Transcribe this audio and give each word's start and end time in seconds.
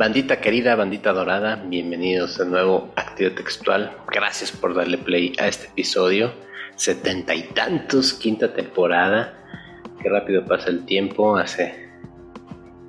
Bandita 0.00 0.40
querida, 0.40 0.76
bandita 0.76 1.12
dorada, 1.12 1.56
bienvenidos 1.56 2.38
de 2.38 2.46
nuevo 2.46 2.90
a 2.96 3.02
Activo 3.02 3.32
Textual. 3.32 3.94
Gracias 4.10 4.50
por 4.50 4.72
darle 4.72 4.96
play 4.96 5.34
a 5.38 5.46
este 5.46 5.66
episodio. 5.66 6.32
Setenta 6.74 7.34
y 7.34 7.42
tantos, 7.42 8.14
quinta 8.14 8.50
temporada. 8.54 9.34
Qué 10.00 10.08
rápido 10.08 10.42
pasa 10.46 10.70
el 10.70 10.86
tiempo. 10.86 11.36
Hace. 11.36 11.90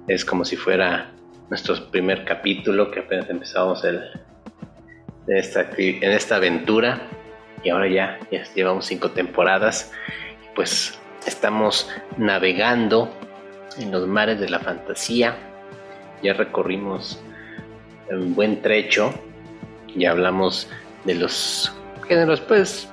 Es 0.08 0.24
como 0.24 0.46
si 0.46 0.56
fuera 0.56 1.12
nuestro 1.50 1.92
primer 1.92 2.24
capítulo 2.24 2.90
que 2.92 3.02
apenas 3.02 3.30
empezamos 3.30 3.84
el, 3.84 4.02
en, 5.28 5.36
esta, 5.36 5.68
en 5.78 6.12
esta 6.14 6.38
aventura. 6.38 7.10
Y 7.62 7.72
ahora 7.72 7.90
ya, 7.90 8.20
ya 8.32 8.46
llevamos 8.56 8.86
cinco 8.86 9.12
temporadas. 9.12 9.92
Pues 10.56 10.98
estamos 11.28 11.90
navegando 12.16 13.14
en 13.78 13.92
los 13.92 14.08
mares 14.08 14.40
de 14.40 14.48
la 14.48 14.60
fantasía 14.60 15.51
ya 16.22 16.34
recorrimos 16.34 17.22
un 18.10 18.36
buen 18.36 18.62
trecho 18.62 19.14
y 19.88 20.06
hablamos 20.06 20.70
de 21.06 21.16
los 21.16 21.74
géneros, 22.08 22.42
pues, 22.42 22.90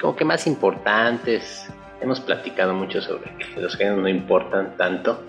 como 0.00 0.16
que 0.16 0.24
más 0.24 0.46
importantes. 0.46 1.68
Hemos 2.00 2.20
platicado 2.20 2.74
mucho 2.74 3.00
sobre 3.00 3.30
que 3.36 3.60
los 3.60 3.76
géneros 3.76 4.00
no 4.00 4.08
importan 4.08 4.76
tanto, 4.76 5.22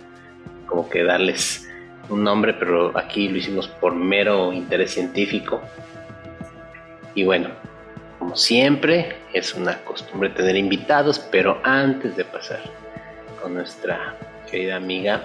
como 0.66 0.90
que 0.90 1.04
darles 1.04 1.70
un 2.10 2.24
nombre, 2.24 2.54
pero 2.54 2.98
aquí 2.98 3.30
lo 3.30 3.38
hicimos 3.38 3.68
por 3.68 3.94
mero 3.94 4.52
interés 4.52 4.92
científico. 4.92 5.62
Y 7.16 7.24
bueno, 7.24 7.50
como 8.18 8.36
siempre, 8.36 9.18
es 9.34 9.54
una 9.54 9.78
costumbre 9.84 10.30
tener 10.30 10.56
invitados, 10.56 11.20
pero 11.20 11.60
antes 11.64 12.16
de 12.16 12.26
pasar 12.26 12.62
con 13.42 13.54
nuestra 13.54 14.18
querida 14.50 14.78
amiga 14.78 15.24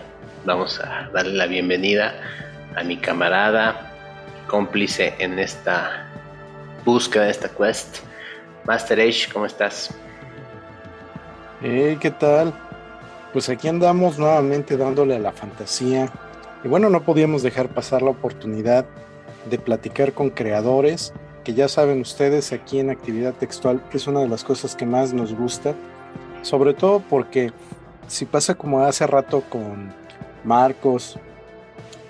vamos 0.48 0.80
a 0.80 1.10
darle 1.12 1.34
la 1.34 1.46
bienvenida 1.46 2.14
a 2.74 2.82
mi 2.82 2.96
camarada, 2.96 3.92
cómplice 4.46 5.14
en 5.18 5.38
esta 5.38 6.08
búsqueda, 6.86 7.24
de 7.24 7.32
esta 7.32 7.50
quest. 7.50 7.98
Master 8.64 8.98
Age, 8.98 9.28
¿cómo 9.30 9.44
estás? 9.44 9.94
Hey, 11.60 11.98
¿qué 12.00 12.10
tal? 12.10 12.54
Pues 13.34 13.50
aquí 13.50 13.68
andamos 13.68 14.18
nuevamente 14.18 14.78
dándole 14.78 15.16
a 15.16 15.18
la 15.18 15.32
fantasía. 15.32 16.10
Y 16.64 16.68
bueno, 16.68 16.88
no 16.88 17.02
podíamos 17.02 17.42
dejar 17.42 17.68
pasar 17.68 18.00
la 18.00 18.10
oportunidad 18.10 18.86
de 19.50 19.58
platicar 19.58 20.14
con 20.14 20.30
creadores, 20.30 21.12
que 21.44 21.52
ya 21.52 21.68
saben 21.68 22.00
ustedes 22.00 22.54
aquí 22.54 22.80
en 22.80 22.88
actividad 22.88 23.34
textual 23.34 23.82
es 23.92 24.06
una 24.06 24.20
de 24.20 24.28
las 24.28 24.44
cosas 24.44 24.74
que 24.74 24.86
más 24.86 25.12
nos 25.12 25.34
gusta, 25.34 25.74
sobre 26.40 26.72
todo 26.72 27.00
porque 27.00 27.52
si 28.06 28.24
pasa 28.24 28.54
como 28.54 28.82
hace 28.82 29.06
rato 29.06 29.42
con 29.50 30.07
Marcos 30.44 31.18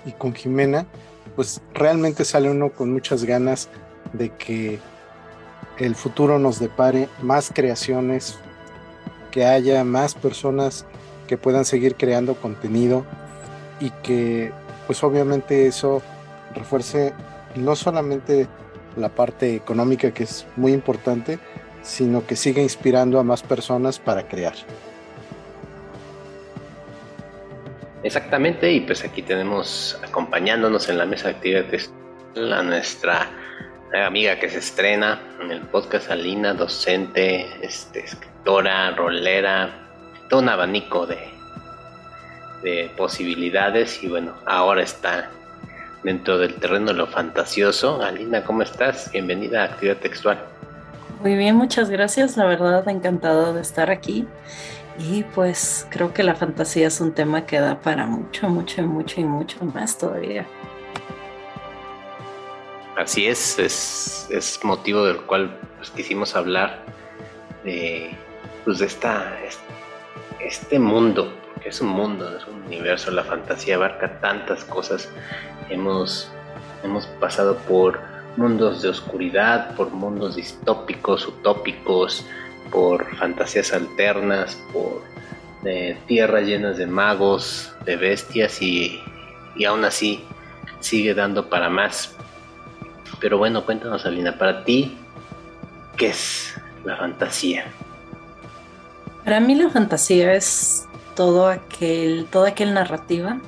y 0.05 0.11
con 0.11 0.33
Jimena, 0.33 0.85
pues 1.35 1.61
realmente 1.73 2.25
sale 2.25 2.49
uno 2.49 2.71
con 2.71 2.91
muchas 2.91 3.23
ganas 3.23 3.69
de 4.13 4.29
que 4.29 4.79
el 5.77 5.95
futuro 5.95 6.39
nos 6.39 6.59
depare 6.59 7.07
más 7.21 7.51
creaciones, 7.53 8.37
que 9.31 9.45
haya 9.45 9.83
más 9.83 10.15
personas 10.15 10.85
que 11.27 11.37
puedan 11.37 11.63
seguir 11.63 11.95
creando 11.95 12.35
contenido 12.35 13.05
y 13.79 13.91
que 14.03 14.51
pues 14.87 15.03
obviamente 15.03 15.67
eso 15.67 16.01
refuerce 16.55 17.13
no 17.55 17.75
solamente 17.75 18.47
la 18.97 19.09
parte 19.09 19.55
económica 19.55 20.11
que 20.11 20.23
es 20.23 20.45
muy 20.55 20.73
importante, 20.73 21.39
sino 21.83 22.25
que 22.25 22.35
siga 22.35 22.61
inspirando 22.61 23.19
a 23.19 23.23
más 23.23 23.43
personas 23.43 23.99
para 23.99 24.27
crear. 24.27 24.55
Exactamente, 28.03 28.71
y 28.71 28.79
pues 28.81 29.03
aquí 29.03 29.21
tenemos 29.21 29.99
acompañándonos 30.03 30.87
en 30.89 30.97
la 30.97 31.05
mesa 31.05 31.27
de 31.27 31.35
actividades 31.35 31.91
a 32.35 32.63
nuestra 32.63 33.29
amiga 34.05 34.39
que 34.39 34.49
se 34.49 34.59
estrena 34.59 35.19
en 35.41 35.51
el 35.51 35.61
podcast 35.61 36.09
Alina, 36.09 36.53
docente, 36.53 37.47
este, 37.61 37.99
escritora, 38.05 38.91
rolera, 38.91 39.69
todo 40.29 40.41
un 40.41 40.49
abanico 40.49 41.05
de, 41.07 41.27
de 42.63 42.91
posibilidades 42.95 44.01
y 44.03 44.07
bueno, 44.07 44.33
ahora 44.45 44.83
está 44.83 45.29
dentro 46.03 46.37
del 46.37 46.55
terreno 46.55 46.87
de 46.87 46.93
lo 46.93 47.07
fantasioso. 47.07 48.01
Alina, 48.01 48.43
¿cómo 48.43 48.61
estás? 48.61 49.11
Bienvenida 49.11 49.63
a 49.63 49.65
Actividad 49.65 49.97
Textual. 49.97 50.39
Muy 51.21 51.35
bien, 51.35 51.55
muchas 51.55 51.89
gracias. 51.89 52.37
La 52.37 52.45
verdad, 52.45 52.87
encantada 52.87 53.51
de 53.51 53.61
estar 53.61 53.89
aquí. 53.89 54.25
Y 54.99 55.23
pues 55.23 55.87
creo 55.89 56.13
que 56.13 56.23
la 56.23 56.35
fantasía 56.35 56.87
es 56.87 56.99
un 56.99 57.13
tema 57.13 57.45
que 57.45 57.59
da 57.59 57.79
para 57.79 58.05
mucho, 58.05 58.49
mucho, 58.49 58.81
mucho 58.83 59.21
y 59.21 59.23
mucho 59.23 59.63
más 59.63 59.97
todavía. 59.97 60.45
Así 62.97 63.27
es, 63.27 63.57
es, 63.57 64.59
motivo 64.61 65.05
del 65.05 65.21
cual 65.21 65.57
pues, 65.77 65.89
quisimos 65.91 66.35
hablar 66.35 66.83
de, 67.63 68.11
pues, 68.65 68.79
de 68.79 68.87
esta, 68.87 69.37
este 70.41 70.79
mundo, 70.79 71.33
porque 71.53 71.69
es 71.69 71.79
un 71.79 71.87
mundo, 71.87 72.37
es 72.37 72.45
un 72.45 72.61
universo, 72.63 73.09
la 73.11 73.23
fantasía 73.23 73.75
abarca 73.75 74.19
tantas 74.19 74.65
cosas. 74.65 75.09
Hemos, 75.69 76.29
hemos 76.83 77.05
pasado 77.21 77.55
por 77.59 78.01
mundos 78.35 78.81
de 78.81 78.89
oscuridad, 78.89 79.75
por 79.75 79.91
mundos 79.91 80.35
distópicos, 80.35 81.25
utópicos, 81.25 82.25
por 82.71 83.15
fantasías 83.15 83.73
alternas, 83.73 84.55
por 84.71 85.01
tierras 86.07 86.43
llenas 86.43 86.77
de 86.77 86.87
magos, 86.87 87.73
de 87.85 87.95
bestias 87.95 88.61
y, 88.61 89.01
y 89.55 89.65
aún 89.65 89.83
así 89.83 90.23
sigue 90.79 91.13
dando 91.13 91.49
para 91.49 91.69
más. 91.69 92.15
Pero 93.19 93.37
bueno, 93.37 93.65
cuéntanos 93.65 94.05
Alina, 94.05 94.37
para 94.37 94.63
ti, 94.63 94.97
¿qué 95.97 96.07
es 96.07 96.55
la 96.85 96.95
fantasía? 96.95 97.65
Para 99.25 99.39
mí 99.39 99.55
la 99.55 99.69
fantasía 99.69 100.33
es 100.33 100.87
todo 101.15 101.47
aquel, 101.47 102.27
toda 102.31 102.49
aquel 102.49 102.73
narrativa 102.73 103.39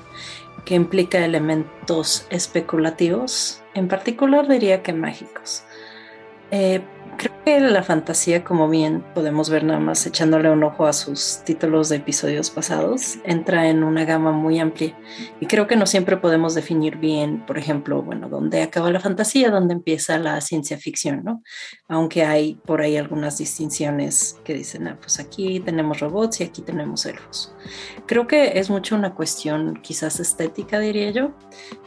que 0.65 0.75
implica 0.75 1.23
elementos 1.23 2.27
especulativos, 2.29 3.61
en 3.73 3.87
particular 3.87 4.47
diría 4.47 4.83
que 4.83 4.93
mágicos. 4.93 5.63
Eh, 6.51 6.81
Creo 7.21 7.43
que 7.45 7.59
la 7.59 7.83
fantasía, 7.83 8.43
como 8.43 8.67
bien 8.67 9.05
podemos 9.13 9.51
ver 9.51 9.63
nada 9.63 9.79
más 9.79 10.07
echándole 10.07 10.49
un 10.49 10.63
ojo 10.63 10.87
a 10.87 10.93
sus 10.93 11.41
títulos 11.45 11.87
de 11.87 11.97
episodios 11.97 12.49
pasados, 12.49 13.19
entra 13.25 13.69
en 13.69 13.83
una 13.83 14.05
gama 14.05 14.31
muy 14.31 14.59
amplia. 14.59 14.97
Y 15.39 15.45
creo 15.45 15.67
que 15.67 15.75
no 15.75 15.85
siempre 15.85 16.17
podemos 16.17 16.55
definir 16.55 16.97
bien, 16.97 17.45
por 17.45 17.59
ejemplo, 17.59 18.01
bueno, 18.01 18.27
dónde 18.27 18.63
acaba 18.63 18.89
la 18.89 18.99
fantasía, 18.99 19.51
dónde 19.51 19.75
empieza 19.75 20.17
la 20.17 20.41
ciencia 20.41 20.79
ficción, 20.79 21.23
¿no? 21.23 21.43
Aunque 21.87 22.25
hay 22.25 22.55
por 22.65 22.81
ahí 22.81 22.97
algunas 22.97 23.37
distinciones 23.37 24.39
que 24.43 24.55
dicen, 24.55 24.87
ah, 24.87 24.97
pues 24.99 25.19
aquí 25.19 25.59
tenemos 25.59 25.99
robots 25.99 26.41
y 26.41 26.45
aquí 26.45 26.63
tenemos 26.63 27.05
elfos. 27.05 27.53
Creo 28.07 28.25
que 28.25 28.57
es 28.57 28.71
mucho 28.71 28.95
una 28.95 29.13
cuestión 29.13 29.79
quizás 29.83 30.19
estética, 30.19 30.79
diría 30.79 31.11
yo. 31.11 31.35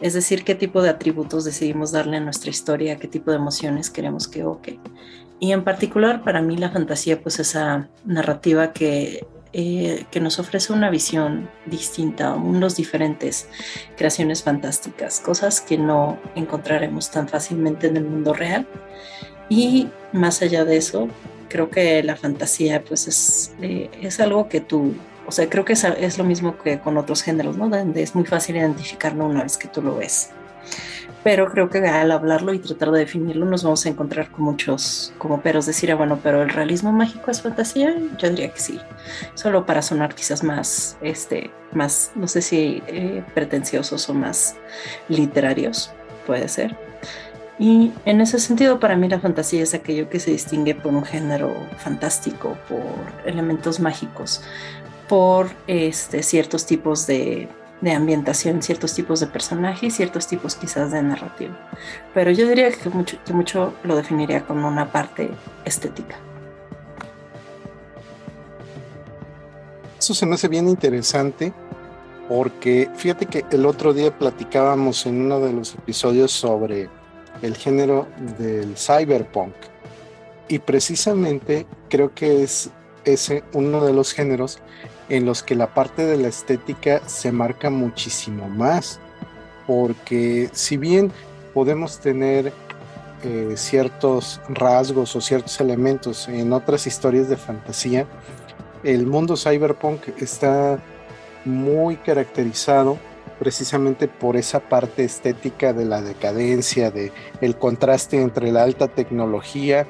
Es 0.00 0.14
decir, 0.14 0.44
qué 0.44 0.54
tipo 0.54 0.80
de 0.80 0.90
atributos 0.90 1.44
decidimos 1.44 1.90
darle 1.90 2.18
a 2.18 2.20
nuestra 2.20 2.50
historia, 2.50 2.98
qué 2.98 3.08
tipo 3.08 3.32
de 3.32 3.38
emociones 3.38 3.90
queremos 3.90 4.28
que 4.28 4.38
evoque. 4.38 4.78
Y 5.40 5.52
en 5.52 5.64
particular 5.64 6.22
para 6.22 6.40
mí 6.40 6.56
la 6.56 6.70
fantasía, 6.70 7.20
pues 7.20 7.38
esa 7.38 7.88
narrativa 8.04 8.72
que, 8.72 9.26
eh, 9.52 10.04
que 10.10 10.20
nos 10.20 10.38
ofrece 10.38 10.72
una 10.72 10.90
visión 10.90 11.50
distinta, 11.66 12.34
mundos 12.36 12.76
diferentes, 12.76 13.48
creaciones 13.96 14.42
fantásticas, 14.42 15.20
cosas 15.20 15.60
que 15.60 15.76
no 15.76 16.18
encontraremos 16.34 17.10
tan 17.10 17.28
fácilmente 17.28 17.88
en 17.88 17.96
el 17.96 18.04
mundo 18.04 18.32
real. 18.32 18.66
Y 19.48 19.88
más 20.12 20.40
allá 20.42 20.64
de 20.64 20.76
eso, 20.76 21.08
creo 21.48 21.70
que 21.70 22.02
la 22.02 22.16
fantasía 22.16 22.82
pues 22.82 23.06
es, 23.06 23.54
eh, 23.60 23.90
es 24.00 24.20
algo 24.20 24.48
que 24.48 24.60
tú, 24.60 24.94
o 25.26 25.32
sea, 25.32 25.48
creo 25.48 25.64
que 25.64 25.74
es, 25.74 25.84
es, 25.84 26.16
lo 26.18 26.24
mismo 26.24 26.56
que 26.58 26.80
con 26.80 26.96
otros 26.96 27.22
géneros, 27.22 27.56
¿no? 27.56 27.68
Donde 27.68 28.02
es 28.02 28.14
muy 28.14 28.24
fácil 28.24 28.56
identificarlo 28.56 29.26
una 29.26 29.42
vez 29.42 29.58
que 29.58 29.68
tú 29.68 29.82
lo 29.82 29.96
ves 29.96 30.30
pero 31.25 31.50
creo 31.50 31.71
que 31.71 31.79
al 31.79 32.12
hablarlo 32.12 32.53
y 32.53 32.59
tratar 32.59 32.91
de 32.91 33.00
definirlo 33.00 33.47
nos 33.47 33.65
vamos 33.65 33.85
a 33.87 33.88
encontrar 33.88 34.31
con 34.31 34.44
muchos 34.44 35.12
como 35.17 35.41
peros. 35.41 35.65
Decir, 35.65 35.91
ah, 35.91 35.94
bueno, 35.94 36.21
pero 36.23 36.43
el 36.43 36.50
realismo 36.50 36.93
mágico 36.93 37.31
es 37.31 37.41
fantasía, 37.41 37.97
yo 38.19 38.29
diría 38.29 38.53
que 38.53 38.61
sí. 38.61 38.79
Solo 39.32 39.65
para 39.65 39.81
sonar 39.81 40.15
quizás 40.15 40.44
más, 40.44 40.99
este, 41.00 41.50
más, 41.73 42.12
no 42.15 42.29
sé 42.29 42.43
si 42.43 42.82
eh, 42.87 43.25
pretenciosos 43.32 44.09
o 44.11 44.15
más 44.15 44.55
literarios, 45.09 45.91
puede 46.26 46.47
ser. 46.47 46.76
Y 47.59 47.93
en 48.05 48.21
ese 48.21 48.38
sentido, 48.38 48.79
para 48.79 48.94
mí 48.94 49.09
la 49.09 49.19
fantasía 49.19 49.62
es 49.62 49.73
aquello 49.73 50.11
que 50.11 50.21
se 50.21 50.31
distingue 50.31 50.75
por 50.75 50.93
un 50.93 51.05
género 51.05 51.55
fantástico, 51.79 52.59
por 52.69 52.85
elementos 53.25 53.81
mágicos, 53.81 54.43
por 55.09 55.49
este, 55.69 56.23
ciertos 56.23 56.67
tipos 56.67 57.06
de 57.06 57.49
de 57.84 57.92
ambientación, 57.92 58.62
ciertos 58.62 58.94
tipos 58.94 59.20
de 59.20 59.26
personajes, 59.26 59.94
ciertos 59.94 60.26
tipos 60.26 60.56
quizás 60.56 60.90
de 60.90 61.02
narrativa. 61.02 61.54
Pero 62.14 62.31
yo 62.31 62.48
diría 62.48 62.70
que 62.70 62.88
mucho, 62.88 63.19
que 63.25 63.32
mucho 63.32 63.75
lo 63.84 63.94
definiría 63.94 64.46
como 64.46 64.66
una 64.66 64.90
parte 64.90 65.31
estética. 65.64 66.16
Eso 69.98 70.14
se 70.14 70.26
me 70.26 70.34
hace 70.34 70.48
bien 70.48 70.69
interesante 70.69 71.52
porque 72.28 72.90
fíjate 72.96 73.26
que 73.26 73.44
el 73.50 73.66
otro 73.66 73.92
día 73.92 74.19
platicábamos 74.19 75.04
en 75.06 75.20
uno 75.20 75.40
de 75.40 75.52
los 75.52 75.75
episodios 75.75 76.32
sobre 76.32 76.88
el 77.42 77.56
género 77.56 78.08
del 78.38 78.76
cyberpunk 78.76 79.54
y 80.48 80.58
precisamente 80.58 81.66
creo 81.90 82.14
que 82.14 82.42
es 82.42 82.70
ese 83.04 83.44
uno 83.52 83.84
de 83.84 83.92
los 83.92 84.12
géneros 84.12 84.58
en 85.08 85.26
los 85.26 85.42
que 85.42 85.54
la 85.54 85.74
parte 85.74 86.06
de 86.06 86.16
la 86.16 86.28
estética 86.28 87.02
se 87.06 87.32
marca 87.32 87.70
muchísimo 87.70 88.48
más 88.48 89.00
porque 89.66 90.50
si 90.52 90.76
bien 90.76 91.12
podemos 91.52 91.98
tener 91.98 92.52
eh, 93.22 93.54
ciertos 93.56 94.40
rasgos 94.48 95.16
o 95.16 95.20
ciertos 95.20 95.60
elementos 95.60 96.28
en 96.28 96.52
otras 96.52 96.86
historias 96.86 97.28
de 97.28 97.36
fantasía, 97.36 98.06
el 98.82 99.06
mundo 99.06 99.36
cyberpunk 99.36 100.08
está 100.18 100.78
muy 101.44 101.96
caracterizado 101.96 102.98
precisamente 103.38 104.08
por 104.08 104.36
esa 104.36 104.60
parte 104.60 105.04
estética 105.04 105.72
de 105.72 105.84
la 105.84 106.02
decadencia, 106.02 106.90
de 106.90 107.12
el 107.40 107.56
contraste 107.56 108.20
entre 108.20 108.52
la 108.52 108.62
alta 108.62 108.88
tecnología 108.88 109.86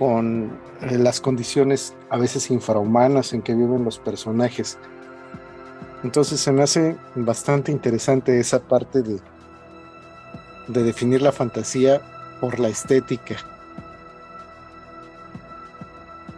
con 0.00 0.58
eh, 0.80 0.96
las 0.96 1.20
condiciones 1.20 1.94
a 2.08 2.16
veces 2.16 2.50
infrahumanas 2.50 3.34
en 3.34 3.42
que 3.42 3.54
viven 3.54 3.84
los 3.84 3.98
personajes. 3.98 4.78
Entonces 6.02 6.40
se 6.40 6.52
me 6.52 6.62
hace 6.62 6.96
bastante 7.14 7.70
interesante 7.70 8.40
esa 8.40 8.60
parte 8.60 9.02
de, 9.02 9.20
de 10.68 10.82
definir 10.82 11.20
la 11.20 11.32
fantasía 11.32 12.00
por 12.40 12.58
la 12.58 12.68
estética. 12.68 13.36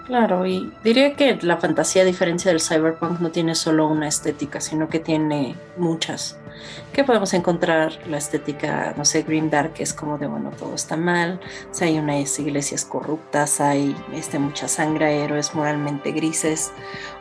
Claro, 0.09 0.45
y 0.45 0.73
diría 0.83 1.15
que 1.15 1.39
la 1.43 1.59
fantasía, 1.59 2.03
a 2.03 2.05
diferencia 2.05 2.51
del 2.51 2.61
cyberpunk, 2.61 3.21
no 3.21 3.31
tiene 3.31 3.55
solo 3.55 3.87
una 3.87 4.09
estética, 4.09 4.61
sino 4.61 4.89
que 4.89 4.99
tiene 4.99 5.55
muchas 5.77 6.37
que 6.93 7.05
podemos 7.05 7.33
encontrar 7.33 7.93
la 8.07 8.19
estética, 8.19 8.95
no 8.97 9.05
sé, 9.05 9.23
Green 9.23 9.49
Dark, 9.49 9.73
que 9.73 9.83
es 9.83 9.95
como 9.95 10.19
de, 10.19 10.27
bueno, 10.27 10.51
todo 10.51 10.75
está 10.75 10.97
mal, 10.97 11.41
o 11.71 11.85
hay 11.85 11.99
unas 11.99 12.39
iglesias 12.39 12.85
corruptas, 12.85 13.61
hay 13.61 13.97
este, 14.13 14.39
mucha 14.39 14.69
sangre, 14.69 15.25
héroes 15.25 15.55
moralmente 15.55 16.13
grises, 16.13 16.71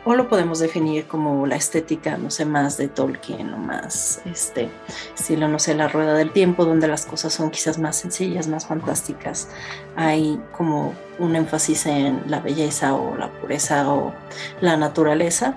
o 0.04 0.14
lo 0.14 0.28
podemos 0.28 0.58
definir 0.58 1.06
como 1.06 1.46
la 1.46 1.56
estética, 1.56 2.18
no 2.18 2.30
sé, 2.30 2.44
más 2.44 2.76
de 2.76 2.88
Tolkien 2.88 3.52
o 3.54 3.56
más, 3.56 4.20
este, 4.26 4.68
estilo, 5.18 5.48
no 5.48 5.58
sé, 5.58 5.74
la 5.74 5.88
rueda 5.88 6.14
del 6.14 6.32
tiempo, 6.32 6.66
donde 6.66 6.86
las 6.86 7.06
cosas 7.06 7.32
son 7.32 7.50
quizás 7.50 7.78
más 7.78 7.96
sencillas, 7.96 8.48
más 8.48 8.66
fantásticas, 8.66 9.48
hay 9.96 10.38
como 10.52 10.94
un 11.18 11.34
énfasis 11.34 11.86
en 11.86 12.22
la 12.26 12.40
belleza 12.40 12.94
o 12.94 13.16
la 13.16 13.28
pureza 13.28 13.90
o 13.90 14.12
la 14.60 14.76
naturaleza. 14.76 15.56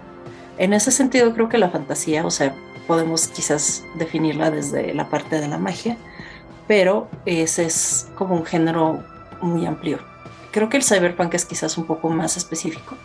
En 0.57 0.73
ese 0.73 0.91
sentido 0.91 1.33
creo 1.33 1.49
que 1.49 1.57
la 1.57 1.69
fantasía, 1.69 2.25
o 2.25 2.31
sea, 2.31 2.55
podemos 2.87 3.27
quizás 3.27 3.83
definirla 3.95 4.51
desde 4.51 4.93
la 4.93 5.09
parte 5.09 5.39
de 5.39 5.47
la 5.47 5.57
magia, 5.57 5.97
pero 6.67 7.07
ese 7.25 7.65
es 7.65 8.07
como 8.15 8.35
un 8.35 8.45
género 8.45 9.03
muy 9.41 9.65
amplio. 9.65 9.99
Creo 10.51 10.69
que 10.69 10.77
el 10.77 10.83
cyberpunk 10.83 11.33
es 11.33 11.45
quizás 11.45 11.77
un 11.77 11.85
poco 11.85 12.09
más 12.09 12.37
específico, 12.37 12.95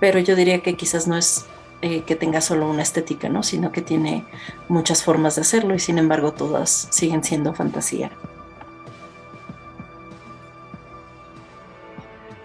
pero 0.00 0.18
yo 0.18 0.34
diría 0.34 0.62
que 0.62 0.74
quizás 0.74 1.06
no 1.06 1.16
es 1.16 1.46
eh, 1.82 2.02
que 2.02 2.16
tenga 2.16 2.40
solo 2.40 2.68
una 2.68 2.82
estética, 2.82 3.28
¿no? 3.28 3.42
sino 3.42 3.70
que 3.70 3.82
tiene 3.82 4.24
muchas 4.68 5.04
formas 5.04 5.36
de 5.36 5.42
hacerlo 5.42 5.74
y 5.74 5.78
sin 5.78 5.98
embargo 5.98 6.32
todas 6.32 6.88
siguen 6.90 7.22
siendo 7.22 7.52
fantasía. 7.52 8.10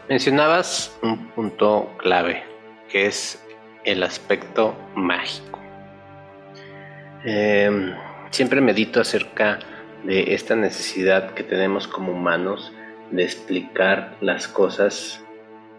Mencionabas 0.09 0.93
un 1.01 1.29
punto 1.29 1.89
clave, 1.97 2.43
que 2.89 3.05
es 3.05 3.41
el 3.85 4.03
aspecto 4.03 4.75
mágico. 4.93 5.50
Em, 7.23 7.93
siempre 8.31 8.61
medito 8.61 8.99
acerca 8.99 9.59
de 10.03 10.33
esta 10.33 10.55
necesidad 10.55 11.35
que 11.35 11.43
tenemos 11.43 11.87
como 11.87 12.13
humanos 12.13 12.73
de 13.11 13.23
explicar 13.23 14.17
las 14.21 14.47
cosas 14.47 15.23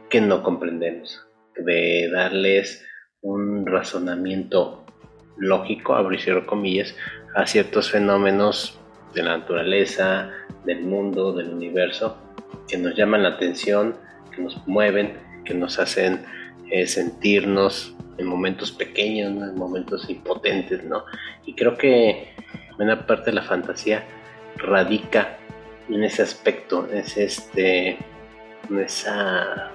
que 0.09 0.21
no 0.21 0.43
comprendemos, 0.43 1.27
de 1.56 2.09
darles 2.12 2.87
un 3.23 3.67
razonamiento 3.67 4.85
lógico, 5.37 5.94
abrir 5.94 6.47
comillas, 6.47 6.94
a 7.35 7.47
ciertos 7.47 7.91
fenómenos 7.91 8.79
de 9.15 9.23
la 9.23 9.39
naturaleza, 9.39 10.31
del 10.65 10.83
mundo, 10.83 11.33
del 11.33 11.49
universo, 11.49 12.19
que 12.69 12.79
nos 12.79 12.94
llaman 12.94 13.25
la 13.25 13.31
atención, 13.31 13.97
que 14.35 14.43
nos 14.43 14.67
mueven, 14.69 15.15
que 15.44 15.55
nos 15.55 15.79
hacen 15.79 16.25
eh, 16.71 16.87
sentirnos 16.87 17.97
en 18.19 18.26
momentos 18.26 18.73
pequeños, 18.73 19.31
en 19.31 19.55
momentos 19.56 20.09
impotentes, 20.09 20.85
¿no? 20.85 21.05
Y 21.47 21.55
creo 21.55 21.76
que 21.76 22.35
buena 22.76 23.06
parte 23.06 23.31
de 23.31 23.37
la 23.37 23.43
fantasía 23.43 24.05
radica 24.56 25.38
en 25.88 26.05
ese 26.05 26.23
aspecto, 26.23 26.88
es 26.93 27.17
este, 27.17 27.99
en 28.70 28.79
esa, 28.79 29.70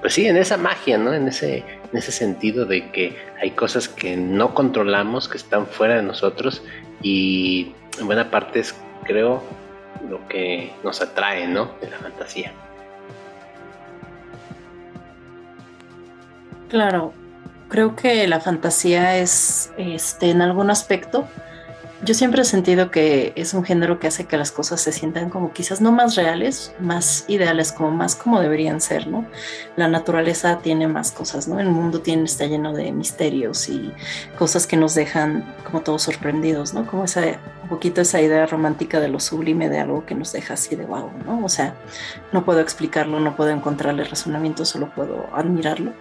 pues 0.00 0.14
sí, 0.14 0.26
en 0.26 0.36
esa 0.36 0.56
magia, 0.56 0.98
¿no? 0.98 1.12
En 1.12 1.28
ese, 1.28 1.58
en 1.58 1.98
ese 1.98 2.12
sentido 2.12 2.64
de 2.64 2.90
que 2.90 3.16
hay 3.40 3.50
cosas 3.52 3.88
que 3.88 4.16
no 4.16 4.54
controlamos, 4.54 5.28
que 5.28 5.36
están 5.36 5.66
fuera 5.66 5.96
de 5.96 6.02
nosotros 6.02 6.62
y 7.02 7.72
en 7.98 8.06
buena 8.06 8.30
parte 8.30 8.60
es, 8.60 8.74
creo, 9.04 9.42
lo 10.08 10.26
que 10.28 10.72
nos 10.84 11.00
atrae, 11.02 11.46
¿no? 11.46 11.72
De 11.80 11.90
la 11.90 11.98
fantasía. 11.98 12.52
Claro, 16.68 17.14
creo 17.68 17.94
que 17.96 18.26
la 18.26 18.40
fantasía 18.40 19.18
es, 19.18 19.70
este, 19.76 20.30
en 20.30 20.42
algún 20.42 20.70
aspecto, 20.70 21.26
yo 22.04 22.14
siempre 22.14 22.42
he 22.42 22.44
sentido 22.44 22.92
que 22.92 23.32
es 23.34 23.54
un 23.54 23.64
género 23.64 23.98
que 23.98 24.06
hace 24.06 24.26
que 24.26 24.36
las 24.36 24.52
cosas 24.52 24.80
se 24.80 24.92
sientan 24.92 25.30
como 25.30 25.52
quizás 25.52 25.80
no 25.80 25.90
más 25.90 26.14
reales, 26.14 26.72
más 26.78 27.24
ideales, 27.26 27.72
como 27.72 27.90
más 27.90 28.14
como 28.14 28.40
deberían 28.40 28.80
ser, 28.80 29.08
¿no? 29.08 29.26
La 29.74 29.88
naturaleza 29.88 30.60
tiene 30.62 30.86
más 30.86 31.10
cosas, 31.10 31.48
¿no? 31.48 31.58
El 31.58 31.70
mundo 31.70 32.00
tiene, 32.00 32.22
está 32.22 32.46
lleno 32.46 32.72
de 32.72 32.92
misterios 32.92 33.68
y 33.68 33.92
cosas 34.38 34.68
que 34.68 34.76
nos 34.76 34.94
dejan 34.94 35.52
como 35.64 35.80
todos 35.80 36.02
sorprendidos, 36.02 36.72
¿no? 36.72 36.86
Como 36.86 37.04
esa, 37.04 37.22
un 37.64 37.68
poquito 37.68 38.00
esa 38.00 38.20
idea 38.20 38.46
romántica 38.46 39.00
de 39.00 39.08
lo 39.08 39.18
sublime, 39.18 39.68
de 39.68 39.80
algo 39.80 40.06
que 40.06 40.14
nos 40.14 40.30
deja 40.30 40.54
así 40.54 40.76
de 40.76 40.84
wow, 40.84 41.10
¿no? 41.26 41.44
O 41.44 41.48
sea, 41.48 41.74
no 42.32 42.44
puedo 42.44 42.60
explicarlo, 42.60 43.18
no 43.18 43.34
puedo 43.34 43.50
encontrarle 43.50 44.04
razonamiento, 44.04 44.64
solo 44.64 44.88
puedo 44.94 45.28
admirarlo. 45.34 45.92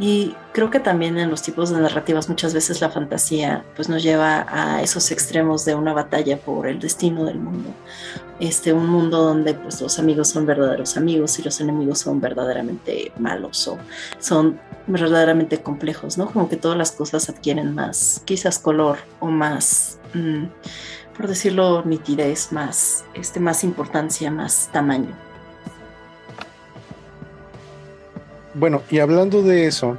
Y 0.00 0.36
creo 0.52 0.70
que 0.70 0.78
también 0.78 1.18
en 1.18 1.28
los 1.28 1.42
tipos 1.42 1.70
de 1.70 1.80
narrativas 1.80 2.28
muchas 2.28 2.54
veces 2.54 2.80
la 2.80 2.88
fantasía 2.88 3.64
pues 3.74 3.88
nos 3.88 4.02
lleva 4.02 4.46
a 4.48 4.80
esos 4.80 5.10
extremos 5.10 5.64
de 5.64 5.74
una 5.74 5.92
batalla 5.92 6.36
por 6.36 6.68
el 6.68 6.78
destino 6.78 7.24
del 7.24 7.40
mundo. 7.40 7.70
Este, 8.38 8.72
un 8.72 8.86
mundo 8.86 9.22
donde 9.24 9.54
pues 9.54 9.80
los 9.80 9.98
amigos 9.98 10.28
son 10.28 10.46
verdaderos 10.46 10.96
amigos 10.96 11.38
y 11.40 11.42
los 11.42 11.60
enemigos 11.60 11.98
son 11.98 12.20
verdaderamente 12.20 13.10
malos 13.18 13.66
o 13.66 13.76
son 14.20 14.60
verdaderamente 14.86 15.60
complejos, 15.60 16.16
¿no? 16.16 16.30
Como 16.30 16.48
que 16.48 16.56
todas 16.56 16.78
las 16.78 16.92
cosas 16.92 17.28
adquieren 17.28 17.74
más, 17.74 18.22
quizás 18.24 18.60
color 18.60 18.98
o 19.18 19.26
más, 19.26 19.98
mm, 20.14 20.44
por 21.16 21.26
decirlo, 21.26 21.82
nitidez, 21.84 22.52
más, 22.52 23.04
este, 23.14 23.40
más 23.40 23.64
importancia, 23.64 24.30
más 24.30 24.70
tamaño. 24.72 25.27
Bueno, 28.58 28.82
y 28.90 28.98
hablando 28.98 29.40
de 29.40 29.68
eso, 29.68 29.96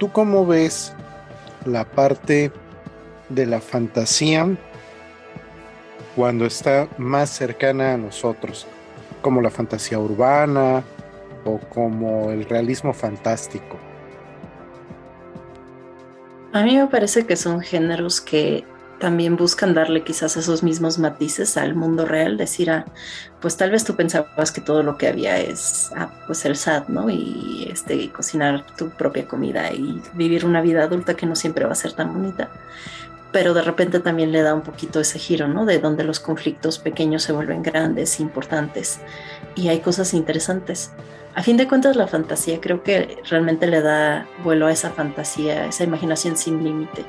¿tú 0.00 0.10
cómo 0.10 0.44
ves 0.44 0.92
la 1.64 1.84
parte 1.84 2.50
de 3.28 3.46
la 3.46 3.60
fantasía 3.60 4.48
cuando 6.16 6.46
está 6.46 6.88
más 6.98 7.30
cercana 7.30 7.94
a 7.94 7.96
nosotros? 7.96 8.66
Como 9.22 9.40
la 9.40 9.50
fantasía 9.50 10.00
urbana 10.00 10.82
o 11.44 11.58
como 11.58 12.32
el 12.32 12.44
realismo 12.44 12.92
fantástico. 12.92 13.76
A 16.52 16.64
mí 16.64 16.76
me 16.76 16.88
parece 16.88 17.24
que 17.24 17.36
son 17.36 17.60
géneros 17.60 18.20
que 18.20 18.64
también 18.98 19.36
buscan 19.36 19.74
darle 19.74 20.02
quizás 20.02 20.36
esos 20.36 20.62
mismos 20.62 20.98
matices 20.98 21.56
al 21.56 21.74
mundo 21.74 22.04
real, 22.04 22.36
decir, 22.36 22.70
ah, 22.70 22.84
pues 23.40 23.56
tal 23.56 23.70
vez 23.70 23.84
tú 23.84 23.96
pensabas 23.96 24.52
que 24.52 24.60
todo 24.60 24.82
lo 24.82 24.98
que 24.98 25.08
había 25.08 25.38
es, 25.38 25.90
ah, 25.96 26.10
pues 26.26 26.44
el 26.44 26.56
SAT, 26.56 26.88
¿no? 26.88 27.08
Y 27.08 27.68
este, 27.70 28.10
cocinar 28.10 28.66
tu 28.76 28.90
propia 28.90 29.26
comida 29.26 29.72
y 29.72 30.00
vivir 30.14 30.44
una 30.44 30.60
vida 30.60 30.84
adulta 30.84 31.14
que 31.14 31.26
no 31.26 31.36
siempre 31.36 31.64
va 31.64 31.72
a 31.72 31.76
ser 31.76 31.92
tan 31.92 32.12
bonita. 32.12 32.50
Pero 33.30 33.54
de 33.54 33.62
repente 33.62 34.00
también 34.00 34.32
le 34.32 34.42
da 34.42 34.54
un 34.54 34.62
poquito 34.62 35.00
ese 35.00 35.18
giro, 35.18 35.48
¿no? 35.48 35.66
De 35.66 35.78
donde 35.78 36.04
los 36.04 36.18
conflictos 36.18 36.78
pequeños 36.78 37.22
se 37.22 37.32
vuelven 37.32 37.62
grandes, 37.62 38.20
importantes. 38.20 39.00
Y 39.54 39.68
hay 39.68 39.80
cosas 39.80 40.14
interesantes. 40.14 40.90
A 41.34 41.42
fin 41.42 41.56
de 41.56 41.68
cuentas, 41.68 41.94
la 41.94 42.06
fantasía 42.06 42.60
creo 42.60 42.82
que 42.82 43.18
realmente 43.28 43.66
le 43.66 43.82
da 43.82 44.26
vuelo 44.42 44.66
a 44.66 44.72
esa 44.72 44.90
fantasía, 44.90 45.66
esa 45.66 45.84
imaginación 45.84 46.36
sin 46.36 46.64
límite 46.64 47.04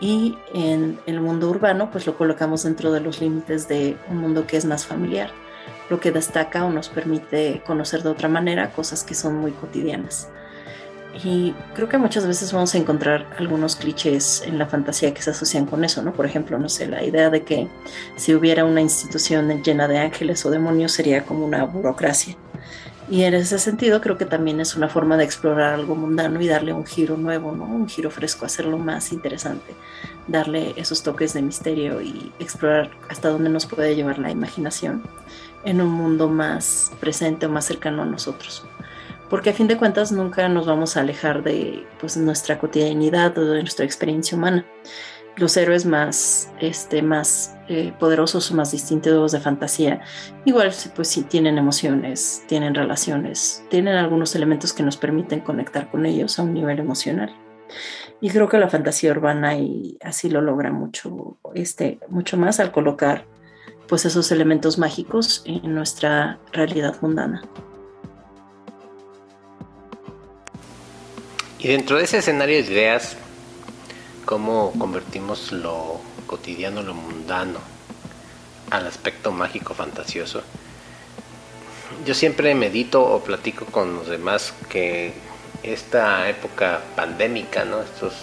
y 0.00 0.36
en 0.52 0.98
el 1.06 1.20
mundo 1.20 1.48
urbano 1.48 1.90
pues 1.90 2.06
lo 2.06 2.16
colocamos 2.16 2.64
dentro 2.64 2.92
de 2.92 3.00
los 3.00 3.20
límites 3.20 3.68
de 3.68 3.96
un 4.10 4.18
mundo 4.18 4.46
que 4.46 4.56
es 4.56 4.64
más 4.64 4.86
familiar, 4.86 5.30
lo 5.88 6.00
que 6.00 6.12
destaca 6.12 6.64
o 6.64 6.70
nos 6.70 6.88
permite 6.88 7.62
conocer 7.66 8.02
de 8.02 8.10
otra 8.10 8.28
manera 8.28 8.72
cosas 8.72 9.04
que 9.04 9.14
son 9.14 9.36
muy 9.36 9.52
cotidianas. 9.52 10.28
Y 11.24 11.54
creo 11.74 11.88
que 11.88 11.96
muchas 11.96 12.26
veces 12.26 12.52
vamos 12.52 12.74
a 12.74 12.78
encontrar 12.78 13.26
algunos 13.38 13.76
clichés 13.76 14.42
en 14.44 14.58
la 14.58 14.66
fantasía 14.66 15.14
que 15.14 15.22
se 15.22 15.30
asocian 15.30 15.64
con 15.64 15.82
eso, 15.82 16.02
¿no? 16.02 16.12
Por 16.12 16.26
ejemplo, 16.26 16.58
no 16.58 16.68
sé, 16.68 16.86
la 16.88 17.02
idea 17.02 17.30
de 17.30 17.42
que 17.42 17.68
si 18.16 18.34
hubiera 18.34 18.66
una 18.66 18.82
institución 18.82 19.62
llena 19.62 19.88
de 19.88 19.98
ángeles 19.98 20.44
o 20.44 20.50
demonios 20.50 20.92
sería 20.92 21.24
como 21.24 21.46
una 21.46 21.64
burocracia. 21.64 22.36
Y 23.08 23.22
en 23.22 23.34
ese 23.34 23.58
sentido 23.58 24.00
creo 24.00 24.18
que 24.18 24.24
también 24.24 24.58
es 24.58 24.74
una 24.74 24.88
forma 24.88 25.16
de 25.16 25.24
explorar 25.24 25.74
algo 25.74 25.94
mundano 25.94 26.40
y 26.40 26.48
darle 26.48 26.72
un 26.72 26.84
giro 26.84 27.16
nuevo, 27.16 27.52
¿no? 27.52 27.64
Un 27.64 27.88
giro 27.88 28.10
fresco, 28.10 28.44
hacerlo 28.44 28.78
más 28.78 29.12
interesante, 29.12 29.74
darle 30.26 30.74
esos 30.76 31.04
toques 31.04 31.32
de 31.32 31.42
misterio 31.42 32.00
y 32.02 32.32
explorar 32.40 32.90
hasta 33.08 33.28
dónde 33.28 33.48
nos 33.48 33.66
puede 33.66 33.94
llevar 33.94 34.18
la 34.18 34.30
imaginación 34.30 35.04
en 35.64 35.80
un 35.80 35.90
mundo 35.90 36.28
más 36.28 36.90
presente 36.98 37.46
o 37.46 37.48
más 37.48 37.64
cercano 37.64 38.02
a 38.02 38.06
nosotros 38.06 38.66
porque 39.28 39.50
a 39.50 39.52
fin 39.52 39.66
de 39.66 39.76
cuentas 39.76 40.12
nunca 40.12 40.48
nos 40.48 40.66
vamos 40.66 40.96
a 40.96 41.00
alejar 41.00 41.42
de 41.42 41.84
pues, 42.00 42.16
nuestra 42.16 42.58
cotidianidad 42.58 43.36
o 43.38 43.44
de 43.44 43.60
nuestra 43.60 43.84
experiencia 43.84 44.36
humana. 44.36 44.64
Los 45.36 45.56
héroes 45.56 45.84
más, 45.84 46.50
este, 46.60 47.02
más 47.02 47.56
eh, 47.68 47.92
poderosos 47.98 48.50
o 48.50 48.54
más 48.54 48.72
distintos 48.72 49.32
de 49.32 49.40
fantasía, 49.40 50.00
igual 50.44 50.72
pues 50.94 51.08
sí 51.08 51.22
tienen 51.22 51.58
emociones, 51.58 52.42
tienen 52.46 52.74
relaciones, 52.74 53.62
tienen 53.68 53.96
algunos 53.96 54.34
elementos 54.34 54.72
que 54.72 54.82
nos 54.82 54.96
permiten 54.96 55.40
conectar 55.40 55.90
con 55.90 56.06
ellos 56.06 56.38
a 56.38 56.42
un 56.42 56.54
nivel 56.54 56.78
emocional. 56.78 57.34
Y 58.20 58.30
creo 58.30 58.48
que 58.48 58.58
la 58.58 58.68
fantasía 58.68 59.10
urbana 59.10 59.56
y 59.56 59.98
así 60.02 60.30
lo 60.30 60.40
logra 60.40 60.72
mucho, 60.72 61.36
este, 61.54 61.98
mucho 62.08 62.36
más 62.36 62.60
al 62.60 62.72
colocar 62.72 63.26
pues 63.88 64.04
esos 64.04 64.32
elementos 64.32 64.78
mágicos 64.78 65.42
en 65.44 65.74
nuestra 65.74 66.38
realidad 66.52 66.96
mundana. 67.00 67.42
Y 71.58 71.68
dentro 71.68 71.96
de 71.96 72.04
ese 72.04 72.18
escenario 72.18 72.56
de 72.56 72.70
ideas, 72.70 73.16
¿cómo 74.26 74.72
convertimos 74.76 75.52
lo 75.52 76.00
cotidiano, 76.26 76.82
lo 76.82 76.94
mundano, 76.94 77.60
al 78.70 78.86
aspecto 78.86 79.30
mágico, 79.30 79.72
fantasioso? 79.72 80.42
Yo 82.04 82.12
siempre 82.12 82.54
medito 82.56 83.02
o 83.02 83.20
platico 83.20 83.64
con 83.66 83.94
los 83.94 84.08
demás 84.08 84.52
que 84.68 85.14
esta 85.62 86.28
época 86.28 86.82
pandémica, 86.96 87.64
estos 87.84 88.14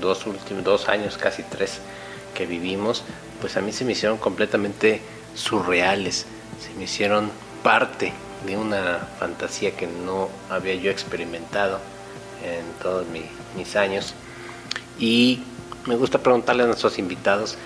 dos 0.00 0.26
últimos 0.26 0.62
dos 0.62 0.88
años, 0.88 1.16
casi 1.16 1.42
tres 1.42 1.80
que 2.34 2.44
vivimos, 2.44 3.02
pues 3.40 3.56
a 3.56 3.62
mí 3.62 3.72
se 3.72 3.86
me 3.86 3.92
hicieron 3.92 4.18
completamente 4.18 5.00
surreales, 5.34 6.26
se 6.60 6.74
me 6.76 6.84
hicieron 6.84 7.30
parte 7.62 8.12
de 8.44 8.58
una 8.58 9.08
fantasía 9.18 9.74
que 9.74 9.86
no 9.86 10.28
había 10.50 10.74
yo 10.74 10.90
experimentado 10.90 11.80
en 12.44 12.82
todos 12.82 13.06
mis 13.56 13.76
años. 13.76 14.14
Y 14.98 15.42
me 15.86 15.96
gusta 15.96 16.18
preguntarle 16.18 16.62
a 16.62 16.66
nuestros 16.66 16.98
invitados 16.98 17.56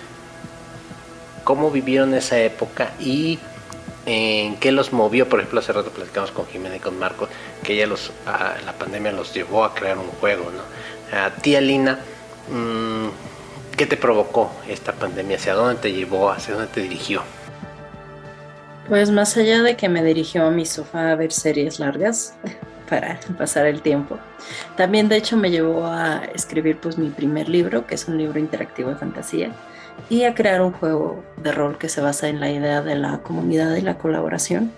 cómo 1.43 1.71
vivieron 1.71 2.13
esa 2.13 2.39
época 2.39 2.91
y 2.99 3.39
en 4.05 4.57
qué 4.57 4.71
los 4.71 4.93
movió. 4.93 5.27
Por 5.29 5.39
ejemplo, 5.39 5.59
hace 5.59 5.73
rato 5.73 5.89
platicamos 5.91 6.31
con 6.31 6.45
Jimena 6.47 6.75
y 6.75 6.79
con 6.79 6.97
Marcos 6.97 7.29
que 7.63 7.73
ella 7.73 7.87
los, 7.87 8.11
la 8.65 8.73
pandemia 8.73 9.11
los 9.11 9.33
llevó 9.33 9.63
a 9.63 9.73
crear 9.73 9.97
un 9.97 10.07
juego. 10.07 10.51
¿no? 10.51 11.17
A 11.17 11.31
ti, 11.31 11.59
Lina 11.59 11.99
mm, 12.51 13.07
¿qué 13.77 13.85
te 13.85 13.97
provocó 13.97 14.51
esta 14.67 14.93
pandemia? 14.93 15.37
¿Hacia 15.37 15.53
dónde 15.53 15.81
te 15.81 15.91
llevó? 15.93 16.31
¿Hacia 16.31 16.55
dónde 16.55 16.69
te 16.71 16.81
dirigió? 16.81 17.23
Pues 18.89 19.11
más 19.11 19.37
allá 19.37 19.61
de 19.61 19.77
que 19.77 19.87
me 19.87 20.03
dirigió 20.03 20.47
a 20.47 20.51
mi 20.51 20.65
sofá 20.65 21.11
a 21.11 21.15
ver 21.15 21.31
series 21.31 21.79
largas, 21.79 22.33
para 22.89 23.19
pasar 23.37 23.65
el 23.65 23.81
tiempo. 23.81 24.17
También 24.75 25.09
de 25.09 25.17
hecho 25.17 25.37
me 25.37 25.51
llevó 25.51 25.85
a 25.85 26.23
escribir 26.33 26.77
pues 26.77 26.97
mi 26.97 27.09
primer 27.09 27.49
libro, 27.49 27.85
que 27.85 27.95
es 27.95 28.07
un 28.07 28.17
libro 28.17 28.39
interactivo 28.39 28.89
de 28.89 28.95
fantasía, 28.95 29.51
y 30.09 30.23
a 30.23 30.33
crear 30.33 30.61
un 30.61 30.71
juego 30.71 31.23
de 31.37 31.51
rol 31.51 31.77
que 31.77 31.89
se 31.89 32.01
basa 32.01 32.29
en 32.29 32.39
la 32.39 32.49
idea 32.51 32.81
de 32.81 32.95
la 32.95 33.19
comunidad 33.19 33.75
y 33.75 33.81
la 33.81 33.97
colaboración. 33.97 34.71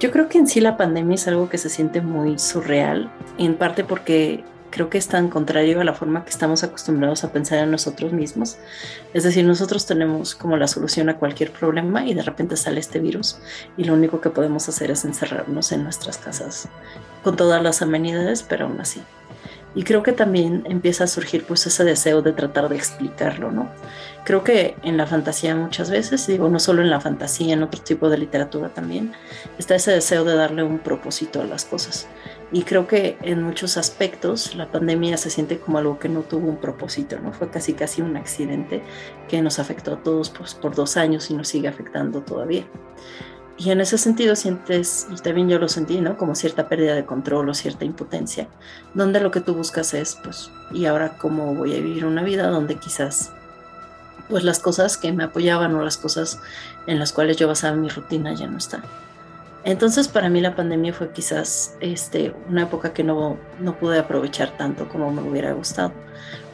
Yo 0.00 0.10
creo 0.10 0.28
que 0.28 0.38
en 0.38 0.48
sí 0.48 0.60
la 0.60 0.76
pandemia 0.76 1.14
es 1.14 1.28
algo 1.28 1.48
que 1.48 1.58
se 1.58 1.68
siente 1.68 2.00
muy 2.00 2.38
surreal, 2.38 3.10
en 3.38 3.54
parte 3.54 3.84
porque 3.84 4.44
creo 4.72 4.90
que 4.90 4.98
es 4.98 5.06
tan 5.06 5.28
contrario 5.28 5.80
a 5.80 5.84
la 5.84 5.92
forma 5.92 6.24
que 6.24 6.30
estamos 6.30 6.64
acostumbrados 6.64 7.22
a 7.22 7.30
pensar 7.30 7.58
en 7.58 7.70
nosotros 7.70 8.12
mismos. 8.12 8.56
Es 9.14 9.22
decir, 9.22 9.44
nosotros 9.44 9.86
tenemos 9.86 10.34
como 10.34 10.56
la 10.56 10.66
solución 10.66 11.08
a 11.08 11.18
cualquier 11.18 11.52
problema 11.52 12.04
y 12.04 12.14
de 12.14 12.22
repente 12.22 12.56
sale 12.56 12.80
este 12.80 12.98
virus 12.98 13.38
y 13.76 13.84
lo 13.84 13.94
único 13.94 14.20
que 14.20 14.30
podemos 14.30 14.68
hacer 14.68 14.90
es 14.90 15.04
encerrarnos 15.04 15.70
en 15.70 15.84
nuestras 15.84 16.18
casas 16.18 16.68
con 17.22 17.36
todas 17.36 17.62
las 17.62 17.82
amenidades, 17.82 18.42
pero 18.42 18.66
aún 18.66 18.80
así. 18.80 19.02
Y 19.74 19.84
creo 19.84 20.02
que 20.02 20.12
también 20.12 20.64
empieza 20.66 21.04
a 21.04 21.06
surgir 21.06 21.44
pues 21.44 21.66
ese 21.66 21.84
deseo 21.84 22.20
de 22.20 22.32
tratar 22.32 22.68
de 22.68 22.76
explicarlo, 22.76 23.50
¿no? 23.50 23.70
Creo 24.24 24.44
que 24.44 24.76
en 24.82 24.98
la 24.98 25.06
fantasía 25.06 25.56
muchas 25.56 25.90
veces, 25.90 26.26
digo, 26.26 26.48
no 26.48 26.60
solo 26.60 26.82
en 26.82 26.90
la 26.90 27.00
fantasía, 27.00 27.54
en 27.54 27.62
otro 27.62 27.80
tipo 27.80 28.10
de 28.10 28.18
literatura 28.18 28.68
también, 28.68 29.12
está 29.58 29.74
ese 29.74 29.92
deseo 29.92 30.24
de 30.24 30.36
darle 30.36 30.62
un 30.62 30.78
propósito 30.78 31.40
a 31.40 31.44
las 31.44 31.64
cosas. 31.64 32.06
Y 32.52 32.64
creo 32.64 32.86
que 32.86 33.16
en 33.22 33.42
muchos 33.42 33.78
aspectos 33.78 34.54
la 34.54 34.70
pandemia 34.70 35.16
se 35.16 35.30
siente 35.30 35.58
como 35.58 35.78
algo 35.78 35.98
que 35.98 36.10
no 36.10 36.20
tuvo 36.20 36.48
un 36.48 36.58
propósito, 36.58 37.18
¿no? 37.18 37.32
Fue 37.32 37.48
casi 37.48 37.72
casi 37.72 38.02
un 38.02 38.16
accidente 38.18 38.82
que 39.26 39.40
nos 39.40 39.58
afectó 39.58 39.94
a 39.94 40.02
todos 40.02 40.28
pues, 40.28 40.54
por 40.54 40.74
dos 40.74 40.98
años 40.98 41.30
y 41.30 41.34
nos 41.34 41.48
sigue 41.48 41.68
afectando 41.68 42.20
todavía. 42.20 42.64
Y 43.58 43.70
en 43.70 43.80
ese 43.80 43.98
sentido 43.98 44.34
sientes, 44.34 45.06
y 45.10 45.16
también 45.16 45.48
yo 45.48 45.58
lo 45.58 45.68
sentí, 45.68 46.00
¿no? 46.00 46.16
Como 46.16 46.34
cierta 46.34 46.68
pérdida 46.68 46.94
de 46.94 47.04
control 47.04 47.48
o 47.48 47.54
cierta 47.54 47.84
impotencia, 47.84 48.48
donde 48.94 49.20
lo 49.20 49.30
que 49.30 49.40
tú 49.40 49.54
buscas 49.54 49.94
es, 49.94 50.18
pues, 50.22 50.50
¿y 50.72 50.86
ahora 50.86 51.16
cómo 51.18 51.54
voy 51.54 51.72
a 51.72 51.80
vivir 51.80 52.06
una 52.06 52.22
vida 52.22 52.48
donde 52.48 52.76
quizás, 52.76 53.30
pues, 54.28 54.42
las 54.42 54.58
cosas 54.58 54.96
que 54.96 55.12
me 55.12 55.24
apoyaban 55.24 55.74
o 55.74 55.84
las 55.84 55.98
cosas 55.98 56.40
en 56.86 56.98
las 56.98 57.12
cuales 57.12 57.36
yo 57.36 57.46
basaba 57.46 57.76
mi 57.76 57.88
rutina 57.88 58.32
ya 58.34 58.46
no 58.46 58.58
están? 58.58 58.82
Entonces 59.64 60.08
para 60.08 60.28
mí 60.28 60.40
la 60.40 60.56
pandemia 60.56 60.92
fue 60.92 61.12
quizás 61.12 61.76
este, 61.80 62.34
una 62.48 62.62
época 62.62 62.92
que 62.92 63.04
no, 63.04 63.38
no 63.60 63.78
pude 63.78 63.98
aprovechar 63.98 64.56
tanto 64.56 64.88
como 64.88 65.12
me 65.12 65.22
hubiera 65.22 65.52
gustado. 65.52 65.92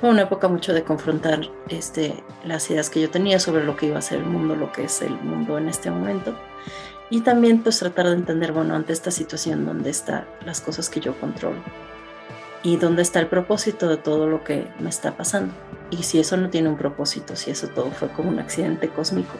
Fue 0.00 0.10
una 0.10 0.22
época 0.22 0.48
mucho 0.48 0.74
de 0.74 0.82
confrontar 0.82 1.40
este, 1.68 2.22
las 2.44 2.70
ideas 2.70 2.90
que 2.90 3.00
yo 3.00 3.10
tenía 3.10 3.40
sobre 3.40 3.64
lo 3.64 3.76
que 3.76 3.86
iba 3.86 3.98
a 3.98 4.02
ser 4.02 4.18
el 4.18 4.26
mundo, 4.26 4.56
lo 4.56 4.72
que 4.72 4.84
es 4.84 5.00
el 5.00 5.14
mundo 5.14 5.56
en 5.56 5.68
este 5.68 5.90
momento. 5.90 6.36
Y 7.10 7.22
también 7.22 7.62
pues 7.62 7.78
tratar 7.78 8.06
de 8.06 8.12
entender, 8.12 8.52
bueno, 8.52 8.74
ante 8.74 8.92
esta 8.92 9.10
situación, 9.10 9.64
dónde 9.64 9.88
están 9.88 10.26
las 10.44 10.60
cosas 10.60 10.90
que 10.90 11.00
yo 11.00 11.18
controlo 11.18 11.62
y 12.62 12.76
dónde 12.76 13.02
está 13.02 13.20
el 13.20 13.28
propósito 13.28 13.88
de 13.88 13.96
todo 13.96 14.26
lo 14.26 14.44
que 14.44 14.66
me 14.78 14.90
está 14.90 15.16
pasando. 15.16 15.54
Y 15.90 16.02
si 16.02 16.20
eso 16.20 16.36
no 16.36 16.50
tiene 16.50 16.68
un 16.68 16.76
propósito, 16.76 17.34
si 17.34 17.50
eso 17.50 17.68
todo 17.68 17.90
fue 17.90 18.08
como 18.08 18.28
un 18.28 18.38
accidente 18.38 18.88
cósmico, 18.88 19.32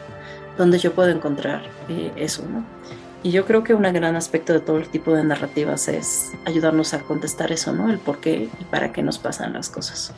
donde 0.57 0.79
yo 0.79 0.93
puedo 0.93 1.09
encontrar 1.09 1.61
eh, 1.89 2.11
eso, 2.15 2.43
¿no? 2.49 2.65
Y 3.21 3.31
yo 3.31 3.45
creo 3.45 3.63
que 3.63 3.73
un 3.73 3.83
gran 3.83 4.15
aspecto 4.15 4.53
de 4.53 4.61
todo 4.61 4.77
el 4.77 4.87
tipo 4.87 5.13
de 5.13 5.23
narrativas 5.23 5.87
es 5.89 6.31
ayudarnos 6.45 6.93
a 6.93 7.01
contestar 7.01 7.51
eso, 7.51 7.73
¿no? 7.73 7.89
El 7.89 7.99
por 7.99 8.19
qué 8.19 8.49
y 8.59 8.63
para 8.65 8.93
qué 8.93 9.03
nos 9.03 9.19
pasan 9.19 9.53
las 9.53 9.69
cosas. 9.69 10.13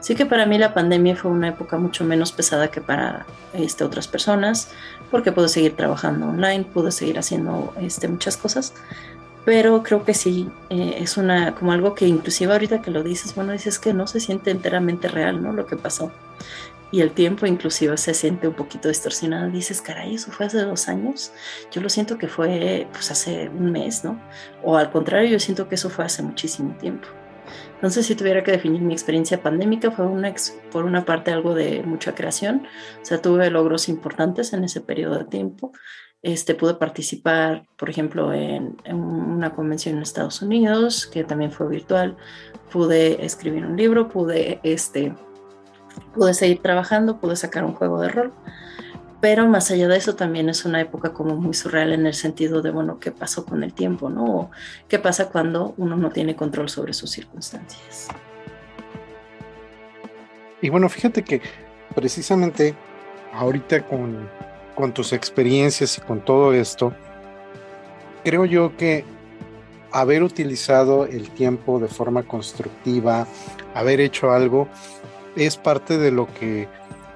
Sí 0.00 0.14
que 0.14 0.26
para 0.26 0.46
mí 0.46 0.58
la 0.58 0.74
pandemia 0.74 1.14
fue 1.14 1.30
una 1.30 1.48
época 1.48 1.76
mucho 1.76 2.04
menos 2.04 2.32
pesada 2.32 2.70
que 2.70 2.80
para 2.80 3.26
este, 3.52 3.84
otras 3.84 4.08
personas, 4.08 4.68
porque 5.10 5.30
pude 5.30 5.48
seguir 5.48 5.76
trabajando 5.76 6.26
online, 6.26 6.64
pude 6.64 6.90
seguir 6.90 7.18
haciendo 7.18 7.72
este, 7.80 8.08
muchas 8.08 8.36
cosas, 8.36 8.72
pero 9.44 9.82
creo 9.82 10.04
que 10.04 10.14
sí, 10.14 10.50
eh, 10.70 10.96
es 10.98 11.16
una, 11.16 11.54
como 11.54 11.72
algo 11.72 11.94
que 11.94 12.06
inclusive 12.06 12.52
ahorita 12.52 12.80
que 12.80 12.90
lo 12.90 13.02
dices, 13.02 13.34
bueno, 13.34 13.52
dices 13.52 13.78
que 13.78 13.92
no 13.92 14.06
se 14.06 14.20
siente 14.20 14.50
enteramente 14.50 15.06
real, 15.06 15.42
¿no? 15.42 15.52
Lo 15.52 15.66
que 15.66 15.76
pasó 15.76 16.10
y 16.92 17.00
el 17.00 17.12
tiempo 17.12 17.46
inclusive 17.46 17.96
se 17.96 18.12
siente 18.12 18.46
un 18.46 18.54
poquito 18.54 18.88
distorsionado. 18.88 19.50
Dices, 19.50 19.80
caray, 19.80 20.14
eso 20.14 20.30
fue 20.30 20.46
hace 20.46 20.58
dos 20.58 20.88
años. 20.88 21.32
Yo 21.72 21.80
lo 21.80 21.88
siento 21.88 22.18
que 22.18 22.28
fue 22.28 22.86
pues 22.92 23.10
hace 23.10 23.48
un 23.48 23.72
mes, 23.72 24.04
¿no? 24.04 24.20
O 24.62 24.76
al 24.76 24.90
contrario, 24.92 25.30
yo 25.30 25.40
siento 25.40 25.68
que 25.68 25.76
eso 25.76 25.88
fue 25.88 26.04
hace 26.04 26.22
muchísimo 26.22 26.76
tiempo. 26.76 27.08
Entonces, 27.74 28.06
si 28.06 28.14
tuviera 28.14 28.44
que 28.44 28.52
definir 28.52 28.82
mi 28.82 28.92
experiencia 28.92 29.42
pandémica, 29.42 29.90
fue 29.90 30.06
una, 30.06 30.32
por 30.70 30.84
una 30.84 31.04
parte 31.04 31.32
algo 31.32 31.54
de 31.54 31.82
mucha 31.82 32.14
creación, 32.14 32.66
o 33.00 33.04
sea, 33.04 33.20
tuve 33.20 33.50
logros 33.50 33.88
importantes 33.88 34.52
en 34.52 34.62
ese 34.62 34.80
periodo 34.80 35.18
de 35.18 35.24
tiempo. 35.24 35.72
Este, 36.22 36.54
pude 36.54 36.74
participar, 36.74 37.66
por 37.76 37.90
ejemplo, 37.90 38.32
en, 38.32 38.76
en, 38.84 38.96
una 38.96 39.54
convención 39.54 39.96
en 39.96 40.02
Estados 40.02 40.40
Unidos, 40.42 41.08
que 41.08 41.24
también 41.24 41.50
fue 41.50 41.68
virtual. 41.68 42.16
Pude 42.70 43.24
escribir 43.24 43.64
un 43.66 43.76
libro, 43.76 44.08
pude 44.08 44.60
este, 44.62 45.12
pude 46.14 46.34
seguir 46.34 46.60
trabajando, 46.62 47.18
pude 47.18 47.36
sacar 47.36 47.64
un 47.64 47.74
juego 47.74 48.00
de 48.00 48.08
rol, 48.08 48.32
pero 49.20 49.46
más 49.46 49.70
allá 49.70 49.86
de 49.86 49.96
eso 49.96 50.16
también 50.16 50.48
es 50.48 50.64
una 50.64 50.80
época 50.80 51.12
como 51.12 51.36
muy 51.36 51.54
surreal 51.54 51.92
en 51.92 52.06
el 52.06 52.14
sentido 52.14 52.60
de, 52.60 52.70
bueno, 52.70 52.98
¿qué 52.98 53.12
pasó 53.12 53.44
con 53.44 53.62
el 53.62 53.72
tiempo, 53.72 54.10
no? 54.10 54.24
O 54.24 54.50
¿Qué 54.88 54.98
pasa 54.98 55.28
cuando 55.28 55.74
uno 55.76 55.96
no 55.96 56.10
tiene 56.10 56.34
control 56.34 56.68
sobre 56.68 56.92
sus 56.92 57.10
circunstancias? 57.10 58.08
Y 60.60 60.70
bueno, 60.70 60.88
fíjate 60.88 61.22
que 61.22 61.40
precisamente 61.94 62.74
ahorita 63.32 63.86
con, 63.86 64.28
con 64.74 64.92
tus 64.92 65.12
experiencias 65.12 65.98
y 65.98 66.00
con 66.00 66.24
todo 66.24 66.52
esto, 66.52 66.92
creo 68.24 68.44
yo 68.44 68.76
que 68.76 69.04
haber 69.92 70.22
utilizado 70.22 71.06
el 71.06 71.30
tiempo 71.30 71.78
de 71.78 71.88
forma 71.88 72.22
constructiva, 72.22 73.26
haber 73.74 74.00
hecho 74.00 74.32
algo, 74.32 74.68
es 75.36 75.56
parte 75.56 75.98
de 75.98 76.10
lo 76.10 76.32
que 76.34 76.68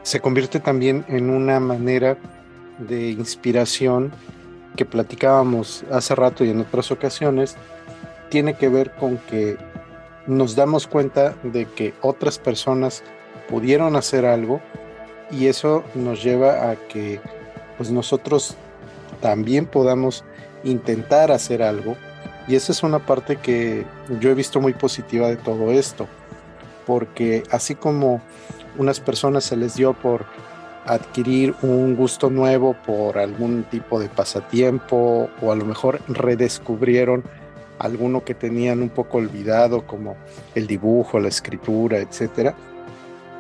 se 0.03 0.21
convierte 0.21 0.61
también 0.61 1.05
en 1.09 1.31
una 1.31 1.61
manera 1.61 2.17
de 2.79 3.11
inspiración 3.11 4.13
que 4.77 4.85
platicábamos 4.85 5.85
hace 5.91 6.15
rato 6.15 6.45
y 6.45 6.51
en 6.51 6.61
otras 6.61 6.91
ocasiones, 6.91 7.57
tiene 8.29 8.55
que 8.55 8.69
ver 8.69 8.93
con 8.93 9.19
que 9.19 9.57
nos 10.27 10.55
damos 10.55 10.87
cuenta 10.87 11.35
de 11.43 11.67
que 11.67 11.95
otras 12.03 12.39
personas 12.39 13.03
pudieron 13.49 13.97
hacer 13.97 14.27
algo 14.27 14.61
y 15.31 15.47
eso 15.47 15.83
nos 15.95 16.23
lleva 16.23 16.71
a 16.71 16.77
que 16.77 17.21
pues 17.77 17.91
nosotros 17.91 18.57
también 19.21 19.67
podamos 19.67 20.25
intentar 20.63 21.33
hacer 21.33 21.63
algo. 21.63 21.97
Y 22.49 22.55
esa 22.55 22.73
es 22.73 22.83
una 22.83 23.01
parte 23.01 23.37
que 23.37 23.85
yo 24.21 24.31
he 24.31 24.35
visto 24.35 24.61
muy 24.61 24.73
positiva 24.73 25.29
de 25.29 25.37
todo 25.37 25.73
esto 25.73 26.07
porque 26.87 27.43
así 27.51 27.75
como 27.75 28.23
unas 28.79 29.01
personas 29.01 29.45
se 29.45 29.57
les 29.57 29.75
dio 29.75 29.93
por 29.95 30.25
adquirir 30.87 31.55
un 31.63 31.97
gusto 31.97 32.31
nuevo 32.31 32.77
por 32.87 33.19
algún 33.19 33.65
tipo 33.65 33.99
de 33.99 34.09
pasatiempo 34.09 35.29
o 35.43 35.53
a 35.53 35.57
lo 35.57 35.65
mejor 35.65 36.01
redescubrieron 36.09 37.25
alguno 37.79 38.25
que 38.25 38.35
tenían 38.35 38.83
un 38.83 38.89
poco 38.89 39.19
olvidado 39.19 39.87
como 39.87 40.17
el 40.55 40.67
dibujo, 40.67 41.19
la 41.19 41.29
escritura, 41.29 41.99
etcétera. 41.99 42.55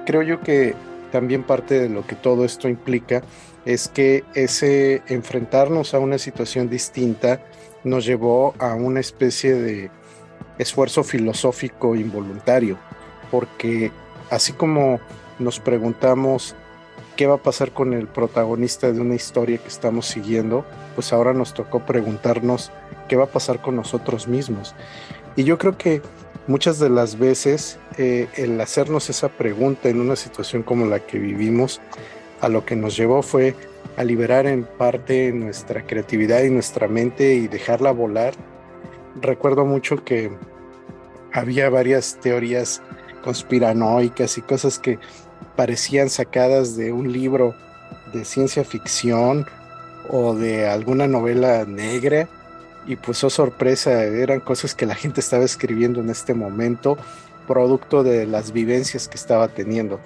Creo 0.04 0.22
yo 0.22 0.40
que 0.40 0.74
también 1.12 1.44
parte 1.44 1.80
de 1.80 1.88
lo 1.88 2.06
que 2.06 2.16
todo 2.16 2.44
esto 2.44 2.68
implica 2.68 3.22
es 3.64 3.88
que 3.88 4.24
ese 4.34 5.02
enfrentarnos 5.08 5.94
a 5.94 5.98
una 5.98 6.18
situación 6.18 6.68
distinta 6.68 7.40
nos 7.84 8.04
llevó 8.04 8.54
a 8.58 8.74
una 8.74 9.00
especie 9.00 9.54
de 9.54 9.90
esfuerzo 10.58 11.04
filosófico 11.04 11.94
involuntario, 11.94 12.78
porque 13.30 13.90
así 14.30 14.52
como 14.52 15.00
nos 15.38 15.60
preguntamos 15.60 16.54
qué 17.16 17.26
va 17.26 17.36
a 17.36 17.42
pasar 17.42 17.72
con 17.72 17.94
el 17.94 18.06
protagonista 18.06 18.92
de 18.92 19.00
una 19.00 19.14
historia 19.14 19.58
que 19.58 19.68
estamos 19.68 20.06
siguiendo, 20.06 20.64
pues 20.94 21.12
ahora 21.12 21.32
nos 21.32 21.54
tocó 21.54 21.80
preguntarnos 21.80 22.70
qué 23.08 23.16
va 23.16 23.24
a 23.24 23.28
pasar 23.28 23.62
con 23.62 23.76
nosotros 23.76 24.28
mismos. 24.28 24.74
Y 25.34 25.44
yo 25.44 25.58
creo 25.58 25.76
que 25.76 26.02
muchas 26.46 26.78
de 26.78 26.90
las 26.90 27.18
veces 27.18 27.78
eh, 27.98 28.28
el 28.36 28.60
hacernos 28.60 29.10
esa 29.10 29.28
pregunta 29.28 29.88
en 29.88 30.00
una 30.00 30.16
situación 30.16 30.62
como 30.62 30.86
la 30.86 31.00
que 31.00 31.18
vivimos, 31.18 31.80
a 32.40 32.48
lo 32.48 32.64
que 32.66 32.76
nos 32.76 32.96
llevó 32.96 33.22
fue 33.22 33.54
a 33.96 34.04
liberar 34.04 34.46
en 34.46 34.64
parte 34.64 35.32
nuestra 35.32 35.86
creatividad 35.86 36.42
y 36.42 36.50
nuestra 36.50 36.86
mente 36.86 37.34
y 37.34 37.48
dejarla 37.48 37.92
volar. 37.92 38.34
Recuerdo 39.20 39.64
mucho 39.64 40.04
que 40.04 40.30
había 41.32 41.70
varias 41.70 42.18
teorías 42.20 42.82
conspiranoicas 43.26 44.38
y 44.38 44.42
cosas 44.42 44.78
que 44.78 45.00
parecían 45.56 46.10
sacadas 46.10 46.76
de 46.76 46.92
un 46.92 47.12
libro 47.12 47.56
de 48.12 48.24
ciencia 48.24 48.62
ficción 48.62 49.46
o 50.08 50.36
de 50.36 50.68
alguna 50.68 51.08
novela 51.08 51.64
negra 51.64 52.28
y 52.86 52.94
pues 52.94 53.24
oh 53.24 53.30
sorpresa, 53.30 54.04
eran 54.04 54.38
cosas 54.38 54.76
que 54.76 54.86
la 54.86 54.94
gente 54.94 55.18
estaba 55.18 55.44
escribiendo 55.44 55.98
en 56.00 56.08
este 56.08 56.34
momento, 56.34 56.96
producto 57.48 58.04
de 58.04 58.26
las 58.26 58.52
vivencias 58.52 59.08
que 59.08 59.16
estaba 59.16 59.48
teniendo. 59.48 59.98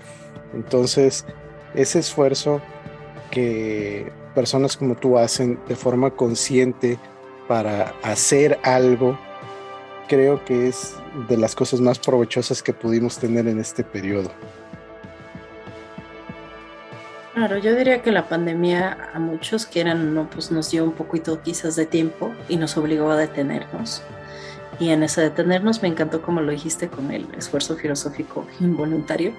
Entonces, 0.54 1.26
ese 1.74 1.98
esfuerzo 1.98 2.62
que 3.30 4.10
personas 4.34 4.78
como 4.78 4.94
tú 4.94 5.18
hacen 5.18 5.60
de 5.68 5.76
forma 5.76 6.12
consciente 6.12 6.98
para 7.48 7.92
hacer 8.02 8.58
algo, 8.62 9.18
creo 10.10 10.44
que 10.44 10.66
es 10.66 10.96
de 11.28 11.36
las 11.36 11.54
cosas 11.54 11.80
más 11.80 12.00
provechosas 12.00 12.64
que 12.64 12.72
pudimos 12.72 13.18
tener 13.18 13.46
en 13.46 13.60
este 13.60 13.84
periodo. 13.84 14.32
Claro, 17.32 17.58
yo 17.58 17.76
diría 17.76 18.02
que 18.02 18.10
la 18.10 18.28
pandemia 18.28 19.10
a 19.14 19.20
muchos 19.20 19.66
quieran 19.66 20.00
o 20.00 20.10
no, 20.10 20.28
pues 20.28 20.50
nos 20.50 20.68
dio 20.72 20.82
un 20.82 20.92
poquito 20.92 21.40
quizás 21.42 21.76
de 21.76 21.86
tiempo 21.86 22.34
y 22.48 22.56
nos 22.56 22.76
obligó 22.76 23.12
a 23.12 23.16
detenernos. 23.16 24.02
Y 24.80 24.88
en 24.90 25.04
ese 25.04 25.20
detenernos 25.20 25.80
me 25.80 25.88
encantó 25.88 26.22
como 26.22 26.40
lo 26.40 26.50
dijiste 26.50 26.88
con 26.88 27.12
el 27.12 27.28
esfuerzo 27.38 27.76
filosófico 27.76 28.44
involuntario, 28.58 29.32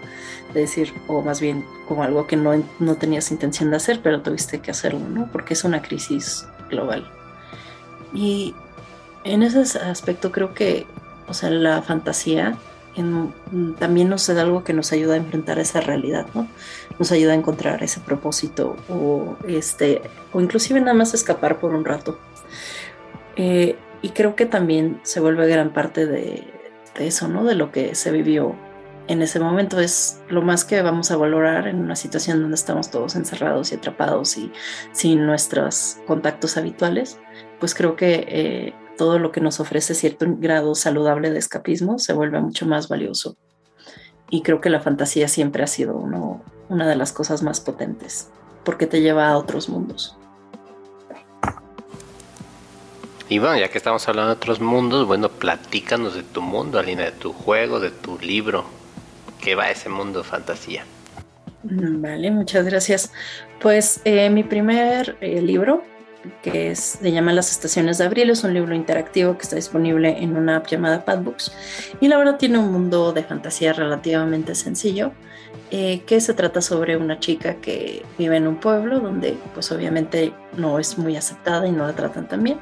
de 0.54 0.62
decir, 0.62 0.94
o 1.08 1.22
más 1.22 1.42
bien 1.42 1.66
como 1.90 2.04
algo 2.04 2.28
que 2.28 2.38
no, 2.38 2.64
no 2.80 2.96
tenías 2.96 3.30
intención 3.30 3.72
de 3.72 3.76
hacer, 3.76 4.00
pero 4.02 4.22
tuviste 4.22 4.60
que 4.60 4.72
hacerlo, 4.72 5.02
¿no? 5.10 5.30
Porque 5.34 5.54
es 5.54 5.66
una 5.66 5.82
crisis 5.82 6.48
global. 6.70 7.06
Y 8.14 8.56
en 9.24 9.44
ese 9.44 9.80
aspecto 9.80 10.32
creo 10.32 10.54
que, 10.54 10.86
o 11.28 11.34
sea, 11.34 11.50
la 11.50 11.82
fantasía 11.82 12.58
también 13.80 14.10
nos 14.10 14.28
da 14.28 14.42
algo 14.42 14.64
que 14.64 14.74
nos 14.74 14.92
ayuda 14.92 15.14
a 15.14 15.18
enfrentar 15.18 15.60
esa 15.60 15.80
realidad, 15.80 16.26
¿no? 16.34 16.48
Nos 17.00 17.12
ayuda 17.12 17.32
a 17.32 17.36
encontrar 17.36 17.84
ese 17.84 18.02
propósito 18.02 18.76
o, 18.90 19.38
este, 19.48 20.02
o 20.34 20.42
inclusive 20.42 20.80
nada 20.82 20.94
más 20.94 21.14
escapar 21.14 21.60
por 21.60 21.74
un 21.74 21.86
rato. 21.86 22.20
Eh, 23.38 23.78
y 24.02 24.10
creo 24.10 24.36
que 24.36 24.46
también 24.46 25.00
se 25.04 25.20
vuelve 25.20 25.48
gran 25.48 25.72
parte 25.72 26.06
de, 26.06 26.44
de, 26.98 27.08
eso, 27.08 27.28
¿no? 27.28 27.46
De 27.46 27.56
lo 27.56 27.72
que 27.72 27.96
se 27.96 28.12
vivió 28.12 28.56
en 29.08 29.22
ese 29.22 29.40
momento. 29.40 29.80
Es 29.80 30.20
lo 30.28 30.42
más 30.42 30.66
que 30.66 30.82
vamos 30.82 31.12
a 31.12 31.18
valorar 31.18 31.68
en 31.68 31.80
una 31.80 31.96
situación 31.96 32.42
donde 32.42 32.56
estamos 32.56 32.92
todos 32.92 33.16
encerrados 33.16 33.72
y 33.72 33.76
atrapados 33.76 34.38
y 34.38 34.52
sin 34.92 35.26
nuestros 35.26 35.98
contactos 36.08 36.58
habituales. 36.58 37.20
Pues 37.60 37.74
creo 37.74 37.96
que 37.96 38.26
eh, 38.28 38.74
todo 38.98 39.20
lo 39.20 39.32
que 39.32 39.42
nos 39.42 39.60
ofrece 39.60 39.96
cierto 39.96 40.26
grado 40.28 40.76
saludable 40.76 41.32
de 41.32 41.40
escapismo 41.40 42.00
se 42.00 42.14
vuelve 42.14 42.40
mucho 42.40 42.66
más 42.66 42.88
valioso. 42.88 43.36
Y 44.30 44.44
creo 44.44 44.62
que 44.62 44.70
la 44.70 44.80
fantasía 44.80 45.28
siempre 45.28 45.64
ha 45.64 45.68
sido 45.68 45.96
uno, 45.96 46.42
una 46.70 46.88
de 46.88 46.96
las 46.96 47.12
cosas 47.12 47.44
más 47.44 47.60
potentes, 47.60 48.30
porque 48.64 48.88
te 48.88 49.02
lleva 49.02 49.28
a 49.28 49.38
otros 49.38 49.70
mundos. 49.70 50.18
Y 53.28 53.40
bueno, 53.40 53.58
ya 53.58 53.70
que 53.70 53.78
estamos 53.78 54.08
hablando 54.10 54.32
de 54.32 54.36
otros 54.36 54.60
mundos, 54.60 55.08
bueno, 55.08 55.30
platícanos 55.30 56.16
de 56.16 56.24
tu 56.24 56.42
mundo, 56.42 56.80
Alina, 56.80 57.04
de 57.04 57.12
tu 57.12 57.32
juego, 57.32 57.80
de 57.80 57.90
tu 57.90 58.20
libro. 58.20 58.66
¿Qué 59.42 59.56
va 59.56 59.72
ese 59.72 59.88
mundo 59.88 60.20
de 60.20 60.26
fantasía? 60.26 60.84
Mm, 61.64 62.02
vale, 62.02 62.32
muchas 62.32 62.66
gracias. 62.66 63.12
Pues 63.62 64.02
eh, 64.04 64.30
mi 64.30 64.44
primer 64.44 65.18
eh, 65.22 65.42
libro 65.42 65.82
que 66.42 66.72
es, 66.72 67.00
se 67.02 67.12
llama 67.12 67.34
Las 67.34 67.52
Estaciones 67.52 67.98
de 67.98 68.06
Abril, 68.06 68.30
es 68.30 68.44
un 68.44 68.54
libro 68.54 68.76
interactivo 68.76 69.38
que 69.38 69.44
está 69.44 69.56
disponible 69.56 70.22
en 70.22 70.36
una 70.36 70.58
app 70.58 70.68
llamada 70.68 71.06
Padbooks 71.06 71.52
y 72.00 72.08
la 72.08 72.18
verdad 72.18 72.38
tiene 72.38 72.58
un 72.58 72.72
mundo 72.72 73.14
de 73.14 73.24
fantasía 73.24 73.74
relativamente 73.74 74.56
sencillo, 74.56 75.12
eh, 75.74 76.02
que 76.06 76.20
se 76.20 76.34
trata 76.34 76.62
sobre 76.62 76.98
una 76.98 77.20
chica 77.20 77.56
que 77.56 78.04
vive 78.18 78.36
en 78.36 78.48
un 78.48 78.58
pueblo 78.58 79.00
donde 79.00 79.38
pues 79.54 79.72
obviamente 79.72 80.34
no 80.58 80.80
es 80.80 80.98
muy 80.98 81.16
aceptada 81.16 81.66
y 81.66 81.72
no 81.72 81.88
la 81.88 81.94
tratan 81.94 82.28
tan 82.28 82.44
bien 82.44 82.60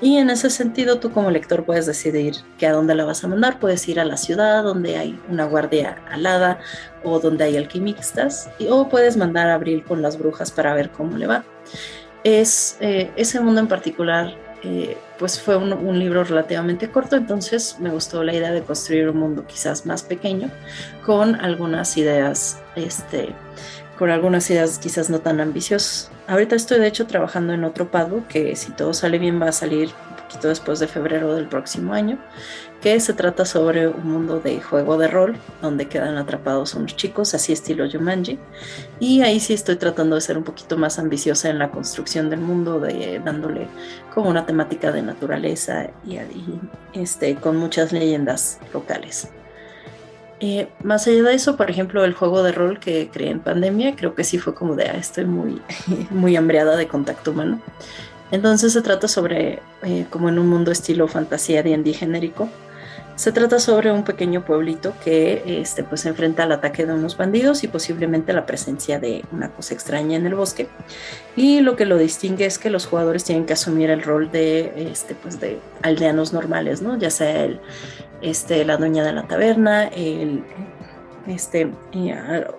y 0.00 0.18
en 0.18 0.30
ese 0.30 0.50
sentido 0.50 1.00
tú 1.00 1.10
como 1.10 1.30
lector 1.30 1.64
puedes 1.64 1.86
decidir 1.86 2.34
que 2.58 2.66
a 2.66 2.72
dónde 2.72 2.94
la 2.94 3.04
vas 3.04 3.24
a 3.24 3.28
mandar, 3.28 3.58
puedes 3.58 3.88
ir 3.88 3.98
a 3.98 4.04
la 4.04 4.16
ciudad 4.16 4.62
donde 4.62 4.96
hay 4.96 5.18
una 5.28 5.46
guardia 5.46 5.96
alada 6.08 6.60
o 7.02 7.18
donde 7.18 7.44
hay 7.44 7.56
alquimistas 7.56 8.48
o 8.68 8.88
puedes 8.88 9.16
mandar 9.16 9.48
a 9.48 9.54
Abril 9.54 9.82
con 9.84 10.00
las 10.00 10.18
brujas 10.18 10.52
para 10.52 10.74
ver 10.74 10.90
cómo 10.90 11.16
le 11.16 11.26
va 11.26 11.44
es 12.24 12.78
eh, 12.80 13.10
ese 13.16 13.38
mundo 13.40 13.60
en 13.60 13.68
particular, 13.68 14.34
eh, 14.62 14.96
pues 15.18 15.40
fue 15.40 15.56
un, 15.56 15.98
libro 15.98 16.24
relativamente 16.24 16.90
corto, 16.90 17.16
entonces 17.16 17.76
me 17.78 17.90
gustó 17.90 18.24
la 18.24 18.32
idea 18.34 18.50
de 18.50 18.62
construir 18.62 19.08
un 19.10 19.18
mundo 19.18 19.46
quizás 19.46 19.86
más 19.86 20.02
pequeño, 20.02 20.50
con 21.04 21.34
algunas 21.36 21.96
ideas, 21.98 22.58
este, 22.74 23.28
con 23.98 24.10
algunas 24.10 24.50
ideas 24.50 24.78
quizás 24.78 25.10
no 25.10 25.20
tan 25.20 25.40
ambiciosas. 25.40 26.10
Ahorita 26.26 26.56
estoy 26.56 26.80
de 26.80 26.88
hecho 26.88 27.06
trabajando 27.06 27.52
en 27.52 27.62
otro 27.64 27.90
pado 27.90 28.26
que 28.28 28.56
si 28.56 28.72
todo 28.72 28.94
sale 28.94 29.18
bien 29.18 29.40
va 29.40 29.50
a 29.50 29.52
salir 29.52 29.90
un 30.10 30.16
poquito 30.16 30.48
después 30.48 30.80
de 30.80 30.88
febrero 30.88 31.36
del 31.36 31.46
próximo 31.46 31.92
año 31.92 32.18
que 32.84 33.00
se 33.00 33.14
trata 33.14 33.46
sobre 33.46 33.88
un 33.88 34.12
mundo 34.12 34.40
de 34.40 34.60
juego 34.60 34.98
de 34.98 35.08
rol 35.08 35.38
donde 35.62 35.88
quedan 35.88 36.18
atrapados 36.18 36.74
unos 36.74 36.94
chicos, 36.94 37.32
así 37.32 37.50
estilo 37.50 37.90
Jumanji. 37.90 38.38
Y 39.00 39.22
ahí 39.22 39.40
sí 39.40 39.54
estoy 39.54 39.76
tratando 39.76 40.16
de 40.16 40.20
ser 40.20 40.36
un 40.36 40.44
poquito 40.44 40.76
más 40.76 40.98
ambiciosa 40.98 41.48
en 41.48 41.58
la 41.58 41.70
construcción 41.70 42.28
del 42.28 42.40
mundo, 42.40 42.80
de, 42.80 43.22
dándole 43.24 43.68
como 44.12 44.28
una 44.28 44.44
temática 44.44 44.92
de 44.92 45.00
naturaleza 45.00 45.86
y, 46.06 46.18
este, 46.92 47.36
con 47.36 47.56
muchas 47.56 47.90
leyendas 47.90 48.58
locales. 48.74 49.28
Eh, 50.40 50.68
más 50.82 51.06
allá 51.06 51.22
de 51.22 51.32
eso, 51.32 51.56
por 51.56 51.70
ejemplo, 51.70 52.04
el 52.04 52.12
juego 52.12 52.42
de 52.42 52.52
rol 52.52 52.80
que 52.80 53.08
creé 53.10 53.30
en 53.30 53.40
pandemia, 53.40 53.96
creo 53.96 54.14
que 54.14 54.24
sí 54.24 54.36
fue 54.36 54.54
como 54.54 54.76
de, 54.76 54.90
ah, 54.90 54.98
estoy 54.98 55.24
muy, 55.24 55.62
muy 56.10 56.36
hambreada 56.36 56.76
de 56.76 56.86
contacto 56.86 57.30
humano. 57.30 57.62
Entonces 58.30 58.74
se 58.74 58.82
trata 58.82 59.08
sobre, 59.08 59.60
eh, 59.84 60.04
como 60.10 60.28
en 60.28 60.38
un 60.38 60.48
mundo 60.48 60.70
estilo 60.70 61.08
fantasía 61.08 61.62
D&D 61.62 61.94
genérico, 61.94 62.50
Se 63.16 63.30
trata 63.30 63.60
sobre 63.60 63.92
un 63.92 64.02
pequeño 64.02 64.44
pueblito 64.44 64.92
que 65.04 65.60
este, 65.60 65.84
pues, 65.84 66.04
enfrenta 66.04 66.42
al 66.42 66.52
ataque 66.52 66.84
de 66.84 66.94
unos 66.94 67.16
bandidos 67.16 67.62
y 67.62 67.68
posiblemente 67.68 68.32
la 68.32 68.44
presencia 68.44 68.98
de 68.98 69.24
una 69.30 69.50
cosa 69.50 69.72
extraña 69.72 70.16
en 70.16 70.26
el 70.26 70.34
bosque. 70.34 70.66
Y 71.36 71.60
lo 71.60 71.76
que 71.76 71.86
lo 71.86 71.96
distingue 71.96 72.44
es 72.44 72.58
que 72.58 72.70
los 72.70 72.86
jugadores 72.86 73.22
tienen 73.22 73.46
que 73.46 73.52
asumir 73.52 73.90
el 73.90 74.02
rol 74.02 74.32
de, 74.32 74.90
este, 74.90 75.14
pues, 75.14 75.38
de 75.38 75.60
aldeanos 75.82 76.32
normales, 76.32 76.82
¿no? 76.82 76.98
ya 76.98 77.10
sea 77.10 77.44
el, 77.44 77.60
este, 78.20 78.64
la 78.64 78.76
dueña 78.76 79.04
de 79.04 79.12
la 79.12 79.28
taberna, 79.28 79.84
el, 79.84 80.42
este, 81.28 81.70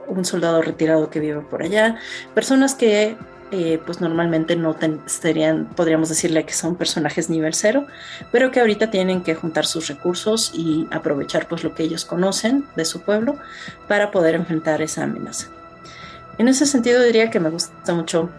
un 0.08 0.26
soldado 0.26 0.62
retirado 0.62 1.10
que 1.10 1.20
vive 1.20 1.42
por 1.42 1.64
allá, 1.64 1.98
personas 2.34 2.76
que 2.76 3.18
eh, 3.52 3.80
pues 3.86 4.02
normalmente 4.02 4.56
no 4.56 4.76
serían, 5.06 5.66
podríamos 5.66 6.10
decirle 6.10 6.46
que 6.46 6.54
son 6.54 6.76
personajes 6.76 7.30
nivel 7.30 7.54
cero, 7.54 7.86
pero 8.32 8.52
que 8.52 8.60
ahorita 8.60 8.90
tienen 8.90 9.22
que 9.22 9.36
juntar 9.36 9.66
sus 9.66 9.88
recursos 9.88 10.52
y 10.54 10.88
aprovechar 10.92 11.48
pues 11.48 11.64
lo 11.64 11.76
que 11.76 11.84
ellos 11.84 12.06
conocen 12.06 12.66
de 12.76 12.86
su 12.86 13.02
pueblo 13.02 13.38
para 13.88 14.12
poder 14.12 14.36
enfrentar 14.36 14.82
esa 14.82 15.04
amenaza. 15.04 15.48
En 16.38 16.48
ese 16.48 16.66
sentido 16.66 17.02
diría 17.04 17.30
que 17.30 17.40
me 17.40 17.50
gusta 17.50 17.94
mucho 17.94 18.30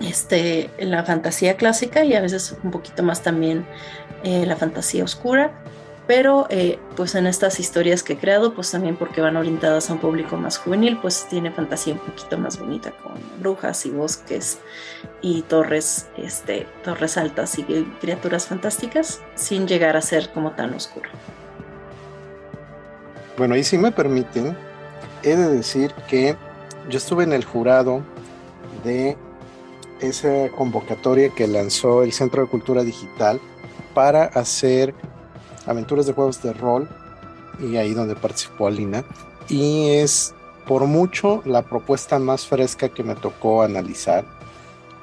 este, 0.00 0.70
la 0.78 1.04
fantasía 1.04 1.56
clásica 1.56 2.04
y 2.04 2.14
a 2.14 2.20
veces 2.20 2.56
un 2.62 2.70
poquito 2.70 3.02
más 3.02 3.22
también 3.22 3.64
eh, 4.24 4.44
la 4.46 4.56
fantasía 4.56 5.04
oscura 5.04 5.52
pero 6.06 6.46
eh, 6.50 6.78
pues 6.96 7.14
en 7.14 7.26
estas 7.26 7.58
historias 7.60 8.02
que 8.02 8.14
he 8.14 8.18
creado, 8.18 8.54
pues 8.54 8.70
también 8.70 8.96
porque 8.96 9.20
van 9.20 9.36
orientadas 9.36 9.88
a 9.88 9.94
un 9.94 10.00
público 10.00 10.36
más 10.36 10.58
juvenil, 10.58 10.98
pues 11.00 11.26
tiene 11.30 11.50
fantasía 11.50 11.94
un 11.94 12.00
poquito 12.00 12.36
más 12.36 12.58
bonita 12.58 12.92
con 13.02 13.14
brujas 13.40 13.86
y 13.86 13.90
bosques 13.90 14.58
y 15.22 15.42
torres, 15.42 16.06
este, 16.18 16.66
torres 16.84 17.16
altas 17.16 17.58
y 17.58 17.64
criaturas 18.00 18.46
fantásticas, 18.46 19.22
sin 19.34 19.66
llegar 19.66 19.96
a 19.96 20.02
ser 20.02 20.30
como 20.32 20.52
tan 20.52 20.74
oscuro. 20.74 21.08
Bueno, 23.38 23.56
y 23.56 23.64
si 23.64 23.78
me 23.78 23.90
permiten, 23.90 24.56
he 25.22 25.34
de 25.36 25.48
decir 25.48 25.92
que 26.08 26.36
yo 26.90 26.98
estuve 26.98 27.24
en 27.24 27.32
el 27.32 27.44
jurado 27.44 28.02
de 28.84 29.16
esa 30.00 30.50
convocatoria 30.50 31.30
que 31.30 31.46
lanzó 31.46 32.02
el 32.02 32.12
Centro 32.12 32.42
de 32.42 32.48
Cultura 32.48 32.82
Digital 32.82 33.40
para 33.94 34.24
hacer 34.24 34.94
aventuras 35.66 36.06
de 36.06 36.12
juegos 36.12 36.42
de 36.42 36.52
rol 36.52 36.88
y 37.60 37.76
ahí 37.76 37.94
donde 37.94 38.16
participó 38.16 38.66
Alina 38.66 39.04
y 39.48 39.88
es 39.90 40.34
por 40.66 40.86
mucho 40.86 41.42
la 41.44 41.62
propuesta 41.62 42.18
más 42.18 42.46
fresca 42.46 42.88
que 42.88 43.04
me 43.04 43.14
tocó 43.14 43.62
analizar 43.62 44.24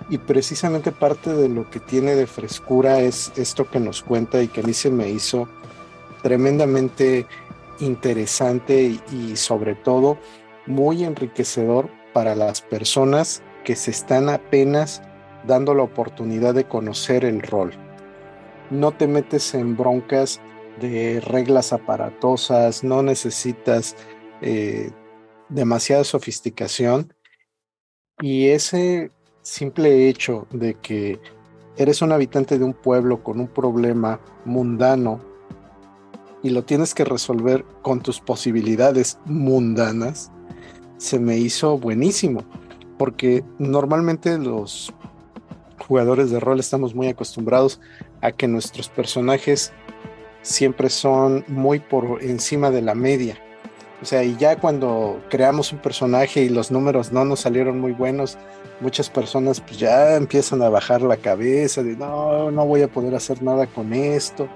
y 0.10 0.18
precisamente 0.18 0.92
parte 0.92 1.34
de 1.34 1.48
lo 1.48 1.70
que 1.70 1.80
tiene 1.80 2.16
de 2.16 2.28
frescura 2.28 3.00
es 3.00 3.32
esto 3.38 3.70
que 3.70 3.80
nos 3.80 4.02
cuenta 4.02 4.42
y 4.42 4.48
que 4.48 4.62
a 4.62 4.90
me 4.92 5.10
hizo 5.10 5.48
tremendamente 6.22 7.26
interesante 7.80 9.00
y, 9.12 9.36
sobre 9.36 9.76
todo 9.76 10.18
muy 10.68 11.04
enriquecedor 11.04 11.90
para 12.14 12.36
las 12.36 12.62
personas 12.62 13.42
que 13.64 13.76
se 13.76 13.92
están 13.92 14.30
apenas 14.30 15.02
dando 15.48 15.74
la 15.74 15.84
oportunidad 15.84 16.54
de 16.54 16.66
conocer 16.66 17.26
el 17.26 17.42
rol. 17.42 17.72
No 18.72 18.92
te 18.92 19.08
metes 19.08 19.54
en 19.54 19.78
broncas 19.78 20.42
de 20.80 21.20
reglas 21.20 21.74
aparatosas, 21.74 22.84
no 22.84 23.04
necesitas 23.04 23.96
eh, 24.42 24.90
demasiada 25.50 26.04
sofisticación. 26.04 27.14
Y 28.22 28.48
ese 28.48 29.12
simple 29.42 30.08
hecho 30.08 30.48
de 30.52 30.76
que 30.76 31.20
eres 31.78 32.02
un 32.02 32.12
habitante 32.12 32.58
de 32.58 32.66
un 32.66 32.74
pueblo 32.74 33.24
con 33.24 33.40
un 33.40 33.48
problema 33.48 34.20
mundano 34.46 35.22
y 36.44 36.50
lo 36.50 36.64
tienes 36.64 36.94
que 36.94 37.06
resolver 37.06 37.66
con 37.82 38.02
tus 38.02 38.20
posibilidades 38.20 39.20
mundanas, 39.26 40.32
se 40.98 41.20
me 41.20 41.38
hizo 41.38 41.78
buenísimo, 41.78 42.44
porque 42.98 43.44
normalmente 43.60 44.38
los 44.38 44.94
jugadores 45.88 46.32
de 46.32 46.40
rol 46.40 46.60
estamos 46.60 46.96
muy 46.96 47.08
acostumbrados 47.08 47.80
a 48.22 48.32
que 48.32 48.48
nuestros 48.48 48.90
personajes 48.90 49.74
siempre 50.42 50.90
son 50.90 51.44
muy 51.48 51.80
por 51.80 52.24
encima 52.24 52.72
de 52.72 52.82
la 52.82 52.96
media. 52.96 53.38
O 54.02 54.06
sea, 54.06 54.24
y 54.24 54.36
ya 54.38 54.56
cuando 54.56 55.22
creamos 55.30 55.72
un 55.72 55.80
personaje 55.80 56.42
y 56.42 56.50
los 56.50 56.72
números 56.72 57.12
no 57.12 57.24
nos 57.24 57.42
salieron 57.42 57.80
muy 57.80 57.92
buenos, 57.92 58.38
muchas 58.80 59.10
personas 59.10 59.62
pues 59.62 59.78
ya 59.78 60.16
empiezan 60.16 60.62
a 60.64 60.70
bajar 60.70 61.04
la 61.04 61.18
cabeza 61.18 61.84
de 61.84 61.96
no, 61.96 62.50
no 62.50 62.66
voy 62.66 62.82
a 62.82 62.88
poder 62.88 63.14
hacer 63.14 63.44
nada 63.44 63.68
con 63.68 63.94
esto. 63.94 64.48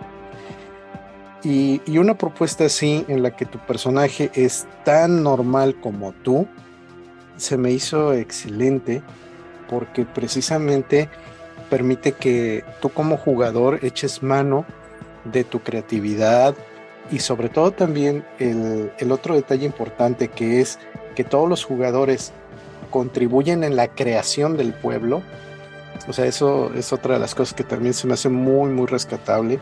Y, 1.43 1.79
y 1.85 1.99
una 1.99 2.17
propuesta 2.17 2.65
así 2.65 3.05
en 3.07 3.21
la 3.21 3.35
que 3.35 3.45
tu 3.45 3.59
personaje 3.59 4.31
es 4.33 4.65
tan 4.83 5.21
normal 5.21 5.79
como 5.79 6.11
tú, 6.11 6.47
se 7.37 7.55
me 7.55 7.71
hizo 7.71 8.13
excelente 8.13 9.03
porque 9.69 10.05
precisamente 10.05 11.07
permite 11.69 12.13
que 12.13 12.63
tú 12.81 12.89
como 12.89 13.17
jugador 13.17 13.79
eches 13.83 14.23
mano 14.23 14.65
de 15.25 15.43
tu 15.43 15.59
creatividad 15.61 16.55
y 17.11 17.19
sobre 17.19 17.49
todo 17.49 17.71
también 17.71 18.25
el, 18.39 19.11
otro 19.11 19.35
detalle 19.35 19.65
importante 19.65 20.27
que 20.27 20.61
es 20.61 20.79
que 21.15 21.23
todos 21.23 21.47
los 21.47 21.63
jugadores 21.63 22.31
contribuyen 22.89 23.63
en 23.63 23.75
la 23.75 23.87
creación 23.87 24.57
del 24.57 24.73
pueblo. 24.73 25.21
O 26.07 26.13
sea, 26.13 26.25
eso 26.25 26.71
es 26.75 26.93
otra 26.93 27.15
de 27.15 27.19
las 27.19 27.35
cosas 27.35 27.53
que 27.53 27.63
también 27.63 27.93
se 27.93 28.07
me 28.07 28.13
hace 28.13 28.29
muy, 28.29 28.69
muy 28.69 28.85
rescatable, 28.85 29.59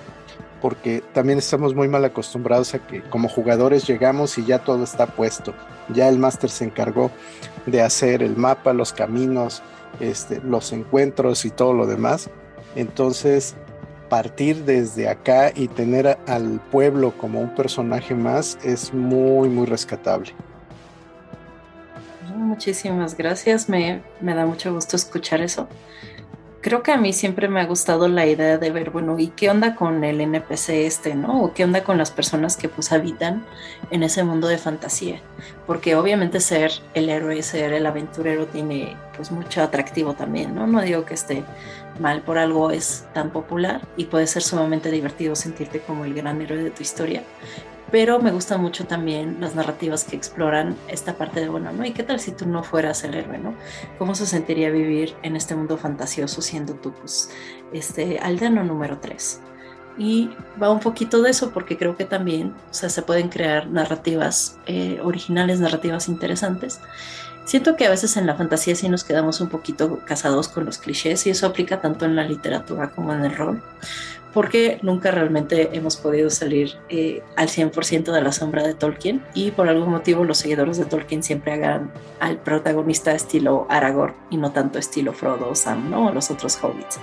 porque 0.61 1.03
también 1.13 1.37
estamos 1.37 1.75
muy 1.75 1.87
mal 1.87 2.03
acostumbrados 2.05 2.73
a 2.73 2.79
que 2.79 3.01
como 3.03 3.29
jugadores 3.29 3.85
llegamos 3.85 4.37
y 4.37 4.45
ya 4.45 4.59
todo 4.59 4.83
está 4.83 5.07
puesto. 5.07 5.53
Ya 5.89 6.07
el 6.09 6.19
máster 6.19 6.49
se 6.49 6.65
encargó 6.65 7.11
de 7.65 7.81
hacer 7.81 8.23
el 8.23 8.35
mapa, 8.35 8.73
los 8.73 8.93
caminos, 8.93 9.61
este, 9.99 10.41
los 10.41 10.71
encuentros 10.71 11.45
y 11.45 11.49
todo 11.49 11.73
lo 11.73 11.86
demás. 11.86 12.29
Entonces, 12.75 13.56
partir 14.10 14.63
desde 14.63 15.10
acá 15.10 15.51
y 15.56 15.67
tener 15.67 16.17
al 16.27 16.60
pueblo 16.71 17.12
como 17.17 17.39
un 17.39 17.56
personaje 17.56 18.13
más 18.13 18.58
es 18.63 18.93
muy, 18.93 19.49
muy 19.49 19.65
rescatable. 19.65 20.34
Muchísimas 22.36 23.17
gracias, 23.17 23.69
me, 23.69 24.03
me 24.21 24.36
da 24.36 24.45
mucho 24.45 24.73
gusto 24.73 24.95
escuchar 24.95 25.41
eso 25.41 25.67
creo 26.63 26.82
que 26.82 26.93
a 26.93 26.97
mí 26.97 27.12
siempre 27.12 27.49
me 27.49 27.60
ha 27.60 27.65
gustado 27.65 28.08
la 28.08 28.26
idea 28.26 28.58
de 28.58 28.71
ver, 28.71 28.89
bueno, 28.89 29.19
¿y 29.19 29.28
qué 29.28 29.49
onda 29.49 29.76
con 29.76 30.04
el 30.06 30.21
NPC 30.21 30.69
este, 30.69 31.13
no? 31.13 31.43
¿O 31.43 31.54
qué 31.54 31.65
onda 31.65 31.84
con 31.84 31.97
las 31.97 32.10
personas 32.10 32.56
que 32.56 32.69
pues 32.69 32.93
habitan 32.93 33.45
en 33.91 34.02
ese 34.02 34.23
mundo 34.23 34.47
de 34.47 34.58
fantasía? 34.58 35.19
Porque 35.67 35.95
obviamente 35.95 36.39
ser 36.39 36.71
el 36.93 37.10
héroe, 37.10 37.43
ser 37.43 37.73
el 37.73 37.86
aventurero 37.86 38.47
tiene 38.47 38.95
pues 39.15 39.30
mucho 39.30 39.62
atractivo 39.62 40.13
también, 40.13 40.56
¿no? 40.56 40.65
No 40.65 40.82
digo 40.82 41.04
que 41.04 41.13
esté 41.13 41.43
mal 41.99 42.21
por 42.21 42.38
algo 42.38 42.71
es 42.71 43.06
tan 43.13 43.30
popular 43.30 43.82
y 43.97 44.06
puede 44.06 44.26
ser 44.26 44.41
sumamente 44.41 44.89
divertido 44.89 45.36
sentirte 45.36 45.82
como 45.82 46.06
el 46.06 46.13
gran 46.13 46.41
héroe 46.41 46.63
de 46.63 46.71
tu 46.71 46.82
historia, 46.82 47.23
pero 47.93 48.19
me 48.19 48.32
gustan 48.32 48.60
mucho 48.60 48.88
también 48.88 49.38
las 49.39 49.53
narrativas 49.53 50.03
que 50.03 50.15
exploran 50.15 50.75
esta 50.88 51.15
parte 51.15 51.41
de, 51.41 51.47
bueno, 51.47 51.71
¿no? 51.71 51.86
¿Y 51.86 51.91
qué 51.91 52.01
tal 52.01 52.19
si 52.19 52.32
tú 52.32 52.47
no 52.47 52.63
fueras 52.63 53.03
el 53.03 53.13
héroe, 53.13 53.38
¿no? 53.38 53.53
¿Cómo 53.99 54.15
se 54.15 54.25
sentiría 54.25 54.71
vivir 54.71 55.13
en 55.21 55.36
este 55.36 55.53
mundo 55.53 55.77
fantasioso 55.77 56.41
siendo 56.41 56.73
tú, 56.73 56.91
pues, 56.91 57.29
este, 57.71 58.17
aldeano 58.17 58.63
número 58.63 58.97
3? 58.97 59.41
Y 59.99 60.32
va 60.60 60.71
un 60.71 60.79
poquito 60.79 61.21
de 61.21 61.29
eso 61.29 61.51
porque 61.51 61.77
creo 61.77 61.95
que 61.95 62.06
también, 62.06 62.56
o 62.71 62.73
sea, 62.73 62.89
se 62.89 63.03
pueden 63.03 63.29
crear 63.29 63.67
narrativas 63.67 64.58
eh, 64.65 64.99
originales, 65.03 65.60
narrativas 65.60 66.08
interesantes. 66.10 66.79
Siento 67.45 67.75
que 67.75 67.86
a 67.86 67.91
veces 67.91 68.17
en 68.17 68.25
la 68.25 68.34
fantasía 68.34 68.73
sí 68.73 68.89
nos 68.89 69.03
quedamos 69.03 69.39
un 69.39 69.49
poquito 69.49 69.99
casados 70.03 70.47
con 70.47 70.65
los 70.65 70.79
clichés 70.79 71.27
y 71.27 71.29
eso 71.29 71.45
aplica 71.45 71.79
tanto 71.79 72.06
en 72.06 72.15
la 72.15 72.23
literatura 72.23 72.89
como 72.89 73.13
en 73.13 73.23
el 73.23 73.36
rol 73.36 73.62
porque 74.33 74.79
nunca 74.81 75.11
realmente 75.11 75.69
hemos 75.73 75.97
podido 75.97 76.29
salir 76.29 76.75
eh, 76.89 77.21
al 77.35 77.49
100% 77.49 78.11
de 78.11 78.21
la 78.21 78.31
sombra 78.31 78.63
de 78.63 78.73
Tolkien 78.73 79.23
y 79.33 79.51
por 79.51 79.69
algún 79.69 79.89
motivo 79.89 80.23
los 80.23 80.39
seguidores 80.39 80.77
de 80.77 80.85
Tolkien 80.85 81.21
siempre 81.21 81.53
hagan 81.53 81.91
al 82.19 82.37
protagonista 82.37 83.13
estilo 83.13 83.67
Aragorn 83.69 84.15
y 84.29 84.37
no 84.37 84.51
tanto 84.51 84.79
estilo 84.79 85.13
Frodo 85.13 85.49
o 85.49 85.55
Sam, 85.55 85.89
¿no? 85.89 86.11
Los 86.11 86.31
otros 86.31 86.57
hobbits. 86.63 86.99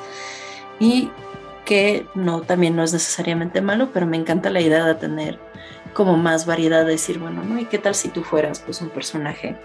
Y 0.80 1.10
que 1.64 2.06
no, 2.14 2.40
también 2.40 2.74
no 2.74 2.82
es 2.82 2.92
necesariamente 2.92 3.60
malo, 3.60 3.90
pero 3.92 4.06
me 4.06 4.16
encanta 4.16 4.50
la 4.50 4.60
idea 4.60 4.84
de 4.84 4.94
tener 4.96 5.38
como 5.94 6.16
más 6.16 6.46
variedad, 6.46 6.84
de 6.84 6.92
decir, 6.92 7.18
bueno, 7.18 7.44
¿no? 7.44 7.60
¿Y 7.60 7.66
qué 7.66 7.78
tal 7.78 7.94
si 7.94 8.08
tú 8.08 8.22
fueras 8.24 8.60
pues 8.60 8.80
un 8.80 8.88
personaje 8.88 9.56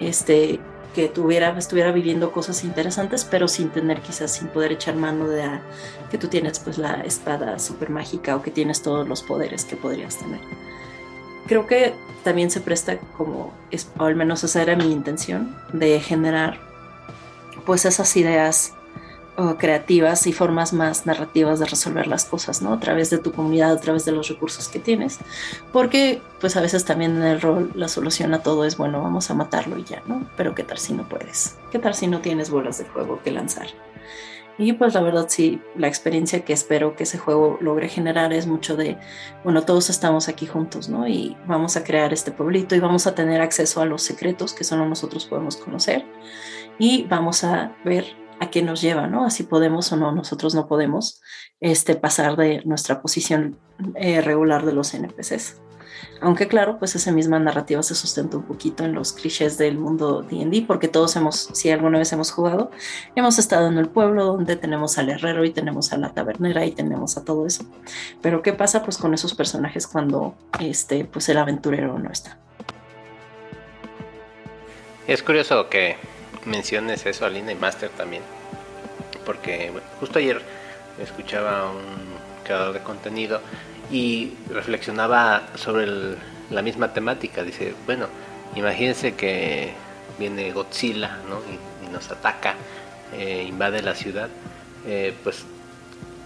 este 0.00 0.60
que 0.96 1.08
tuviera, 1.08 1.56
estuviera 1.58 1.92
viviendo 1.92 2.32
cosas 2.32 2.64
interesantes, 2.64 3.22
pero 3.22 3.48
sin 3.48 3.68
tener 3.68 4.00
quizás, 4.00 4.32
sin 4.32 4.48
poder 4.48 4.72
echar 4.72 4.96
mano 4.96 5.28
de 5.28 5.44
que 6.10 6.16
tú 6.16 6.28
tienes 6.28 6.58
pues 6.58 6.78
la 6.78 7.02
espada 7.02 7.58
super 7.58 7.90
mágica 7.90 8.34
o 8.34 8.40
que 8.40 8.50
tienes 8.50 8.80
todos 8.80 9.06
los 9.06 9.22
poderes 9.22 9.66
que 9.66 9.76
podrías 9.76 10.16
tener. 10.16 10.40
Creo 11.46 11.66
que 11.66 11.92
también 12.24 12.50
se 12.50 12.62
presta 12.62 12.96
como, 13.18 13.52
o 13.98 14.04
al 14.04 14.16
menos 14.16 14.42
esa 14.42 14.62
era 14.62 14.74
mi 14.74 14.90
intención, 14.90 15.54
de 15.74 16.00
generar 16.00 16.58
pues 17.66 17.84
esas 17.84 18.16
ideas 18.16 18.72
creativas 19.58 20.26
y 20.26 20.32
formas 20.32 20.72
más 20.72 21.06
narrativas 21.06 21.58
de 21.58 21.66
resolver 21.66 22.06
las 22.06 22.24
cosas, 22.24 22.62
¿no? 22.62 22.72
A 22.72 22.80
través 22.80 23.10
de 23.10 23.18
tu 23.18 23.32
comunidad, 23.32 23.72
a 23.72 23.80
través 23.80 24.04
de 24.04 24.12
los 24.12 24.28
recursos 24.28 24.68
que 24.68 24.78
tienes, 24.78 25.18
porque 25.72 26.22
pues 26.40 26.56
a 26.56 26.60
veces 26.60 26.84
también 26.84 27.16
en 27.16 27.22
el 27.22 27.40
rol 27.40 27.70
la 27.74 27.88
solución 27.88 28.32
a 28.34 28.42
todo 28.42 28.64
es, 28.64 28.76
bueno, 28.76 29.02
vamos 29.02 29.30
a 29.30 29.34
matarlo 29.34 29.78
y 29.78 29.84
ya, 29.84 30.02
¿no? 30.06 30.26
Pero 30.36 30.54
¿qué 30.54 30.62
tal 30.62 30.78
si 30.78 30.92
no 30.94 31.08
puedes? 31.08 31.56
¿Qué 31.70 31.78
tal 31.78 31.94
si 31.94 32.06
no 32.06 32.20
tienes 32.20 32.50
bolas 32.50 32.78
de 32.78 32.84
fuego 32.84 33.20
que 33.22 33.30
lanzar? 33.30 33.66
Y 34.58 34.72
pues 34.72 34.94
la 34.94 35.02
verdad 35.02 35.26
sí, 35.28 35.60
la 35.76 35.86
experiencia 35.86 36.42
que 36.42 36.54
espero 36.54 36.96
que 36.96 37.02
ese 37.02 37.18
juego 37.18 37.58
logre 37.60 37.88
generar 37.88 38.32
es 38.32 38.46
mucho 38.46 38.74
de, 38.74 38.96
bueno, 39.44 39.64
todos 39.64 39.90
estamos 39.90 40.28
aquí 40.28 40.46
juntos, 40.46 40.88
¿no? 40.88 41.06
Y 41.06 41.36
vamos 41.46 41.76
a 41.76 41.84
crear 41.84 42.14
este 42.14 42.30
pueblito 42.30 42.74
y 42.74 42.80
vamos 42.80 43.06
a 43.06 43.14
tener 43.14 43.42
acceso 43.42 43.82
a 43.82 43.84
los 43.84 44.02
secretos 44.02 44.54
que 44.54 44.64
solo 44.64 44.88
nosotros 44.88 45.26
podemos 45.26 45.56
conocer 45.58 46.06
y 46.78 47.04
vamos 47.04 47.44
a 47.44 47.72
ver 47.84 48.06
a 48.40 48.50
qué 48.50 48.62
nos 48.62 48.82
lleva, 48.82 49.06
¿no? 49.06 49.24
Así 49.24 49.42
podemos 49.42 49.90
o 49.92 49.96
no, 49.96 50.12
nosotros 50.12 50.54
no 50.54 50.66
podemos 50.66 51.22
este, 51.60 51.94
pasar 51.94 52.36
de 52.36 52.62
nuestra 52.64 53.00
posición 53.00 53.58
eh, 53.94 54.20
regular 54.20 54.64
de 54.64 54.72
los 54.72 54.92
NPCs. 54.94 55.60
Aunque 56.20 56.48
claro, 56.48 56.78
pues 56.78 56.94
esa 56.94 57.12
misma 57.12 57.38
narrativa 57.38 57.82
se 57.82 57.94
sustenta 57.94 58.36
un 58.36 58.44
poquito 58.44 58.84
en 58.84 58.94
los 58.94 59.12
clichés 59.12 59.58
del 59.58 59.78
mundo 59.78 60.22
D&D, 60.22 60.64
porque 60.66 60.88
todos 60.88 61.14
hemos, 61.16 61.50
si 61.52 61.70
alguna 61.70 61.98
vez 61.98 62.12
hemos 62.12 62.30
jugado, 62.30 62.70
hemos 63.14 63.38
estado 63.38 63.68
en 63.68 63.78
el 63.78 63.88
pueblo 63.88 64.24
donde 64.24 64.56
tenemos 64.56 64.98
al 64.98 65.10
herrero 65.10 65.44
y 65.44 65.50
tenemos 65.50 65.92
a 65.92 65.98
la 65.98 66.12
tabernera 66.12 66.64
y 66.64 66.72
tenemos 66.72 67.16
a 67.16 67.24
todo 67.24 67.46
eso. 67.46 67.64
Pero 68.22 68.42
¿qué 68.42 68.52
pasa 68.52 68.82
pues 68.82 68.98
con 68.98 69.14
esos 69.14 69.34
personajes 69.34 69.86
cuando 69.86 70.34
este, 70.60 71.04
pues 71.04 71.28
el 71.28 71.38
aventurero 71.38 71.98
no 71.98 72.10
está? 72.10 72.38
Es 75.06 75.22
curioso 75.22 75.68
que 75.68 75.96
menciones 76.46 77.04
eso, 77.06 77.26
Alina 77.26 77.52
y 77.52 77.56
Master 77.56 77.90
también, 77.90 78.22
porque 79.24 79.72
justo 80.00 80.18
ayer 80.18 80.40
escuchaba 81.02 81.60
a 81.60 81.70
un 81.70 81.82
creador 82.44 82.72
de 82.74 82.80
contenido 82.80 83.40
y 83.90 84.32
reflexionaba 84.50 85.48
sobre 85.56 85.86
la 86.50 86.62
misma 86.62 86.92
temática. 86.92 87.42
Dice, 87.42 87.74
bueno, 87.84 88.06
imagínense 88.54 89.14
que 89.14 89.72
viene 90.18 90.52
Godzilla 90.52 91.18
¿no? 91.28 91.40
y, 91.52 91.92
nos 91.92 92.10
ataca, 92.10 92.56
eh, 93.16 93.46
invade 93.48 93.80
la 93.80 93.94
ciudad, 93.94 94.28
eh, 94.86 95.14
pues 95.22 95.44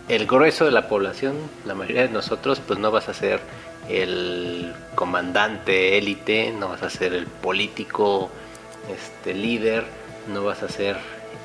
el 0.08 0.26
grueso 0.26 0.64
de 0.64 0.72
la 0.72 0.88
población, 0.88 1.36
la 1.64 1.74
mayoría 1.74 2.02
de 2.02 2.08
nosotros, 2.08 2.60
pues 2.66 2.78
no 2.78 2.90
vas 2.90 3.08
a 3.08 3.14
ser 3.14 3.40
el 3.88 4.72
comandante 4.94 5.98
élite, 5.98 6.52
no 6.58 6.70
vas 6.70 6.82
a 6.82 6.90
ser 6.90 7.12
el 7.12 7.26
político 7.26 8.30
este, 8.92 9.34
líder, 9.34 9.84
no 10.28 10.44
vas 10.44 10.62
a 10.62 10.68
ser 10.68 10.96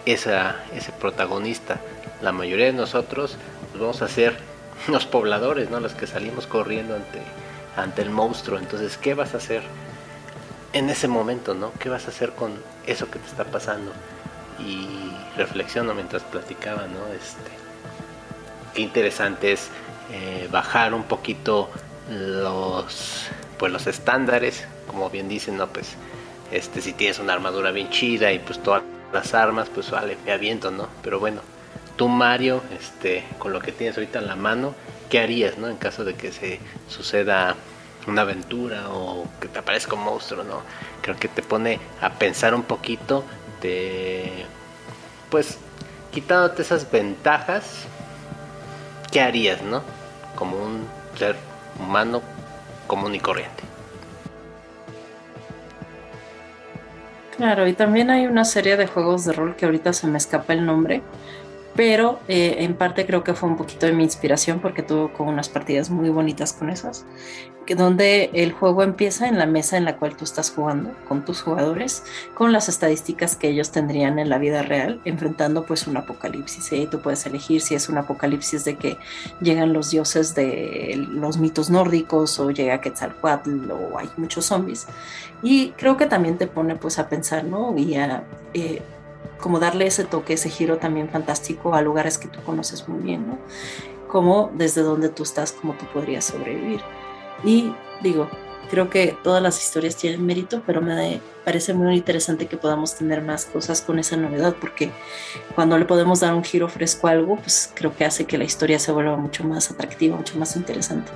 esa, 0.06 0.64
ese 0.74 0.92
protagonista. 0.92 1.80
La 2.22 2.32
mayoría 2.32 2.68
de 2.68 2.74
nosotros 2.74 3.38
pues 3.72 3.82
vamos 3.82 4.02
a 4.02 4.08
ser 4.08 4.38
los 4.88 5.06
pobladores, 5.06 5.70
¿no? 5.70 5.80
Los 5.80 5.94
que 5.94 6.08
salimos 6.08 6.48
corriendo 6.48 6.96
ante, 6.96 7.22
ante 7.76 8.02
el 8.02 8.10
monstruo. 8.10 8.60
Entonces, 8.60 8.98
¿qué 8.98 9.14
vas 9.14 9.34
a 9.34 9.38
hacer 9.38 9.64
en 10.74 10.90
ese 10.90 11.08
momento, 11.08 11.54
¿no? 11.54 11.72
¿Qué 11.80 11.90
vas 11.90 12.06
a 12.06 12.10
hacer 12.10 12.32
con 12.32 12.54
eso 12.86 13.10
que 13.10 13.20
te 13.20 13.28
está 13.28 13.46
pasando? 13.46 13.92
Y 14.60 15.12
reflexiono 15.36 15.94
mientras 15.94 16.24
platicaba, 16.24 16.88
¿no? 16.88 17.14
Este, 17.14 17.52
qué 18.74 18.82
interesante 18.82 19.52
es 19.52 19.70
eh, 20.12 20.48
bajar 20.52 20.94
un 20.94 21.04
poquito 21.04 21.70
los, 22.10 23.28
pues 23.58 23.72
los 23.72 23.88
estándares, 23.88 24.66
como 24.88 25.10
bien 25.10 25.28
dicen, 25.28 25.58
¿no? 25.58 25.68
Pues 25.68 25.96
este, 26.52 26.82
si 26.82 26.94
tienes 26.94 27.20
una 27.20 27.34
armadura 27.34 27.72
bien 27.72 27.90
chida 27.90 28.32
y 28.32 28.40
pues 28.40 28.62
todas 28.62 28.84
las 29.14 29.34
armas, 29.34 29.70
pues 29.74 29.90
vale, 29.92 30.18
me 30.26 30.32
aviento, 30.32 30.72
¿no? 30.72 30.88
Pero 31.02 31.20
bueno, 31.20 31.42
tú 31.96 32.08
Mario, 32.08 32.62
este, 32.78 33.24
con 33.40 33.54
lo 33.54 33.60
que 33.60 33.72
tienes 33.72 33.98
ahorita 33.98 34.20
en 34.20 34.28
la 34.28 34.36
mano, 34.36 34.76
¿qué 35.10 35.20
harías, 35.20 35.58
¿no? 35.58 35.68
En 35.68 35.78
caso 35.78 36.04
de 36.04 36.16
que 36.16 36.32
se 36.32 36.60
suceda 36.90 37.56
una 38.08 38.22
aventura 38.22 38.90
o 38.90 39.28
que 39.40 39.48
te 39.48 39.60
aparezca 39.60 39.96
un 39.96 40.04
monstruo, 40.04 40.44
¿no? 40.44 40.62
Creo 41.02 41.18
que 41.18 41.28
te 41.28 41.42
pone 41.42 41.80
a 42.02 42.12
pensar 42.12 42.54
un 42.54 42.64
poquito 42.64 43.24
de, 43.62 44.46
pues, 45.30 45.58
quitándote 46.12 46.62
esas 46.62 46.90
ventajas, 46.92 47.86
¿qué 49.12 49.22
harías, 49.22 49.62
¿no? 49.62 49.84
Como 50.36 50.58
un 50.58 50.88
ser 51.18 51.36
humano 51.80 52.22
común 52.88 53.16
y 53.16 53.20
corriente. 53.20 53.64
Claro, 57.38 57.68
y 57.68 57.74
también 57.74 58.10
hay 58.12 58.28
una 58.28 58.46
serie 58.46 58.78
de 58.78 58.88
juegos 58.88 59.26
de 59.26 59.34
rol 59.34 59.56
que 59.58 59.66
ahorita 59.66 59.92
se 59.92 60.08
me 60.08 60.18
escapa 60.18 60.54
el 60.54 60.66
nombre, 60.66 61.02
pero 61.76 62.20
eh, 62.28 62.58
en 62.60 62.76
parte 62.76 63.06
creo 63.06 63.24
que 63.24 63.34
fue 63.34 63.50
un 63.50 63.58
poquito 63.58 63.86
de 63.86 63.94
mi 63.94 64.04
inspiración 64.04 64.60
porque 64.60 64.82
tuve 64.82 65.12
como 65.14 65.30
unas 65.30 65.50
partidas 65.50 65.90
muy 65.90 66.10
bonitas 66.10 66.54
con 66.54 66.70
esas, 66.70 67.06
que 67.66 67.76
donde 67.76 68.30
el 68.34 68.54
juego 68.54 68.84
empieza 68.84 69.28
en 69.28 69.38
la 69.38 69.46
mesa 69.46 69.76
en 69.76 69.86
la 69.86 69.98
cual 69.98 70.16
tú 70.16 70.24
estás 70.24 70.52
jugando 70.52 70.92
con 71.08 71.26
tus 71.26 71.42
jugadores, 71.42 72.04
con 72.34 72.54
las 72.54 72.70
estadísticas 72.70 73.36
que 73.36 73.50
ellos 73.50 73.72
tendrían 73.72 74.20
en 74.20 74.30
la 74.30 74.38
vida 74.38 74.62
real, 74.62 75.02
enfrentando 75.04 75.66
pues 75.66 75.88
un 75.88 75.98
apocalipsis. 75.98 76.72
Y 76.72 76.88
tú 76.88 77.02
puedes 77.02 77.26
elegir 77.26 77.62
si 77.62 77.76
es 77.76 77.90
un 77.90 77.98
apocalipsis 77.98 78.64
de 78.66 78.76
que 78.76 78.98
llegan 79.42 79.74
los 79.74 79.90
dioses 79.90 80.36
de 80.36 80.94
los 81.10 81.38
mitos 81.38 81.70
nórdicos 81.70 82.40
o 82.40 82.52
llega 82.52 82.82
Quetzalcoatl 82.82 83.72
o 83.72 83.98
hay 83.98 84.10
muchos 84.18 84.46
zombies. 84.46 84.88
Y 85.42 85.72
creo 85.72 85.98
que 85.98 86.06
también 86.06 86.38
te 86.38 86.48
pone 86.48 86.76
pues 86.76 87.00
a 87.00 87.10
pensar, 87.10 87.44
¿no? 87.44 87.76
Y 87.78 87.96
a... 87.96 88.24
Eh, 88.54 88.82
como 89.46 89.60
darle 89.60 89.86
ese 89.86 90.06
toque, 90.06 90.34
ese 90.34 90.50
giro 90.50 90.80
también 90.80 91.08
fantástico 91.08 91.76
a 91.76 91.82
lugares 91.84 92.18
que 92.18 92.28
tú 92.28 92.42
conoces 92.42 92.90
muy 92.90 93.04
bien, 93.04 93.28
¿no? 93.28 93.38
Como 94.08 94.50
desde 94.56 94.82
donde 94.82 95.08
tú 95.08 95.22
estás, 95.22 95.52
cómo 95.52 95.76
tú 95.76 95.86
podrías 95.94 96.26
sobrevivir. 96.26 96.82
Y 97.44 97.72
digo, 98.02 98.28
creo 98.72 98.90
que 98.90 99.16
todas 99.24 99.44
las 99.44 99.64
historias 99.64 99.98
tienen 99.98 100.26
mérito, 100.26 100.64
pero 100.66 100.82
me 100.82 101.22
parece 101.44 101.76
muy 101.76 101.96
interesante 101.96 102.48
que 102.48 102.58
podamos 102.58 102.96
tener 102.96 103.22
más 103.22 103.46
cosas 103.46 103.84
con 103.84 104.00
esa 104.00 104.18
novedad, 104.18 104.56
porque 104.60 104.90
cuando 105.54 105.78
le 105.78 105.86
podemos 105.86 106.22
dar 106.22 106.34
un 106.34 106.44
giro 106.44 106.68
fresco 106.68 107.08
a 107.08 107.12
algo, 107.12 107.36
pues 107.36 107.72
creo 107.76 107.96
que 107.96 108.04
hace 108.04 108.26
que 108.26 108.40
la 108.40 108.46
historia 108.46 108.80
se 108.80 108.92
vuelva 108.92 109.16
mucho 109.16 109.44
más 109.44 109.70
atractiva, 109.70 110.18
mucho 110.18 110.40
más 110.40 110.56
interesante 110.56 111.12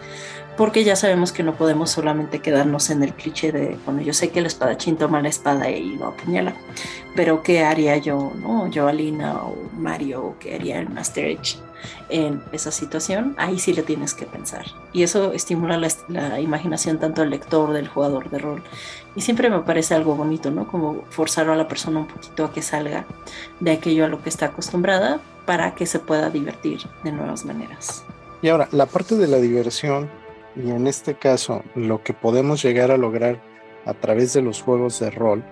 porque 0.60 0.84
ya 0.84 0.98
sabemos 0.98 1.32
que 1.32 1.42
no 1.42 1.56
podemos 1.56 1.90
solamente 1.90 2.40
quedarnos 2.40 2.90
en 2.90 3.02
el 3.02 3.14
cliché 3.14 3.54
de, 3.54 3.78
bueno, 3.86 4.02
yo 4.02 4.12
sé 4.12 4.30
que 4.30 4.40
el 4.40 4.46
espadachín 4.46 4.98
toma 4.98 5.22
la 5.22 5.30
espada 5.30 5.70
y 5.70 5.96
lo 5.96 6.08
apuñala, 6.08 6.54
pero 7.16 7.44
¿qué 7.44 7.64
haría 7.64 7.96
yo, 7.96 8.34
no? 8.36 8.68
Yo, 8.70 8.90
Alina 8.90 9.38
o 9.42 9.56
Mario, 9.78 10.36
qué 10.38 10.56
haría 10.56 10.80
el 10.80 10.90
Master 10.90 11.28
Edge 11.28 11.56
en 12.10 12.44
esa 12.52 12.72
situación? 12.72 13.36
Ahí 13.38 13.58
sí 13.58 13.72
le 13.72 13.84
tienes 13.84 14.14
que 14.14 14.26
pensar. 14.26 14.66
Y 14.92 15.04
eso 15.04 15.32
estimula 15.32 15.78
la, 15.78 15.88
la 16.10 16.42
imaginación 16.42 17.00
tanto 17.00 17.22
del 17.22 17.30
lector, 17.30 17.72
del 17.72 17.88
jugador 17.88 18.30
de 18.30 18.40
rol. 18.40 18.62
Y 19.16 19.22
siempre 19.22 19.50
me 19.50 19.60
parece 19.60 19.96
algo 19.96 20.18
bonito, 20.18 20.52
¿no? 20.52 20.68
Como 20.68 21.06
forzar 21.10 21.50
a 21.50 21.56
la 21.56 21.70
persona 21.70 22.00
un 22.00 22.08
poquito 22.08 22.44
a 22.44 22.52
que 22.52 22.62
salga 22.62 23.06
de 23.62 23.72
aquello 23.72 24.04
a 24.04 24.10
lo 24.10 24.22
que 24.22 24.28
está 24.28 24.48
acostumbrada 24.48 25.22
para 25.46 25.74
que 25.74 25.86
se 25.86 26.00
pueda 26.00 26.30
divertir 26.30 26.82
de 27.06 27.14
nuevas 27.14 27.46
maneras. 27.46 28.04
Y 28.42 28.50
ahora, 28.50 28.68
la 28.74 28.88
parte 28.88 29.16
de 29.16 29.28
la 29.28 29.38
diversión 29.38 30.19
y 30.56 30.72
en 30.72 30.88
este 30.88 31.16
caso, 31.16 31.64
lo 31.76 32.04
que 32.04 32.14
podemos 32.14 32.62
llegar 32.62 32.92
a 32.92 32.98
lograr 32.98 33.42
a 33.86 33.94
través 33.94 34.34
de 34.34 34.42
los 34.42 34.62
juegos 34.62 35.00
de 35.00 35.10
rol, 35.12 35.44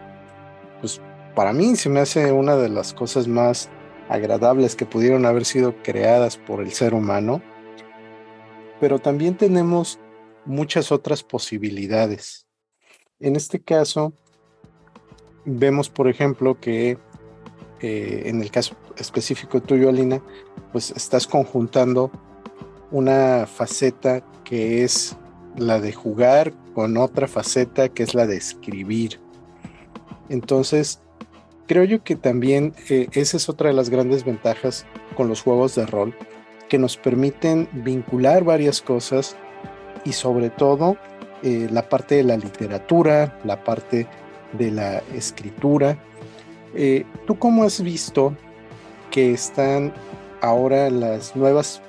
pues 0.80 1.02
para 1.36 1.54
mí 1.54 1.76
se 1.76 1.90
me 1.90 2.00
hace 2.00 2.32
una 2.32 2.56
de 2.56 2.70
las 2.70 2.94
cosas 2.94 3.28
más 3.28 3.70
agradables 4.10 4.76
que 4.76 4.86
pudieron 4.86 5.26
haber 5.26 5.46
sido 5.46 5.76
creadas 5.84 6.38
por 6.38 6.62
el 6.62 6.72
ser 6.72 6.94
humano. 6.94 7.42
Pero 8.80 9.00
también 9.00 9.36
tenemos 9.36 10.00
muchas 10.46 10.92
otras 10.92 11.24
posibilidades. 11.24 12.48
En 13.20 13.36
este 13.36 13.60
caso, 13.60 14.14
vemos, 15.46 15.90
por 15.90 16.08
ejemplo, 16.08 16.60
que 16.60 16.98
eh, 17.82 18.24
en 18.26 18.42
el 18.42 18.52
caso 18.52 18.76
específico 18.98 19.62
tuyo, 19.62 19.90
Alina, 19.90 20.22
pues 20.72 20.92
estás 20.92 21.28
conjuntando 21.28 22.12
una 22.92 23.46
faceta 23.48 24.24
que 24.48 24.84
es 24.84 25.18
la 25.58 25.80
de 25.80 25.92
jugar 25.92 26.54
con 26.74 26.98
otra 26.98 27.28
faceta 27.28 27.90
que 27.90 28.04
es 28.04 28.14
la 28.14 28.26
de 28.26 28.38
escribir. 28.38 29.20
Entonces, 30.30 31.00
creo 31.68 31.84
yo 31.84 32.04
que 32.04 32.16
también 32.16 32.74
eh, 32.90 33.08
esa 33.12 33.38
es 33.38 33.50
otra 33.50 33.70
de 33.70 33.76
las 33.76 33.90
grandes 33.90 34.24
ventajas 34.24 34.86
con 35.16 35.28
los 35.28 35.42
juegos 35.42 35.76
de 35.76 35.86
rol, 35.86 36.16
que 36.70 36.78
nos 36.78 36.98
permiten 36.98 37.68
vincular 37.72 38.44
varias 38.44 38.82
cosas 38.82 39.36
y 40.06 40.14
sobre 40.14 40.50
todo 40.50 40.98
eh, 41.44 41.68
la 41.72 41.88
parte 41.90 42.16
de 42.16 42.24
la 42.24 42.38
literatura, 42.38 43.40
la 43.44 43.64
parte 43.64 44.08
de 44.54 44.72
la 44.72 45.02
escritura. 45.14 45.98
Eh, 46.76 47.06
¿Tú 47.26 47.38
cómo 47.40 47.64
has 47.64 47.82
visto 47.82 48.36
que 49.12 49.34
están 49.34 49.94
ahora 50.42 50.90
las 50.90 51.36
nuevas 51.36 51.82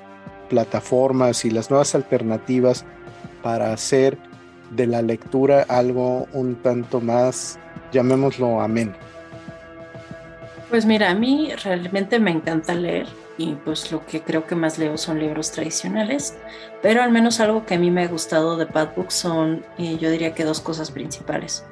plataformas 0.49 1.45
y 1.45 1.51
las 1.51 1.69
nuevas 1.69 1.95
alternativas 1.95 2.85
para 3.41 3.71
hacer 3.71 4.17
de 4.71 4.87
la 4.87 5.01
lectura 5.01 5.65
algo 5.67 6.27
un 6.33 6.55
tanto 6.55 7.01
más, 7.01 7.59
llamémoslo 7.91 8.61
amén. 8.61 8.93
Pues 10.69 10.85
mira, 10.85 11.09
a 11.09 11.15
mí 11.15 11.51
realmente 11.63 12.19
me 12.19 12.31
encanta 12.31 12.75
leer 12.75 13.07
y 13.39 13.55
pues 13.55 13.91
lo 13.91 14.05
que 14.05 14.21
creo 14.21 14.45
que 14.45 14.53
más 14.53 14.77
leo 14.77 14.97
son 14.97 15.17
libros 15.17 15.51
tradicionales, 15.51 16.37
pero 16.81 17.01
al 17.01 17.09
menos 17.09 17.39
algo 17.39 17.65
que 17.65 17.75
a 17.75 17.79
mí 17.79 17.89
me 17.89 18.03
ha 18.03 18.07
gustado 18.07 18.57
de 18.57 18.65
Padbook 18.65 19.09
son, 19.09 19.65
eh, 19.77 19.97
yo 19.97 20.11
diría 20.11 20.33
que 20.35 20.43
dos 20.43 20.59
cosas 20.59 20.91
principales. 20.91 21.63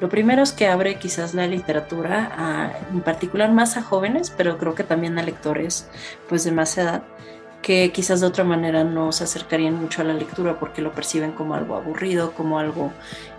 Lo 0.00 0.08
primero 0.08 0.42
es 0.42 0.52
que 0.52 0.68
abre 0.68 0.96
quizás 0.96 1.34
la 1.34 1.46
literatura 1.46 2.32
a, 2.36 2.72
en 2.92 3.00
particular 3.00 3.50
más 3.50 3.76
a 3.76 3.82
jóvenes, 3.82 4.32
pero 4.34 4.56
creo 4.56 4.74
que 4.74 4.84
también 4.84 5.18
a 5.18 5.22
lectores 5.22 5.88
pues 6.28 6.44
de 6.44 6.52
más 6.52 6.78
edad 6.78 7.02
que 7.66 7.90
quizás 7.90 8.20
de 8.20 8.28
otra 8.28 8.44
manera 8.44 8.84
no 8.84 9.10
se 9.10 9.24
acercarían 9.24 9.74
mucho 9.74 10.00
a 10.00 10.04
la 10.04 10.14
lectura 10.14 10.56
porque 10.56 10.82
lo 10.82 10.92
perciben 10.92 11.32
como 11.32 11.56
algo 11.56 11.74
aburrido, 11.74 12.30
como 12.30 12.60
algo 12.60 12.92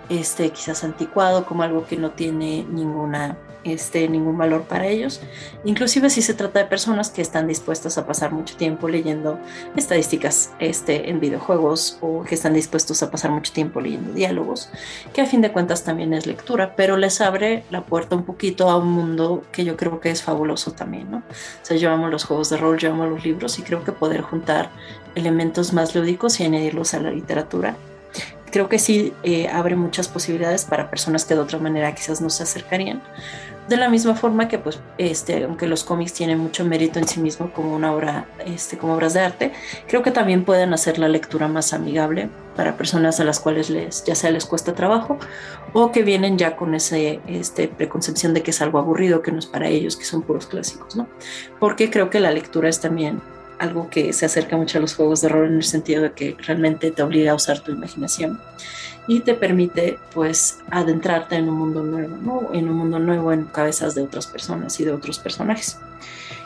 este, 0.10 0.50
quizás 0.50 0.84
anticuado, 0.84 1.46
como 1.46 1.64
algo 1.64 1.86
que 1.86 1.98
no 1.98 2.12
tiene 2.12 2.66
ninguna 2.70 3.38
este, 3.64 4.08
ningún 4.08 4.38
valor 4.38 4.64
para 4.64 4.88
ellos, 4.88 5.22
inclusive 5.66 6.10
si 6.10 6.22
se 6.22 6.34
trata 6.34 6.60
de 6.60 6.66
personas 6.66 7.10
que 7.10 7.22
están 7.22 7.48
dispuestas 7.48 7.98
a 7.98 8.06
pasar 8.06 8.32
mucho 8.32 8.56
tiempo 8.56 8.88
leyendo 8.88 9.40
estadísticas 9.76 10.52
este, 10.60 11.10
en 11.10 11.20
videojuegos 11.20 11.98
o 12.02 12.24
que 12.24 12.36
están 12.36 12.54
dispuestos 12.54 13.04
a 13.04 13.12
pasar 13.12 13.32
mucho 13.32 13.52
tiempo 13.52 13.82
leyendo 13.82 14.14
diálogos, 14.14 14.70
que 15.14 15.22
a 15.22 15.26
fin 15.26 15.42
de 15.42 15.52
cuentas 15.52 15.84
también 15.84 16.14
es 16.14 16.26
lectura, 16.26 16.76
pero 16.76 16.98
les 16.98 17.20
abre 17.20 17.64
la 17.70 17.82
puerta 17.82 18.16
un 18.16 18.24
poquito 18.24 18.70
a 18.70 18.78
un 18.78 18.90
mundo 18.90 19.44
que 19.52 19.66
yo 19.66 19.76
creo 19.76 20.00
que 20.00 20.12
es 20.12 20.24
fabuloso 20.24 20.72
también, 20.72 21.12
¿no? 21.12 21.18
O 21.18 21.66
sea, 21.66 21.76
yo 21.76 21.98
los 21.98 22.26
juegos 22.26 22.50
de 22.50 22.58
rol, 22.58 22.78
yo 22.78 22.92
amo 22.92 23.06
los 23.06 23.26
libros 23.26 23.60
y 23.60 23.64
creo 23.64 23.84
que 23.84 23.92
poder 23.92 24.22
juntar 24.22 24.70
elementos 25.16 25.74
más 25.74 25.96
lúdicos 25.96 26.40
y 26.40 26.46
añadirlos 26.46 26.94
a 26.94 27.00
la 27.00 27.12
literatura 27.12 27.76
creo 28.52 28.70
que 28.70 28.80
sí 28.80 29.14
eh, 29.24 29.48
abre 29.48 29.76
muchas 29.76 30.08
posibilidades 30.08 30.66
para 30.66 30.90
personas 30.90 31.26
que 31.26 31.34
de 31.34 31.42
otra 31.42 31.60
manera 31.60 31.94
quizás 31.94 32.22
no 32.22 32.30
se 32.30 32.44
acercarían. 32.44 33.02
De 33.68 33.76
la 33.76 33.90
misma 33.90 34.16
forma 34.16 34.48
que, 34.48 34.60
pues, 34.60 34.80
este, 34.98 35.44
aunque 35.44 35.68
los 35.68 35.84
cómics 35.84 36.14
tienen 36.14 36.40
mucho 36.40 36.64
mérito 36.64 37.00
en 37.00 37.08
sí 37.08 37.20
mismo 37.20 37.52
como 37.52 37.76
una 37.76 37.94
obra, 37.94 38.26
este, 38.46 38.78
como 38.78 38.96
obras 38.96 39.14
de 39.14 39.20
arte, 39.20 39.52
creo 39.90 40.04
que 40.04 40.12
también 40.12 40.46
pueden 40.46 40.74
hacer 40.74 40.98
la 41.00 41.10
lectura 41.10 41.50
más 41.50 41.74
amigable 41.74 42.30
para 42.56 42.78
personas 42.78 43.20
a 43.20 43.26
las 43.26 43.42
cuales 43.42 43.70
les, 43.70 44.06
ya 44.06 44.16
sea 44.16 44.32
les 44.32 44.46
cuesta 44.46 44.74
trabajo 44.74 45.18
o 45.74 45.92
que 45.92 46.04
vienen 46.04 46.38
ya 46.38 46.56
con 46.56 46.76
ese, 46.76 47.20
este, 47.28 47.68
preconcepción 47.68 48.34
de 48.34 48.42
que 48.42 48.52
es 48.52 48.62
algo 48.62 48.80
aburrido, 48.80 49.22
que 49.22 49.34
no 49.34 49.40
es 49.40 49.46
para 49.46 49.68
ellos, 49.68 49.98
que 49.98 50.06
son 50.06 50.22
puros 50.22 50.48
clásicos, 50.48 50.96
¿no? 50.96 51.10
Porque 51.60 51.92
creo 51.92 52.10
que 52.10 52.22
la 52.22 52.32
lectura 52.32 52.70
es 52.70 52.80
también 52.80 53.22
algo 53.60 53.90
que 53.90 54.14
se 54.14 54.26
acerca 54.26 54.58
mucho 54.58 54.78
a 54.78 54.82
los 54.82 54.96
juegos 54.96 55.22
de 55.22 55.30
rol 55.30 55.48
en 55.48 55.56
el 55.56 55.64
sentido 55.64 56.04
de 56.04 56.12
que 56.12 56.36
realmente 56.46 56.92
te 56.92 57.02
obliga 57.02 57.32
a 57.32 57.36
usar 57.36 57.60
tu 57.60 57.72
imaginación 57.72 58.40
y 59.08 59.22
te 59.22 59.34
permite 59.34 59.98
pues 60.14 60.60
adentrarte 60.70 61.36
en 61.36 61.50
un 61.50 61.56
mundo 61.56 61.84
nuevo, 61.84 62.18
¿no? 62.18 62.54
En 62.54 62.70
un 62.70 62.76
mundo 62.76 63.00
nuevo 63.00 63.32
en 63.32 63.46
cabezas 63.46 63.96
de 63.96 64.02
otras 64.02 64.28
personas 64.28 64.80
y 64.80 64.86
de 64.86 64.92
otros 64.92 65.20
personajes. 65.20 65.80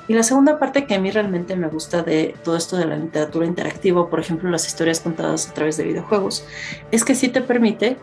Y 0.08 0.14
la 0.14 0.24
segunda 0.24 0.60
parte 0.60 0.86
que 0.86 0.96
a 0.96 1.00
mí 1.00 1.12
realmente 1.12 1.56
me 1.56 1.68
gusta 1.68 2.04
de 2.04 2.36
todo 2.44 2.58
esto 2.58 2.78
de 2.78 2.86
la 2.86 2.98
literatura 2.98 3.46
interactiva, 3.46 4.10
por 4.10 4.20
ejemplo 4.20 4.50
las 4.50 4.68
historias 4.68 5.00
contadas 5.00 5.50
a 5.50 5.54
través 5.54 5.78
de 5.78 5.84
videojuegos, 5.84 6.44
es 6.92 7.04
que 7.04 7.16
sí 7.16 7.30
te 7.30 7.42
permite 7.42 7.98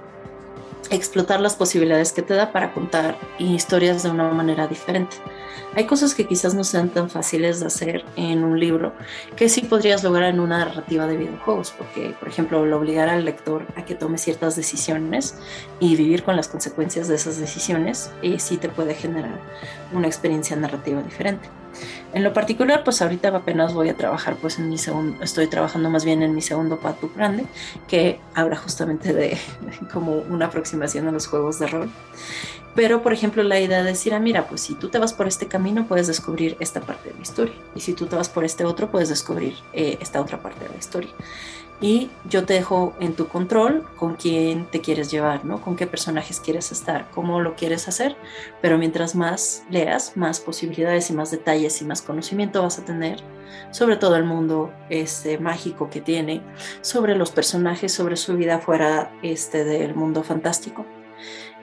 explotar 0.91 1.41
las 1.41 1.57
posibilidades 1.57 2.13
que 2.13 2.23
te 2.23 2.35
da 2.35 2.53
para 2.53 2.73
contar 2.73 3.19
historias 3.39 4.03
de 4.03 4.11
una 4.11 4.31
manera 4.31 4.67
diferente. 4.67 5.17
Hay 5.75 5.87
cosas 5.87 6.15
que 6.15 6.27
quizás 6.27 6.55
no 6.55 6.65
sean 6.65 6.89
tan 6.89 7.11
fáciles 7.11 7.61
de 7.61 7.67
hacer 7.67 8.05
en 8.17 8.43
un 8.43 8.59
libro 8.59 8.95
que 9.37 9.49
sí 9.49 9.63
podrías 9.63 10.03
lograr 10.03 10.31
en 10.31 10.41
una 10.41 10.59
narrativa 10.59 11.07
de 11.07 11.17
videojuegos, 11.17 11.73
porque, 11.77 12.15
por 12.19 12.29
ejemplo, 12.29 12.65
el 12.65 12.73
obligar 12.73 13.09
al 13.09 13.25
lector 13.25 13.67
a 13.77 13.85
que 13.85 13.95
tome 13.95 14.19
ciertas 14.19 14.57
decisiones 14.57 15.37
y 15.79 15.95
vivir 15.97 16.25
con 16.25 16.37
las 16.37 16.49
consecuencias 16.49 17.07
de 17.09 17.17
esas 17.17 17.39
decisiones, 17.39 18.11
eh, 18.23 18.39
sí 18.39 18.57
te 18.57 18.69
puede 18.69 18.95
generar 18.95 19.39
una 19.93 20.07
experiencia 20.07 20.57
narrativa 20.57 21.03
diferente. 21.03 21.49
En 22.15 22.25
lo 22.25 22.33
particular, 22.33 22.85
pues 22.85 23.03
ahorita 23.03 23.29
apenas 23.29 23.75
voy 23.75 23.91
a 23.91 23.97
trabajar, 23.97 24.37
pues 24.37 24.59
en 24.59 24.71
mi 24.71 24.79
segundo, 24.79 25.23
estoy 25.23 25.47
trabajando 25.47 25.91
más 25.91 26.05
bien 26.05 26.23
en 26.23 26.35
mi 26.35 26.41
segundo 26.41 26.79
Patu 26.79 27.11
Grande, 27.15 27.45
que 27.87 28.19
habla 28.35 28.57
justamente 28.57 29.13
de 29.13 29.37
como 29.93 30.13
una 30.13 30.47
aproximación 30.47 31.07
a 31.07 31.13
los 31.13 31.27
juegos 31.27 31.59
de 31.59 31.67
rol. 31.67 31.91
Pero, 32.75 33.03
por 33.03 33.13
ejemplo, 33.13 33.43
la 33.43 33.61
idea 33.61 33.83
de 33.83 33.91
decir, 33.91 34.15
ah, 34.15 34.21
mira, 34.21 34.47
pues 34.47 34.61
si 34.61 34.75
tú 34.75 34.89
te 34.89 34.99
vas 34.99 35.13
por 35.13 35.27
este 35.27 35.49
camino, 35.49 35.87
puedes 35.87 36.07
descubrir 36.07 36.57
esta 36.61 36.81
parte 36.81 37.09
de 37.11 37.17
la 37.17 37.23
historia. 37.23 37.55
Y 37.75 37.81
si 37.81 37.93
tú 37.93 38.07
te 38.07 38.17
vas 38.17 38.29
por 38.29 38.45
este 38.45 38.65
otro, 38.65 38.91
puedes 38.91 39.09
descubrir 39.09 39.55
eh, 39.73 39.99
esta 40.01 40.21
otra 40.21 40.41
parte 40.41 40.65
de 40.65 40.71
la 40.71 40.77
historia 40.77 41.11
y 41.81 42.11
yo 42.29 42.45
te 42.45 42.55
dejo 42.55 42.95
en 43.01 43.15
tu 43.15 43.29
control 43.29 43.87
con 43.97 44.17
quién 44.17 44.67
te 44.67 44.81
quieres 44.81 45.11
llevar, 45.11 45.45
¿no? 45.45 45.61
Con 45.61 45.77
qué 45.77 45.87
personajes 45.87 46.41
quieres 46.41 46.73
estar, 46.73 47.09
cómo 47.13 47.41
lo 47.41 47.55
quieres 47.55 47.87
hacer, 47.89 48.17
pero 48.61 48.79
mientras 48.79 49.15
más 49.15 49.65
leas, 49.71 50.17
más 50.17 50.41
posibilidades 50.41 51.11
y 51.11 51.13
más 51.13 51.31
detalles 51.31 51.81
y 51.81 51.85
más 51.85 52.03
conocimiento 52.03 52.63
vas 52.63 52.79
a 52.79 52.85
tener 52.85 53.23
sobre 53.71 53.97
todo 53.97 54.17
el 54.17 54.25
mundo 54.25 54.73
este, 54.89 55.39
mágico 55.39 55.91
que 55.91 56.01
tiene, 56.01 56.43
sobre 56.81 57.15
los 57.15 57.31
personajes, 57.31 57.93
sobre 57.93 58.17
su 58.17 58.37
vida 58.37 58.59
fuera 58.59 59.13
este, 59.23 59.65
del 59.65 59.95
mundo 59.95 60.23
fantástico. 60.23 60.87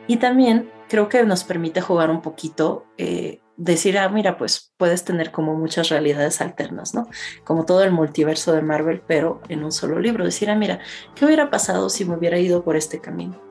Y 0.07 0.17
también 0.17 0.69
creo 0.87 1.09
que 1.09 1.23
nos 1.23 1.43
permite 1.43 1.81
jugar 1.81 2.09
un 2.09 2.21
poquito 2.21 2.85
eh, 2.97 3.41
decir, 3.57 3.97
ah, 3.97 4.09
mira, 4.09 4.37
pues 4.37 4.73
puedes 4.77 5.03
tener 5.03 5.31
como 5.31 5.55
muchas 5.55 5.89
realidades 5.89 6.41
alternas, 6.41 6.93
¿no? 6.93 7.07
Como 7.43 7.65
todo 7.65 7.83
el 7.83 7.91
multiverso 7.91 8.53
de 8.53 8.61
Marvel, 8.61 9.01
pero 9.05 9.41
en 9.49 9.63
un 9.63 9.71
solo 9.71 9.99
libro. 9.99 10.25
Decir, 10.25 10.49
ah, 10.49 10.55
mira, 10.55 10.79
¿qué 11.15 11.25
hubiera 11.25 11.49
pasado 11.49 11.89
si 11.89 12.05
me 12.05 12.15
hubiera 12.15 12.37
ido 12.37 12.63
por 12.63 12.75
este 12.75 12.99
camino? 12.99 13.41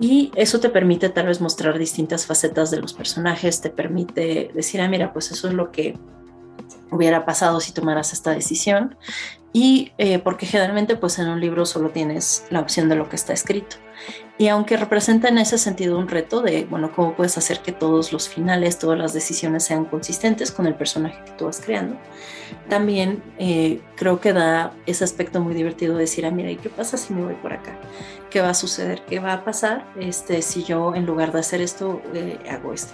Y 0.00 0.32
eso 0.34 0.58
te 0.58 0.70
permite 0.70 1.08
tal 1.08 1.26
vez 1.26 1.40
mostrar 1.40 1.78
distintas 1.78 2.26
facetas 2.26 2.70
de 2.70 2.80
los 2.80 2.94
personajes, 2.94 3.60
te 3.60 3.70
permite 3.70 4.50
decir, 4.52 4.80
ah, 4.80 4.88
mira, 4.88 5.12
pues 5.12 5.30
eso 5.30 5.48
es 5.48 5.54
lo 5.54 5.70
que 5.70 5.96
hubiera 6.90 7.24
pasado 7.24 7.60
si 7.60 7.72
tomaras 7.72 8.12
esta 8.12 8.32
decisión. 8.32 8.96
Y 9.56 9.92
eh, 9.98 10.18
porque 10.18 10.46
generalmente 10.46 10.96
pues 10.96 11.16
en 11.20 11.28
un 11.28 11.40
libro 11.40 11.64
solo 11.64 11.90
tienes 11.90 12.44
la 12.50 12.58
opción 12.58 12.88
de 12.88 12.96
lo 12.96 13.08
que 13.08 13.14
está 13.14 13.32
escrito. 13.32 13.76
Y 14.36 14.48
aunque 14.48 14.76
representa 14.76 15.28
en 15.28 15.38
ese 15.38 15.58
sentido 15.58 15.96
un 15.96 16.08
reto 16.08 16.42
de, 16.42 16.64
bueno, 16.64 16.90
cómo 16.92 17.14
puedes 17.14 17.38
hacer 17.38 17.60
que 17.60 17.70
todos 17.70 18.12
los 18.12 18.28
finales, 18.28 18.80
todas 18.80 18.98
las 18.98 19.12
decisiones 19.12 19.62
sean 19.62 19.84
consistentes 19.84 20.50
con 20.50 20.66
el 20.66 20.74
personaje 20.74 21.22
que 21.24 21.30
tú 21.32 21.44
vas 21.44 21.60
creando, 21.64 21.96
también 22.68 23.22
eh, 23.38 23.80
creo 23.94 24.20
que 24.20 24.32
da 24.32 24.72
ese 24.86 25.04
aspecto 25.04 25.40
muy 25.40 25.54
divertido 25.54 25.94
de 25.94 26.00
decir, 26.00 26.26
ah, 26.26 26.32
mira, 26.32 26.50
¿y 26.50 26.56
qué 26.56 26.68
pasa 26.68 26.96
si 26.96 27.14
me 27.14 27.22
voy 27.22 27.34
por 27.34 27.52
acá? 27.52 27.78
¿Qué 28.28 28.40
va 28.40 28.50
a 28.50 28.54
suceder? 28.54 29.02
¿Qué 29.08 29.20
va 29.20 29.34
a 29.34 29.44
pasar 29.44 29.86
este, 30.00 30.42
si 30.42 30.64
yo 30.64 30.96
en 30.96 31.06
lugar 31.06 31.30
de 31.30 31.38
hacer 31.38 31.60
esto 31.60 32.02
eh, 32.12 32.40
hago 32.50 32.72
esto? 32.72 32.92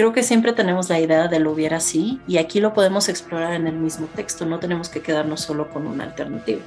Creo 0.00 0.14
que 0.14 0.22
siempre 0.22 0.54
tenemos 0.54 0.88
la 0.88 0.98
idea 0.98 1.28
de 1.28 1.40
lo 1.40 1.52
hubiera 1.52 1.76
así 1.76 2.22
y 2.26 2.38
aquí 2.38 2.58
lo 2.58 2.72
podemos 2.72 3.10
explorar 3.10 3.52
en 3.52 3.66
el 3.66 3.74
mismo 3.74 4.06
texto, 4.06 4.46
no 4.46 4.58
tenemos 4.58 4.88
que 4.88 5.02
quedarnos 5.02 5.42
solo 5.42 5.68
con 5.68 5.86
una 5.86 6.04
alternativa. 6.04 6.62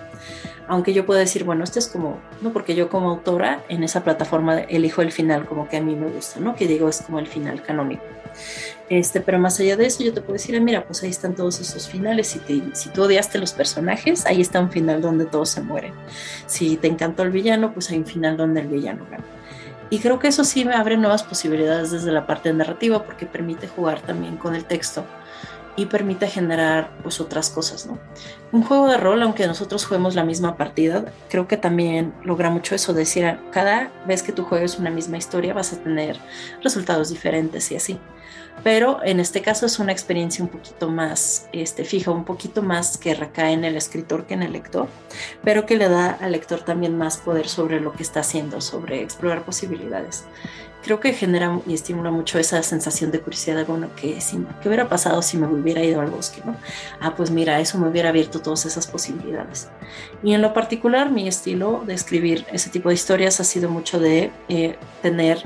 Aunque 0.67 0.93
yo 0.93 1.08
puedo 1.08 1.19
decir, 1.19 1.43
bueno, 1.43 1.63
esto 1.63 1.80
es 1.80 1.88
como, 1.88 2.19
no 2.41 2.54
porque 2.54 2.76
yo 2.76 2.89
como 2.89 3.10
autora 3.10 3.63
en 3.69 3.82
esa 3.82 4.04
plataforma 4.04 4.60
elijo 4.60 5.02
el 5.02 5.12
final 5.12 5.48
como 5.48 5.67
que 5.67 5.78
a 5.78 5.82
mí 5.82 5.96
me 5.96 6.10
gusta, 6.10 6.41
¿no? 6.41 6.56
Que 6.56 6.67
digo 6.67 6.88
es 6.88 7.02
como 7.02 7.17
el 7.17 7.26
final 7.26 7.63
canónico. 7.63 8.04
Este, 8.88 9.19
pero 9.19 9.39
más 9.39 9.60
allá 9.60 9.78
de 9.78 9.88
eso, 9.88 10.04
yo 10.04 10.13
te 10.13 10.22
puedo 10.22 10.34
decir, 10.34 10.62
mira, 10.62 10.86
pues 10.86 11.02
ahí 11.02 11.10
están 11.10 11.34
todos 11.34 11.60
esos 11.60 11.89
finales. 11.89 12.28
Si, 12.28 12.38
te, 12.38 12.62
si 12.76 12.89
tú 12.89 13.02
odiaste 13.02 13.39
los 13.39 13.54
personajes, 13.54 14.28
ahí 14.28 14.41
está 14.41 14.60
un 14.60 14.69
final 14.69 15.02
donde 15.02 15.26
todos 15.26 15.50
se 15.50 15.62
mueren. 15.62 15.93
Si 16.46 16.78
te 16.78 16.88
encantó 16.88 17.24
el 17.24 17.32
villano, 17.32 17.74
pues 17.74 17.89
hay 17.89 17.98
un 17.98 18.06
final 18.06 18.38
donde 18.38 18.62
el 18.62 18.67
villano 18.67 19.08
gana. 19.10 19.24
Y 19.93 19.99
creo 19.99 20.17
que 20.17 20.27
eso 20.27 20.43
sí 20.43 20.65
me 20.65 20.73
abre 20.73 20.97
nuevas 20.97 21.21
posibilidades 21.21 21.91
desde 21.91 22.12
la 22.12 22.25
parte 22.25 22.51
narrativa 22.51 23.03
porque 23.03 23.27
permite 23.27 23.67
jugar 23.67 24.01
también 24.01 24.38
con 24.38 24.56
el 24.56 24.65
texto 24.65 25.06
y 25.75 25.86
permite 25.86 26.25
generar 26.25 26.89
pues 27.03 27.21
otras 27.21 27.51
cosas, 27.51 27.86
¿no? 27.86 27.99
Un 28.51 28.63
juego 28.63 28.88
de 28.88 28.97
rol, 28.97 29.21
aunque 29.21 29.45
nosotros 29.45 29.86
juguemos 29.86 30.15
la 30.15 30.23
misma 30.23 30.58
partida, 30.58 31.06
creo 31.29 31.47
que 31.47 31.58
también 31.58 32.12
logra 32.23 32.49
mucho 32.49 32.73
eso, 32.73 32.91
decir, 32.91 33.38
cada 33.51 33.91
vez 34.08 34.23
que 34.23 34.32
tú 34.32 34.45
juegues 34.45 34.79
una 34.79 34.89
misma 34.89 35.17
historia 35.17 35.53
vas 35.53 35.73
a 35.73 35.77
tener 35.77 36.17
resultados 36.63 37.10
diferentes 37.10 37.71
y 37.71 37.75
así 37.75 37.99
pero 38.63 39.00
en 39.04 39.20
este 39.20 39.42
caso 39.42 39.66
es 39.66 39.80
una 39.80 39.92
experiencia 39.92 40.44
un 40.44 40.50
poquito 40.50 40.89
más 40.89 41.48
este, 41.52 41.84
fija, 41.84 42.12
un 42.12 42.26
poquito 42.26 42.62
más 42.62 42.98
que 42.98 43.13
recae 43.13 43.54
en 43.54 43.66
el 43.66 43.76
escritor 43.76 44.26
que 44.26 44.36
en 44.36 44.44
el 44.44 44.54
lector, 44.54 44.88
pero 45.44 45.66
que 45.66 45.76
le 45.76 45.89
da 45.89 46.12
al 46.12 46.32
lector 46.32 46.62
también 46.62 46.98
más 46.98 47.18
poder 47.18 47.48
sobre 47.48 47.80
lo 47.80 47.94
que 47.94 48.04
está 48.04 48.22
haciendo, 48.22 48.62
sobre 48.62 49.02
explorar 49.02 49.44
posibilidades. 49.44 50.26
Creo 50.84 51.00
que 51.00 51.13
genera 51.13 51.62
y 51.65 51.74
estimula 51.74 52.12
mucho 52.12 52.39
esa 52.39 52.62
sensación 52.62 53.10
de 53.12 53.22
curiosidad, 53.22 53.65
bueno, 53.65 53.89
que 53.96 54.19
¿qué 54.62 54.67
hubiera 54.67 54.89
pasado 54.89 55.22
si 55.22 55.38
me 55.38 55.48
hubiera 55.48 55.82
ido 55.82 56.02
al 56.02 56.10
bosque? 56.10 56.41
¿no? 56.46 56.58
Ah, 57.00 57.15
pues 57.15 57.32
mira, 57.32 57.60
eso 57.62 57.78
me 57.78 57.88
hubiera 57.88 58.10
abierto 58.10 58.41
todas 58.41 58.65
esas 58.65 58.88
posibilidades. 58.88 59.69
Y 60.24 60.34
en 60.34 60.42
lo 60.42 60.54
particular, 60.54 61.10
mi 61.10 61.27
estilo 61.27 61.84
de 61.86 61.94
escribir 61.94 62.46
ese 62.52 62.69
tipo 62.69 62.90
de 62.90 62.96
historias 62.96 63.40
ha 63.40 63.46
sido 63.46 63.69
mucho 63.69 64.00
de 64.00 64.31
eh, 64.50 64.77
tener 65.02 65.44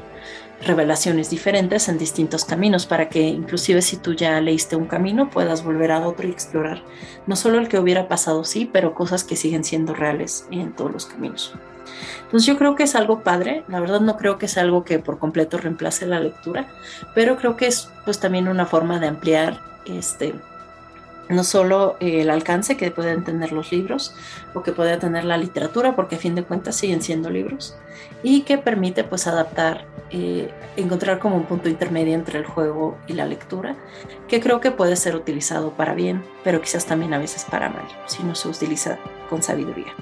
revelaciones 0.66 1.30
diferentes 1.30 1.88
en 1.88 1.98
distintos 1.98 2.44
caminos 2.44 2.86
para 2.88 3.10
que 3.10 3.22
inclusive 3.22 3.82
si 3.82 3.98
tú 3.98 4.14
ya 4.14 4.42
leíste 4.42 4.76
un 4.76 4.88
camino 4.88 5.30
puedas 5.30 5.64
volver 5.64 5.92
a 5.92 6.08
otro 6.08 6.28
y 6.28 6.32
explorar 6.32 6.82
no 7.28 7.36
solo 7.36 7.60
el 7.60 7.68
que 7.68 7.80
hubiera 7.80 8.08
pasado 8.08 8.44
sí, 8.44 8.68
pero 8.72 8.96
cosas 8.96 9.24
que 9.24 9.36
siguen 9.36 9.64
siendo 9.64 9.94
reales 9.94 10.48
en 10.50 10.74
todos 10.74 10.92
los 10.92 11.06
caminos. 11.06 11.54
Entonces 12.24 12.46
yo 12.46 12.58
creo 12.58 12.76
que 12.76 12.84
es 12.84 12.96
algo 12.96 13.22
padre, 13.22 13.64
la 13.68 13.80
verdad 13.80 14.02
no 14.02 14.18
creo 14.18 14.38
que 14.38 14.48
es 14.48 14.58
algo 14.58 14.84
que 14.84 15.00
por 15.00 15.20
completo 15.20 15.58
reemplace 15.58 16.06
la 16.06 16.20
lectura, 16.20 16.68
pero 17.16 17.38
creo 17.38 17.56
que 17.58 17.68
es 17.68 17.90
pues 18.06 18.20
también 18.20 18.48
una 18.48 18.66
forma 18.66 19.00
de 19.00 19.08
ampliar 19.08 19.62
este 19.86 20.36
no 21.30 21.44
solo 21.44 21.98
el 22.00 22.30
alcance 22.30 22.78
que 22.78 22.92
pueden 22.92 23.24
tener 23.24 23.52
los 23.52 23.72
libros 23.72 24.16
o 24.54 24.64
que 24.64 24.72
puede 24.72 24.98
tener 24.98 25.26
la 25.26 25.38
literatura, 25.38 25.96
porque 25.96 26.16
a 26.16 26.20
fin 26.20 26.36
de 26.36 26.44
cuentas 26.44 26.76
siguen 26.76 27.02
siendo 27.02 27.30
libros, 27.30 27.76
y 28.24 28.42
que 28.42 28.58
permite 28.58 29.04
pues 29.04 29.28
adaptar, 29.28 29.86
eh, 30.10 30.50
encontrar 30.76 31.20
como 31.20 31.36
un 31.36 31.46
punto 31.46 31.70
intermedio 31.70 32.14
entre 32.14 32.40
el 32.40 32.46
juego 32.46 32.98
y 33.08 33.14
la 33.14 33.26
lectura, 33.26 33.76
que 34.28 34.40
creo 34.40 34.62
que 34.62 34.72
puede 34.72 34.96
ser 34.96 35.16
utilizado 35.16 35.72
para 35.72 35.94
bien, 35.94 36.24
pero 36.44 36.62
quizás 36.62 36.86
también 36.86 37.14
a 37.14 37.20
veces 37.20 37.46
para 37.46 37.70
mal, 37.70 37.88
si 38.06 38.24
no 38.24 38.36
se 38.36 38.48
utiliza 38.48 38.98
con 39.30 39.44
sabiduría. 39.44 39.94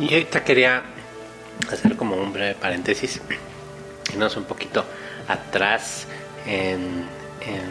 Y 0.00 0.14
ahorita 0.14 0.44
quería 0.44 0.84
hacer 1.72 1.96
como 1.96 2.14
un 2.14 2.32
breve 2.32 2.54
paréntesis, 2.54 3.20
es 4.14 4.36
un 4.36 4.44
poquito 4.44 4.84
atrás 5.26 6.06
en, 6.46 7.04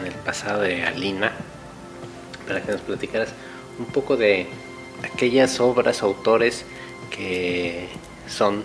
el 0.04 0.12
pasado 0.26 0.60
de 0.60 0.84
Alina, 0.84 1.32
para 2.46 2.60
que 2.60 2.72
nos 2.72 2.82
platicaras 2.82 3.30
un 3.78 3.86
poco 3.86 4.18
de 4.18 4.46
aquellas 5.02 5.58
obras, 5.58 6.02
autores 6.02 6.66
que 7.10 7.88
son 8.28 8.64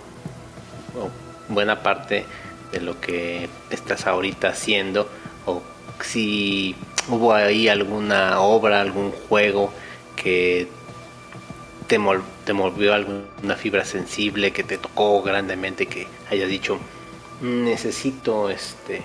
buena 1.48 1.82
parte 1.82 2.26
de 2.70 2.80
lo 2.80 3.00
que 3.00 3.48
estás 3.70 4.06
ahorita 4.06 4.48
haciendo, 4.48 5.08
o 5.46 5.62
si 6.02 6.76
hubo 7.08 7.32
ahí 7.32 7.68
alguna 7.68 8.40
obra, 8.40 8.82
algún 8.82 9.10
juego 9.10 9.72
que 10.16 10.68
te, 11.86 11.98
te 12.44 12.52
movió 12.52 12.94
alguna 12.94 13.56
fibra 13.56 13.84
sensible, 13.84 14.52
que 14.52 14.64
te 14.64 14.78
tocó 14.78 15.22
grandemente, 15.22 15.86
que 15.86 16.06
hayas 16.30 16.48
dicho, 16.48 16.78
necesito 17.40 18.50
este 18.50 19.02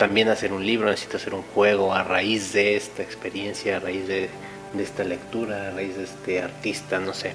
también 0.00 0.28
hacer 0.28 0.54
un 0.54 0.64
libro, 0.64 0.88
necesito 0.88 1.18
hacer 1.18 1.34
un 1.34 1.42
juego 1.42 1.92
a 1.92 2.02
raíz 2.02 2.54
de 2.54 2.74
esta 2.74 3.02
experiencia, 3.02 3.76
a 3.76 3.80
raíz 3.80 4.08
de, 4.08 4.30
esta 4.78 5.04
lectura, 5.04 5.68
a 5.68 5.70
raíz 5.72 5.94
de 5.98 6.04
este 6.04 6.40
artista, 6.40 6.98
no 6.98 7.12
sé. 7.12 7.34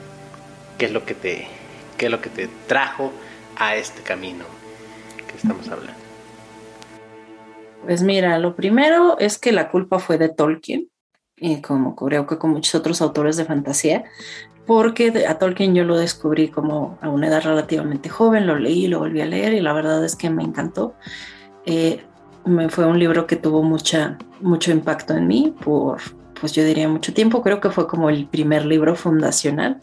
¿Qué 0.79 0.85
es 0.85 0.91
lo 0.91 1.05
que 1.05 1.13
te 1.13 1.47
qué 1.97 2.07
es 2.07 2.11
lo 2.11 2.21
que 2.21 2.31
te 2.31 2.49
trajo 2.67 3.11
a 3.55 3.75
este 3.75 4.01
camino 4.01 4.45
que 5.29 5.37
estamos 5.37 5.67
hablando? 5.69 5.93
Pues 7.83 8.01
mira, 8.01 8.39
lo 8.39 8.55
primero 8.55 9.19
es 9.19 9.37
que 9.37 9.51
la 9.51 9.69
culpa 9.69 9.99
fue 9.99 10.17
de 10.17 10.29
Tolkien, 10.29 10.89
y 11.37 11.61
como 11.61 11.95
creo 11.95 12.27
que 12.27 12.37
con 12.37 12.51
muchos 12.51 12.75
otros 12.75 13.01
autores 13.01 13.37
de 13.37 13.45
fantasía, 13.45 14.05
porque 14.65 15.25
a 15.27 15.37
Tolkien 15.37 15.75
yo 15.75 15.83
lo 15.83 15.97
descubrí 15.97 16.47
como 16.47 16.97
a 17.01 17.09
una 17.09 17.27
edad 17.27 17.43
relativamente 17.43 18.09
joven, 18.09 18.47
lo 18.47 18.57
leí, 18.57 18.87
lo 18.87 18.99
volví 18.99 19.21
a 19.21 19.25
leer 19.25 19.53
y 19.53 19.61
la 19.61 19.73
verdad 19.73 20.03
es 20.03 20.15
que 20.15 20.29
me 20.29 20.43
encantó. 20.43 20.95
Eh, 21.65 22.03
me 22.45 22.69
fue 22.69 22.85
un 22.85 22.99
libro 22.99 23.27
que 23.27 23.35
tuvo 23.35 23.63
mucha, 23.63 24.17
mucho 24.41 24.71
impacto 24.71 25.15
en 25.15 25.27
mí 25.27 25.53
por, 25.63 25.99
pues 26.39 26.53
yo 26.53 26.63
diría 26.63 26.87
mucho 26.87 27.13
tiempo, 27.13 27.41
creo 27.41 27.59
que 27.59 27.69
fue 27.69 27.87
como 27.87 28.09
el 28.09 28.27
primer 28.27 28.65
libro 28.65 28.95
fundacional 28.95 29.81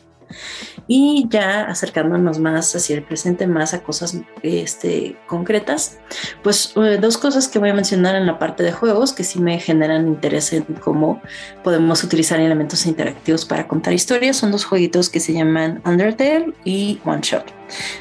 y 0.87 1.27
ya 1.29 1.63
acercándonos 1.63 2.39
más 2.39 2.75
hacia 2.75 2.97
el 2.97 3.03
presente, 3.03 3.47
más 3.47 3.75
a 3.75 3.83
cosas 3.83 4.19
este, 4.43 5.17
concretas, 5.27 5.99
pues 6.43 6.75
eh, 6.77 6.99
dos 7.01 7.19
cosas 7.19 7.49
que 7.49 7.59
voy 7.59 7.71
a 7.71 7.75
mencionar 7.75 8.17
en 8.17 8.27
la 8.27 8.39
parte 8.39 8.63
de 8.63 8.73
juegos 8.73 9.13
que 9.13 9.25
sí 9.25 9.41
me 9.41 9.59
generan 9.59 10.07
interés 10.07 10.53
en 10.53 10.65
cómo 10.65 11.21
podemos 11.63 12.03
utilizar 12.05 12.41
elementos 12.41 12.87
interactivos 12.87 13.45
para 13.45 13.69
contar 13.69 13.93
historias 13.93 14.37
son 14.37 14.51
dos 14.51 14.65
jueguitos 14.65 15.09
que 15.09 15.21
se 15.21 15.33
llaman 15.33 15.83
Undertale 15.85 16.53
y 16.65 17.01
One 17.05 17.21
Shot. 17.23 17.53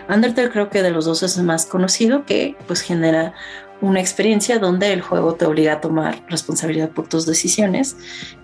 Undertale 0.09 0.49
creo 0.49 0.69
que 0.69 0.81
de 0.81 0.91
los 0.91 1.05
dos 1.05 1.23
es 1.23 1.37
el 1.37 1.43
más 1.43 1.65
conocido 1.65 2.25
que 2.25 2.55
pues 2.67 2.81
genera 2.81 3.33
una 3.81 3.99
experiencia 3.99 4.59
donde 4.59 4.93
el 4.93 5.01
juego 5.01 5.35
te 5.35 5.45
obliga 5.45 5.73
a 5.73 5.81
tomar 5.81 6.23
responsabilidad 6.29 6.91
por 6.91 7.07
tus 7.07 7.25
decisiones 7.25 7.97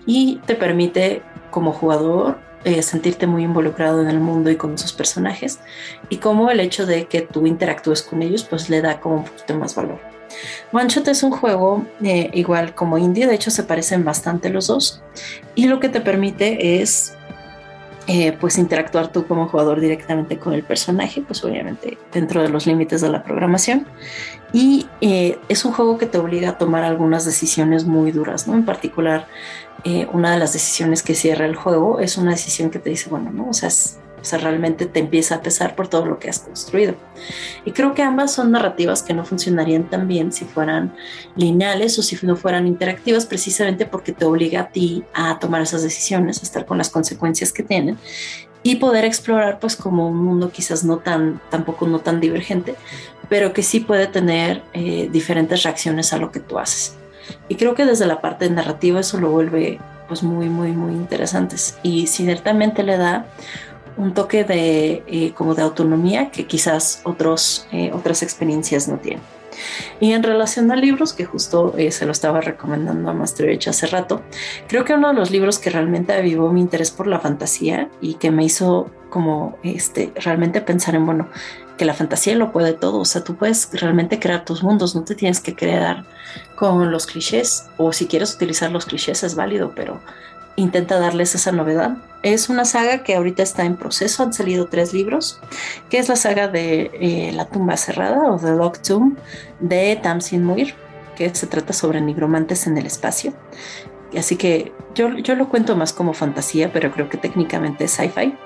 y 0.04 0.40
te 0.46 0.54
permite 0.54 1.22
como 1.50 1.72
jugador 1.72 2.38
eh, 2.64 2.82
sentirte 2.82 3.28
muy 3.28 3.44
involucrado 3.44 4.02
en 4.02 4.08
el 4.08 4.18
mundo 4.18 4.50
y 4.50 4.56
con 4.56 4.76
sus 4.78 4.92
personajes 4.92 5.60
y 6.08 6.16
como 6.16 6.50
el 6.50 6.58
hecho 6.58 6.86
de 6.86 7.06
que 7.06 7.22
tú 7.22 7.46
interactúes 7.46 8.02
con 8.02 8.20
ellos 8.20 8.42
pues 8.42 8.68
le 8.68 8.82
da 8.82 8.98
como 8.98 9.18
un 9.18 9.24
poquito 9.24 9.54
más 9.54 9.76
valor. 9.76 10.00
One 10.72 10.88
Shot 10.88 11.06
es 11.06 11.22
un 11.22 11.30
juego 11.30 11.86
eh, 12.02 12.30
igual 12.34 12.74
como 12.74 12.98
indie, 12.98 13.28
de 13.28 13.36
hecho 13.36 13.52
se 13.52 13.62
parecen 13.62 14.04
bastante 14.04 14.50
los 14.50 14.66
dos 14.66 15.02
y 15.54 15.68
lo 15.68 15.78
que 15.78 15.88
te 15.88 16.00
permite 16.00 16.82
es 16.82 17.14
eh, 18.08 18.36
pues 18.40 18.58
interactuar 18.58 19.12
tú 19.12 19.26
como 19.26 19.46
jugador 19.46 19.80
directamente 19.80 20.38
con 20.38 20.52
el 20.52 20.64
personaje, 20.64 21.22
pues 21.22 21.44
obviamente 21.44 21.96
dentro 22.12 22.42
de 22.42 22.48
los 22.48 22.66
límites 22.66 23.02
de 23.02 23.08
la 23.08 23.22
programación. 23.22 23.86
Y 24.50 24.86
es 25.02 25.66
un 25.66 25.72
juego 25.72 25.98
que 25.98 26.06
te 26.06 26.16
obliga 26.16 26.50
a 26.50 26.58
tomar 26.58 26.82
algunas 26.82 27.26
decisiones 27.26 27.84
muy 27.84 28.12
duras, 28.12 28.48
¿no? 28.48 28.54
En 28.54 28.64
particular, 28.64 29.26
eh, 29.84 30.08
una 30.12 30.32
de 30.32 30.38
las 30.38 30.52
decisiones 30.52 31.02
que 31.02 31.14
cierra 31.14 31.46
el 31.46 31.54
juego 31.54 32.00
es 32.00 32.18
una 32.18 32.32
decisión 32.32 32.70
que 32.70 32.78
te 32.78 32.90
dice, 32.90 33.08
bueno, 33.08 33.30
¿no? 33.30 33.48
O 33.48 33.52
sea, 33.52 33.70
realmente 34.40 34.86
te 34.86 35.00
empieza 35.00 35.36
a 35.36 35.42
pesar 35.42 35.76
por 35.76 35.88
todo 35.88 36.04
lo 36.04 36.18
que 36.18 36.28
has 36.28 36.40
construido. 36.40 36.94
Y 37.64 37.72
creo 37.72 37.94
que 37.94 38.02
ambas 38.02 38.32
son 38.32 38.50
narrativas 38.50 39.02
que 39.02 39.14
no 39.14 39.24
funcionarían 39.24 39.88
tan 39.88 40.08
bien 40.08 40.32
si 40.32 40.44
fueran 40.44 40.94
lineales 41.36 41.98
o 41.98 42.02
si 42.02 42.18
no 42.26 42.36
fueran 42.36 42.66
interactivas, 42.66 43.24
precisamente 43.24 43.86
porque 43.86 44.12
te 44.12 44.24
obliga 44.24 44.60
a 44.60 44.68
ti 44.68 45.04
a 45.14 45.38
tomar 45.38 45.62
esas 45.62 45.82
decisiones, 45.82 46.40
a 46.40 46.42
estar 46.42 46.66
con 46.66 46.78
las 46.78 46.90
consecuencias 46.90 47.52
que 47.52 47.62
tienen 47.62 47.96
y 48.64 48.76
poder 48.76 49.04
explorar 49.04 49.60
pues 49.60 49.76
como 49.76 50.08
un 50.08 50.18
mundo 50.18 50.50
quizás 50.50 50.84
no 50.84 50.98
tan, 50.98 51.40
tampoco 51.50 51.86
no 51.86 52.00
tan 52.00 52.20
divergente, 52.20 52.74
pero 53.28 53.52
que 53.52 53.62
sí 53.62 53.80
puede 53.80 54.08
tener 54.08 54.62
eh, 54.72 55.08
diferentes 55.12 55.62
reacciones 55.62 56.12
a 56.12 56.18
lo 56.18 56.32
que 56.32 56.40
tú 56.40 56.58
haces. 56.58 56.97
Y 57.48 57.56
creo 57.56 57.74
que 57.74 57.84
desde 57.84 58.06
la 58.06 58.20
parte 58.20 58.48
narrativa 58.50 59.00
eso 59.00 59.18
lo 59.18 59.30
vuelve 59.30 59.78
pues 60.08 60.22
muy, 60.22 60.48
muy, 60.48 60.72
muy 60.72 60.92
interesantes. 60.92 61.78
Y 61.82 62.06
ciertamente 62.06 62.82
le 62.82 62.96
da 62.96 63.26
un 63.96 64.14
toque 64.14 64.44
de 64.44 65.02
eh, 65.06 65.32
como 65.34 65.54
de 65.54 65.62
autonomía 65.62 66.30
que 66.30 66.46
quizás 66.46 67.00
otros, 67.04 67.66
eh, 67.72 67.90
otras 67.92 68.22
experiencias 68.22 68.88
no 68.88 68.98
tienen. 68.98 69.22
Y 70.00 70.12
en 70.12 70.22
relación 70.22 70.70
a 70.70 70.76
libros, 70.76 71.12
que 71.12 71.24
justo 71.24 71.74
eh, 71.76 71.90
se 71.90 72.06
lo 72.06 72.12
estaba 72.12 72.40
recomendando 72.40 73.10
a 73.10 73.12
Master 73.12 73.50
Edge 73.50 73.68
hace 73.68 73.86
rato, 73.86 74.22
creo 74.68 74.84
que 74.84 74.94
uno 74.94 75.08
de 75.08 75.14
los 75.14 75.30
libros 75.30 75.58
que 75.58 75.70
realmente 75.70 76.12
avivó 76.12 76.52
mi 76.52 76.60
interés 76.60 76.90
por 76.90 77.06
la 77.08 77.18
fantasía 77.18 77.90
y 78.00 78.14
que 78.14 78.30
me 78.30 78.44
hizo 78.44 78.90
como 79.10 79.58
este, 79.62 80.12
realmente 80.16 80.60
pensar 80.60 80.94
en, 80.94 81.06
bueno, 81.06 81.28
que 81.76 81.84
la 81.84 81.94
fantasía 81.94 82.36
lo 82.36 82.52
puede 82.52 82.72
todo, 82.72 82.98
o 82.98 83.04
sea, 83.04 83.24
tú 83.24 83.36
puedes 83.36 83.68
realmente 83.72 84.18
crear 84.18 84.44
tus 84.44 84.62
mundos, 84.62 84.94
no 84.94 85.04
te 85.04 85.14
tienes 85.14 85.40
que 85.40 85.54
crear 85.54 86.04
con 86.58 86.90
los 86.90 87.06
clichés, 87.06 87.66
o 87.76 87.92
si 87.92 88.08
quieres 88.08 88.34
utilizar 88.34 88.72
los 88.72 88.84
clichés 88.84 89.22
es 89.22 89.36
válido, 89.36 89.72
pero 89.76 90.00
intenta 90.56 90.98
darles 90.98 91.36
esa 91.36 91.52
novedad. 91.52 91.98
Es 92.24 92.48
una 92.48 92.64
saga 92.64 93.04
que 93.04 93.14
ahorita 93.14 93.44
está 93.44 93.64
en 93.64 93.76
proceso, 93.76 94.24
han 94.24 94.32
salido 94.32 94.66
tres 94.66 94.92
libros, 94.92 95.38
que 95.88 95.98
es 95.98 96.08
la 96.08 96.16
saga 96.16 96.48
de 96.48 96.90
eh, 96.94 97.32
La 97.32 97.46
tumba 97.46 97.76
cerrada 97.76 98.32
o 98.32 98.38
The 98.38 98.56
Locked 98.56 98.82
Tomb 98.82 99.16
de 99.60 100.00
Tamsin 100.02 100.44
Muir, 100.44 100.74
que 101.16 101.32
se 101.32 101.46
trata 101.46 101.72
sobre 101.72 102.00
nigromantes 102.00 102.66
en 102.66 102.76
el 102.76 102.86
espacio. 102.86 103.34
Así 104.16 104.34
que 104.34 104.72
yo, 104.96 105.10
yo 105.10 105.36
lo 105.36 105.48
cuento 105.48 105.76
más 105.76 105.92
como 105.92 106.12
fantasía, 106.12 106.72
pero 106.72 106.90
creo 106.90 107.08
que 107.08 107.18
técnicamente 107.18 107.84
es 107.84 107.92
sci-fi. 107.92 108.36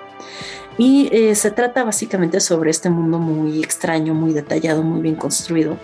Y 0.78 1.08
eh, 1.12 1.34
se 1.34 1.50
trata 1.50 1.84
básicamente 1.84 2.40
sobre 2.40 2.70
este 2.70 2.88
mundo 2.88 3.18
muy 3.18 3.62
extraño, 3.62 4.14
muy 4.14 4.32
detallado, 4.32 4.82
muy 4.82 5.02
bien 5.02 5.16
construido, 5.16 5.76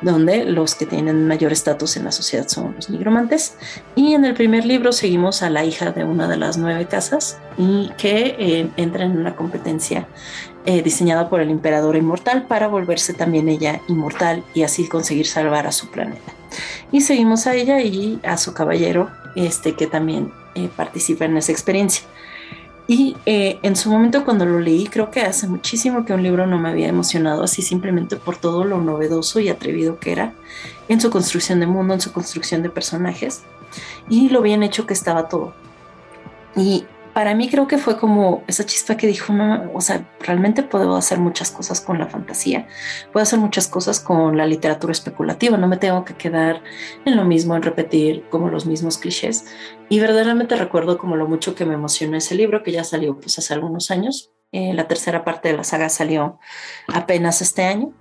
donde 0.00 0.44
los 0.44 0.74
que 0.74 0.86
tienen 0.86 1.28
mayor 1.28 1.52
estatus 1.52 1.96
en 1.96 2.04
la 2.04 2.12
sociedad 2.12 2.48
son 2.48 2.74
los 2.74 2.88
nigromantes. 2.88 3.54
Y 3.94 4.14
en 4.14 4.24
el 4.24 4.34
primer 4.34 4.64
libro 4.64 4.92
seguimos 4.92 5.42
a 5.42 5.50
la 5.50 5.64
hija 5.64 5.92
de 5.92 6.04
una 6.04 6.26
de 6.26 6.36
las 6.36 6.56
nueve 6.56 6.86
casas 6.86 7.38
y 7.58 7.90
que 7.98 8.36
eh, 8.38 8.70
entra 8.76 9.04
en 9.04 9.18
una 9.18 9.36
competencia 9.36 10.08
eh, 10.64 10.82
diseñada 10.82 11.28
por 11.28 11.40
el 11.40 11.50
emperador 11.50 11.96
inmortal 11.96 12.46
para 12.46 12.68
volverse 12.68 13.12
también 13.12 13.48
ella 13.48 13.80
inmortal 13.88 14.42
y 14.54 14.62
así 14.62 14.88
conseguir 14.88 15.26
salvar 15.26 15.66
a 15.66 15.72
su 15.72 15.90
planeta. 15.90 16.32
Y 16.92 17.02
seguimos 17.02 17.46
a 17.46 17.54
ella 17.54 17.80
y 17.82 18.18
a 18.24 18.36
su 18.36 18.54
caballero, 18.54 19.10
este 19.36 19.74
que 19.74 19.86
también 19.86 20.32
participa 20.76 21.24
en 21.26 21.36
esa 21.36 21.52
experiencia. 21.52 22.04
Y 22.90 23.16
eh, 23.24 23.60
en 23.62 23.76
su 23.76 23.88
momento 23.88 24.24
cuando 24.24 24.44
lo 24.44 24.58
leí, 24.58 24.88
creo 24.88 25.12
que 25.12 25.20
hace 25.20 25.46
muchísimo 25.46 26.04
que 26.04 26.12
un 26.12 26.24
libro 26.24 26.48
no 26.48 26.58
me 26.58 26.70
había 26.70 26.88
emocionado 26.88 27.44
así 27.44 27.62
simplemente 27.62 28.16
por 28.16 28.36
todo 28.36 28.64
lo 28.64 28.80
novedoso 28.80 29.38
y 29.38 29.48
atrevido 29.48 30.00
que 30.00 30.10
era 30.10 30.34
en 30.88 31.00
su 31.00 31.08
construcción 31.08 31.60
de 31.60 31.68
mundo, 31.68 31.94
en 31.94 32.00
su 32.00 32.10
construcción 32.10 32.64
de 32.64 32.68
personajes 32.68 33.42
y 34.08 34.28
lo 34.30 34.42
bien 34.42 34.64
hecho 34.64 34.88
que 34.88 34.94
estaba 34.94 35.28
todo. 35.28 35.52
Y 36.56 36.84
para 37.20 37.34
mí 37.34 37.50
creo 37.50 37.66
que 37.66 37.76
fue 37.76 37.98
como 37.98 38.42
esa 38.46 38.64
chispa 38.64 38.96
que 38.96 39.06
dijo, 39.06 39.34
no, 39.34 39.70
o 39.74 39.82
sea, 39.82 40.10
realmente 40.20 40.62
puedo 40.62 40.96
hacer 40.96 41.18
muchas 41.18 41.50
cosas 41.50 41.82
con 41.82 41.98
la 41.98 42.06
fantasía, 42.06 42.66
puedo 43.12 43.22
hacer 43.22 43.38
muchas 43.38 43.68
cosas 43.68 44.00
con 44.00 44.38
la 44.38 44.46
literatura 44.46 44.92
especulativa, 44.92 45.58
no 45.58 45.68
me 45.68 45.76
tengo 45.76 46.02
que 46.06 46.14
quedar 46.14 46.62
en 47.04 47.18
lo 47.18 47.26
mismo, 47.26 47.54
en 47.54 47.60
repetir 47.60 48.24
como 48.30 48.48
los 48.48 48.64
mismos 48.64 48.96
clichés. 48.96 49.44
Y 49.90 50.00
verdaderamente 50.00 50.56
recuerdo 50.56 50.96
como 50.96 51.14
lo 51.14 51.28
mucho 51.28 51.54
que 51.54 51.66
me 51.66 51.74
emocionó 51.74 52.16
ese 52.16 52.34
libro, 52.34 52.62
que 52.62 52.72
ya 52.72 52.84
salió 52.84 53.20
pues 53.20 53.38
hace 53.38 53.52
algunos 53.52 53.90
años. 53.90 54.32
Eh, 54.50 54.72
la 54.72 54.88
tercera 54.88 55.22
parte 55.22 55.50
de 55.50 55.58
la 55.58 55.64
saga 55.64 55.90
salió 55.90 56.38
apenas 56.88 57.42
este 57.42 57.64
año. 57.64 57.92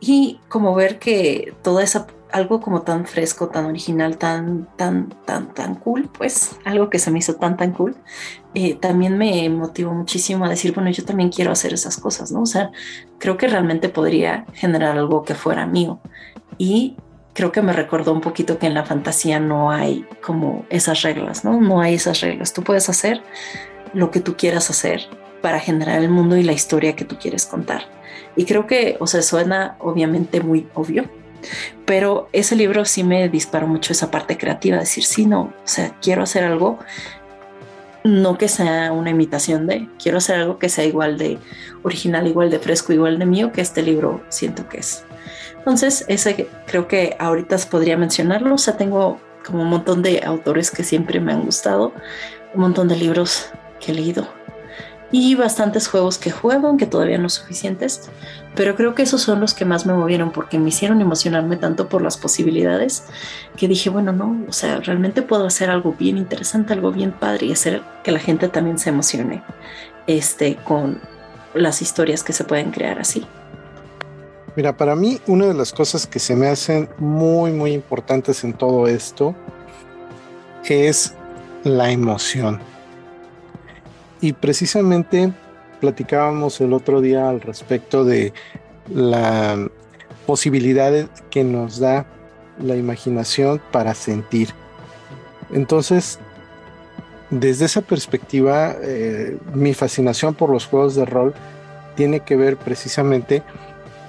Y 0.00 0.40
como 0.48 0.74
ver 0.74 0.98
que 0.98 1.54
toda 1.62 1.84
esa 1.84 2.08
algo 2.32 2.60
como 2.60 2.82
tan 2.82 3.06
fresco, 3.06 3.48
tan 3.48 3.66
original, 3.66 4.18
tan, 4.18 4.68
tan, 4.76 5.08
tan, 5.24 5.54
tan 5.54 5.74
cool, 5.76 6.10
pues 6.16 6.56
algo 6.64 6.90
que 6.90 6.98
se 6.98 7.10
me 7.10 7.18
hizo 7.20 7.36
tan, 7.36 7.56
tan 7.56 7.72
cool, 7.72 7.96
eh, 8.58 8.74
también 8.74 9.18
me 9.18 9.46
motivó 9.50 9.92
muchísimo 9.92 10.46
a 10.46 10.48
decir, 10.48 10.72
bueno, 10.72 10.88
yo 10.88 11.04
también 11.04 11.28
quiero 11.28 11.52
hacer 11.52 11.74
esas 11.74 11.98
cosas, 11.98 12.32
¿no? 12.32 12.40
O 12.40 12.46
sea, 12.46 12.70
creo 13.18 13.36
que 13.36 13.48
realmente 13.48 13.90
podría 13.90 14.46
generar 14.54 14.96
algo 14.96 15.24
que 15.24 15.34
fuera 15.34 15.66
mío. 15.66 16.00
Y 16.56 16.96
creo 17.34 17.52
que 17.52 17.60
me 17.60 17.74
recordó 17.74 18.14
un 18.14 18.22
poquito 18.22 18.58
que 18.58 18.66
en 18.66 18.72
la 18.72 18.86
fantasía 18.86 19.38
no 19.40 19.70
hay 19.70 20.06
como 20.24 20.64
esas 20.70 21.02
reglas, 21.02 21.44
¿no? 21.44 21.60
No 21.60 21.82
hay 21.82 21.96
esas 21.96 22.22
reglas. 22.22 22.54
Tú 22.54 22.62
puedes 22.62 22.88
hacer 22.88 23.22
lo 23.92 24.10
que 24.10 24.20
tú 24.20 24.38
quieras 24.38 24.70
hacer 24.70 25.02
para 25.42 25.60
generar 25.60 26.00
el 26.00 26.08
mundo 26.08 26.38
y 26.38 26.42
la 26.42 26.52
historia 26.52 26.96
que 26.96 27.04
tú 27.04 27.18
quieres 27.18 27.44
contar. 27.44 27.82
Y 28.36 28.46
creo 28.46 28.66
que, 28.66 28.96
o 29.00 29.06
sea, 29.06 29.20
suena 29.20 29.76
obviamente 29.80 30.40
muy 30.40 30.66
obvio, 30.72 31.10
pero 31.84 32.30
ese 32.32 32.56
libro 32.56 32.86
sí 32.86 33.04
me 33.04 33.28
disparó 33.28 33.66
mucho 33.66 33.92
esa 33.92 34.10
parte 34.10 34.38
creativa, 34.38 34.78
decir, 34.78 35.04
sí, 35.04 35.26
no, 35.26 35.42
o 35.42 35.54
sea, 35.64 35.94
quiero 36.00 36.22
hacer 36.22 36.44
algo, 36.44 36.78
no 38.06 38.38
que 38.38 38.48
sea 38.48 38.92
una 38.92 39.10
imitación 39.10 39.66
de, 39.66 39.88
quiero 40.02 40.18
hacer 40.18 40.36
algo 40.36 40.58
que 40.58 40.68
sea 40.68 40.84
igual 40.84 41.18
de 41.18 41.38
original, 41.82 42.26
igual 42.26 42.50
de 42.50 42.58
fresco, 42.58 42.92
igual 42.92 43.18
de 43.18 43.26
mío, 43.26 43.52
que 43.52 43.60
este 43.60 43.82
libro 43.82 44.22
siento 44.28 44.68
que 44.68 44.78
es. 44.78 45.04
Entonces, 45.58 46.04
ese 46.08 46.48
creo 46.66 46.86
que 46.88 47.16
ahorita 47.18 47.56
podría 47.70 47.96
mencionarlo, 47.96 48.54
o 48.54 48.58
sea, 48.58 48.76
tengo 48.76 49.20
como 49.44 49.62
un 49.62 49.68
montón 49.68 50.02
de 50.02 50.22
autores 50.24 50.70
que 50.70 50.84
siempre 50.84 51.20
me 51.20 51.32
han 51.32 51.44
gustado, 51.44 51.92
un 52.54 52.60
montón 52.60 52.88
de 52.88 52.96
libros 52.96 53.50
que 53.80 53.92
he 53.92 53.94
leído 53.94 54.28
y 55.12 55.34
bastantes 55.34 55.88
juegos 55.88 56.18
que 56.18 56.30
juego, 56.30 56.68
aunque 56.68 56.86
todavía 56.86 57.18
no 57.18 57.28
suficientes, 57.28 58.08
pero 58.54 58.74
creo 58.74 58.94
que 58.94 59.02
esos 59.02 59.22
son 59.22 59.40
los 59.40 59.54
que 59.54 59.64
más 59.64 59.86
me 59.86 59.94
movieron 59.94 60.32
porque 60.32 60.58
me 60.58 60.70
hicieron 60.70 61.00
emocionarme 61.00 61.56
tanto 61.56 61.88
por 61.88 62.02
las 62.02 62.16
posibilidades 62.16 63.04
que 63.56 63.68
dije, 63.68 63.90
bueno, 63.90 64.12
no, 64.12 64.44
o 64.48 64.52
sea, 64.52 64.80
realmente 64.80 65.22
puedo 65.22 65.46
hacer 65.46 65.70
algo 65.70 65.94
bien 65.98 66.16
interesante, 66.16 66.72
algo 66.72 66.90
bien 66.90 67.12
padre 67.12 67.46
y 67.46 67.52
hacer 67.52 67.82
que 68.02 68.12
la 68.12 68.18
gente 68.18 68.48
también 68.48 68.78
se 68.78 68.90
emocione 68.90 69.42
este, 70.06 70.56
con 70.56 71.00
las 71.54 71.82
historias 71.82 72.22
que 72.24 72.32
se 72.32 72.44
pueden 72.44 72.70
crear 72.70 72.98
así. 72.98 73.26
Mira, 74.56 74.76
para 74.76 74.96
mí 74.96 75.20
una 75.26 75.46
de 75.46 75.54
las 75.54 75.72
cosas 75.72 76.06
que 76.06 76.18
se 76.18 76.34
me 76.34 76.48
hacen 76.48 76.88
muy, 76.98 77.52
muy 77.52 77.72
importantes 77.72 78.42
en 78.42 78.54
todo 78.54 78.88
esto 78.88 79.34
es 80.64 81.14
la 81.62 81.90
emoción 81.90 82.60
y 84.26 84.32
precisamente 84.32 85.32
platicábamos 85.80 86.60
el 86.60 86.72
otro 86.72 87.00
día 87.00 87.28
al 87.28 87.40
respecto 87.40 88.04
de 88.04 88.32
la 88.92 89.68
posibilidad 90.26 91.08
que 91.30 91.44
nos 91.44 91.78
da 91.78 92.06
la 92.60 92.74
imaginación 92.74 93.62
para 93.70 93.94
sentir. 93.94 94.48
Entonces, 95.52 96.18
desde 97.30 97.66
esa 97.66 97.82
perspectiva, 97.82 98.74
eh, 98.82 99.38
mi 99.54 99.74
fascinación 99.74 100.34
por 100.34 100.50
los 100.50 100.66
juegos 100.66 100.96
de 100.96 101.04
rol 101.04 101.32
tiene 101.94 102.18
que 102.18 102.34
ver 102.34 102.56
precisamente 102.56 103.44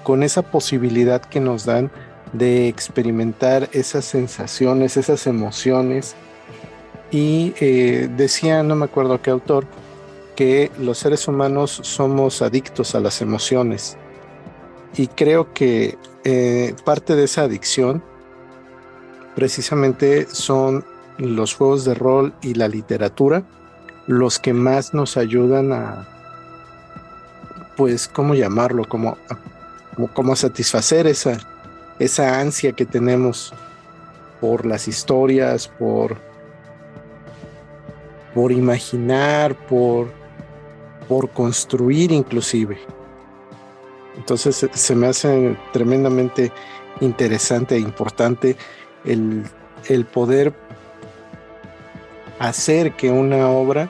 con 0.02 0.24
esa 0.24 0.42
posibilidad 0.42 1.22
que 1.22 1.40
nos 1.40 1.64
dan 1.64 1.92
de 2.34 2.68
experimentar 2.68 3.70
esas 3.72 4.06
sensaciones, 4.06 4.98
esas 4.98 5.28
emociones. 5.28 6.16
Y 7.12 7.54
eh, 7.60 8.10
decía, 8.18 8.64
no 8.64 8.74
me 8.76 8.86
acuerdo 8.86 9.22
qué 9.22 9.30
autor, 9.30 9.68
que 10.38 10.72
los 10.78 11.00
seres 11.00 11.28
humanos 11.28 11.80
somos 11.82 12.44
adictos 12.44 12.94
a 12.94 13.00
las 13.00 13.24
emociones. 13.24 13.98
Y 14.96 15.08
creo 15.08 15.52
que 15.52 15.98
eh, 16.24 16.76
parte 16.86 17.16
de 17.16 17.24
esa 17.24 17.42
adicción 17.42 18.04
precisamente 19.36 20.28
son 20.28 20.86
los 21.18 21.56
juegos 21.56 21.86
de 21.86 21.96
rol 21.96 22.36
y 22.44 22.54
la 22.54 22.68
literatura 22.68 23.44
los 24.06 24.38
que 24.38 24.54
más 24.54 24.94
nos 24.94 25.18
ayudan 25.18 25.74
a, 25.74 26.08
pues, 27.76 28.08
¿cómo 28.08 28.36
llamarlo? 28.36 28.86
Como, 28.88 29.18
satisfacer 30.36 31.08
esa, 31.08 31.40
esa 31.98 32.40
ansia 32.40 32.74
que 32.74 32.86
tenemos 32.86 33.56
por 34.40 34.68
las 34.68 34.88
historias, 34.88 35.68
por, 35.68 36.16
por 38.36 38.52
imaginar, 38.52 39.56
por 39.68 40.17
por 41.08 41.30
construir 41.30 42.12
inclusive. 42.12 42.78
Entonces 44.16 44.68
se 44.72 44.96
me 44.96 45.08
hace 45.08 45.56
tremendamente 45.72 46.52
interesante 47.02 47.76
e 47.76 47.80
importante 47.80 48.56
el, 49.06 49.44
el 49.88 50.06
poder 50.06 50.54
hacer 52.40 52.94
que 52.94 53.12
una 53.12 53.50
obra 53.50 53.90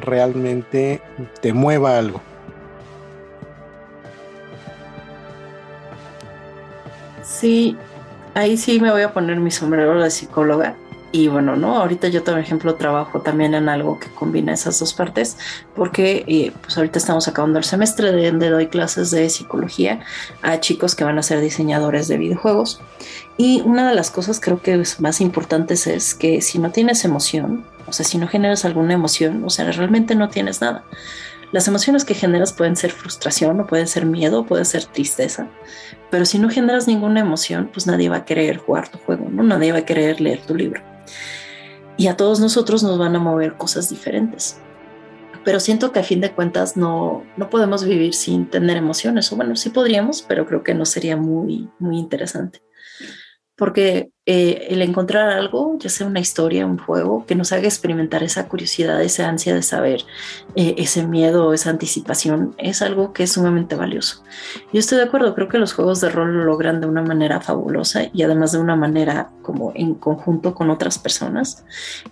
realmente 0.00 1.00
te 1.40 1.52
mueva 1.52 1.98
algo. 1.98 2.20
Sí, 7.22 7.76
ahí 8.34 8.56
sí 8.56 8.80
me 8.80 8.90
voy 8.90 9.02
a 9.02 9.12
poner 9.12 9.38
mi 9.38 9.50
sombrero 9.50 10.02
de 10.02 10.10
psicóloga 10.10 10.76
y 11.12 11.26
bueno, 11.26 11.56
¿no? 11.56 11.76
Ahorita 11.76 12.08
yo, 12.08 12.22
por 12.22 12.38
ejemplo, 12.38 12.76
trabajo 12.76 13.20
también 13.20 13.54
en 13.54 13.68
algo 13.68 13.98
que 13.98 14.08
combina 14.08 14.52
esas 14.52 14.78
dos 14.78 14.94
partes, 14.94 15.36
porque 15.74 16.24
eh, 16.28 16.52
pues 16.60 16.76
ahorita 16.76 16.98
estamos 16.98 17.26
acabando 17.26 17.58
el 17.58 17.64
semestre 17.64 18.12
de 18.12 18.30
donde 18.30 18.48
doy 18.48 18.68
clases 18.68 19.10
de 19.10 19.28
psicología 19.28 20.00
a 20.42 20.60
chicos 20.60 20.94
que 20.94 21.02
van 21.02 21.18
a 21.18 21.22
ser 21.22 21.40
diseñadores 21.40 22.06
de 22.06 22.16
videojuegos. 22.16 22.80
Y 23.36 23.60
una 23.62 23.88
de 23.88 23.94
las 23.96 24.10
cosas 24.10 24.38
creo 24.38 24.62
que 24.62 24.74
es 24.74 25.00
más 25.00 25.20
importantes 25.20 25.88
es 25.88 26.14
que 26.14 26.40
si 26.42 26.58
no 26.60 26.70
tienes 26.70 27.04
emoción, 27.04 27.64
o 27.86 27.92
sea, 27.92 28.06
si 28.06 28.16
no 28.16 28.28
generas 28.28 28.64
alguna 28.64 28.94
emoción, 28.94 29.42
o 29.44 29.50
sea, 29.50 29.70
realmente 29.72 30.14
no 30.14 30.28
tienes 30.28 30.60
nada. 30.60 30.84
Las 31.50 31.66
emociones 31.66 32.04
que 32.04 32.14
generas 32.14 32.52
pueden 32.52 32.76
ser 32.76 32.92
frustración 32.92 33.58
o 33.58 33.66
pueden 33.66 33.88
ser 33.88 34.06
miedo, 34.06 34.46
puede 34.46 34.64
ser 34.64 34.84
tristeza, 34.84 35.48
pero 36.08 36.24
si 36.24 36.38
no 36.38 36.48
generas 36.48 36.86
ninguna 36.86 37.18
emoción, 37.18 37.68
pues 37.72 37.88
nadie 37.88 38.08
va 38.08 38.18
a 38.18 38.24
querer 38.24 38.58
jugar 38.58 38.88
tu 38.88 38.98
juego, 38.98 39.28
¿no? 39.28 39.42
Nadie 39.42 39.72
va 39.72 39.78
a 39.78 39.84
querer 39.84 40.20
leer 40.20 40.40
tu 40.46 40.54
libro 40.54 40.89
y 41.96 42.06
a 42.06 42.16
todos 42.16 42.40
nosotros 42.40 42.82
nos 42.82 42.98
van 42.98 43.16
a 43.16 43.18
mover 43.18 43.56
cosas 43.56 43.90
diferentes. 43.90 44.58
Pero 45.44 45.60
siento 45.60 45.92
que 45.92 46.00
a 46.00 46.04
fin 46.04 46.20
de 46.20 46.32
cuentas 46.32 46.76
no, 46.76 47.24
no 47.36 47.48
podemos 47.48 47.84
vivir 47.84 48.14
sin 48.14 48.48
tener 48.48 48.76
emociones, 48.76 49.32
o 49.32 49.36
bueno, 49.36 49.56
sí 49.56 49.70
podríamos, 49.70 50.22
pero 50.22 50.46
creo 50.46 50.62
que 50.62 50.74
no 50.74 50.84
sería 50.84 51.16
muy, 51.16 51.68
muy 51.78 51.98
interesante 51.98 52.62
porque 53.60 54.08
eh, 54.32 54.68
el 54.72 54.80
encontrar 54.80 55.28
algo, 55.30 55.76
ya 55.80 55.90
sea 55.90 56.06
una 56.06 56.20
historia, 56.20 56.64
un 56.64 56.78
juego, 56.78 57.26
que 57.26 57.34
nos 57.34 57.50
haga 57.50 57.64
experimentar 57.64 58.22
esa 58.22 58.46
curiosidad, 58.46 59.02
esa 59.02 59.28
ansia 59.28 59.52
de 59.56 59.62
saber, 59.64 60.04
eh, 60.54 60.76
ese 60.78 61.04
miedo, 61.04 61.52
esa 61.52 61.70
anticipación, 61.70 62.54
es 62.56 62.80
algo 62.80 63.12
que 63.12 63.24
es 63.24 63.32
sumamente 63.32 63.74
valioso. 63.74 64.22
Yo 64.72 64.78
estoy 64.78 64.98
de 64.98 65.04
acuerdo, 65.04 65.34
creo 65.34 65.48
que 65.48 65.58
los 65.58 65.72
juegos 65.72 66.00
de 66.00 66.10
rol 66.10 66.32
lo 66.32 66.44
logran 66.44 66.80
de 66.80 66.86
una 66.86 67.02
manera 67.02 67.40
fabulosa 67.40 68.04
y 68.12 68.22
además 68.22 68.52
de 68.52 68.58
una 68.58 68.76
manera 68.76 69.30
como 69.42 69.72
en 69.74 69.96
conjunto 69.96 70.54
con 70.54 70.70
otras 70.70 71.00
personas 71.00 71.64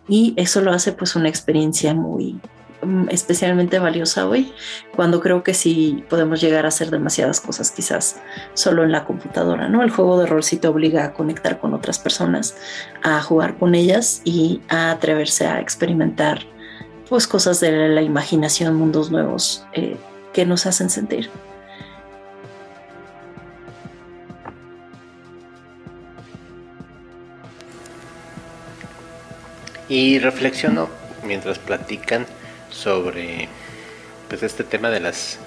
y 0.09 0.35
eso 0.37 0.61
lo 0.61 0.73
hace 0.73 0.91
pues 0.91 1.15
una 1.15 1.29
experiencia 1.29 1.95
muy, 1.95 2.41
especialmente 3.11 3.79
valiosa 3.79 4.29
hoy, 4.29 4.53
cuando 4.95 5.21
creo 5.21 5.43
que 5.43 5.55
sí 5.55 6.05
podemos 6.09 6.41
llegar 6.41 6.65
a 6.65 6.69
hacer 6.69 6.91
demasiadas 6.91 7.41
cosas 7.41 7.71
quizás 7.71 8.21
solo 8.55 8.85
en 8.85 8.93
la 8.93 9.05
computadora, 9.05 9.69
¿no? 9.69 9.83
El 9.83 9.91
juego 9.91 10.19
de 10.21 10.27
rol 10.27 10.43
sí 10.43 10.57
te 10.57 10.69
obliga 10.69 11.05
a 11.05 11.13
conectar 11.13 11.59
con 11.59 11.75
otras 11.75 11.99
personas, 11.99 12.57
a 13.03 13.21
jugar 13.21 13.57
con 13.59 13.75
ellas 13.75 14.23
y 14.25 14.61
a 14.69 14.91
atreverse 14.91 15.47
a 15.47 15.61
experimentar 15.61 16.41
pues 17.09 17.27
cosas 17.27 17.61
de 17.61 17.89
la 17.89 18.03
imaginación, 18.03 18.77
mundos 18.77 19.11
nuevos 19.11 19.67
eh, 19.73 19.97
que 20.33 20.45
nos 20.45 20.67
hacen 20.67 20.91
sentir. 20.91 21.31
Y 29.89 30.19
reflexiono 30.19 30.91
mientras 31.25 31.59
platican 31.59 32.27
sobre 32.79 33.49
pues 34.29 34.43
este 34.43 34.65
tema 34.65 34.91
de 34.91 35.01
las 35.01 35.39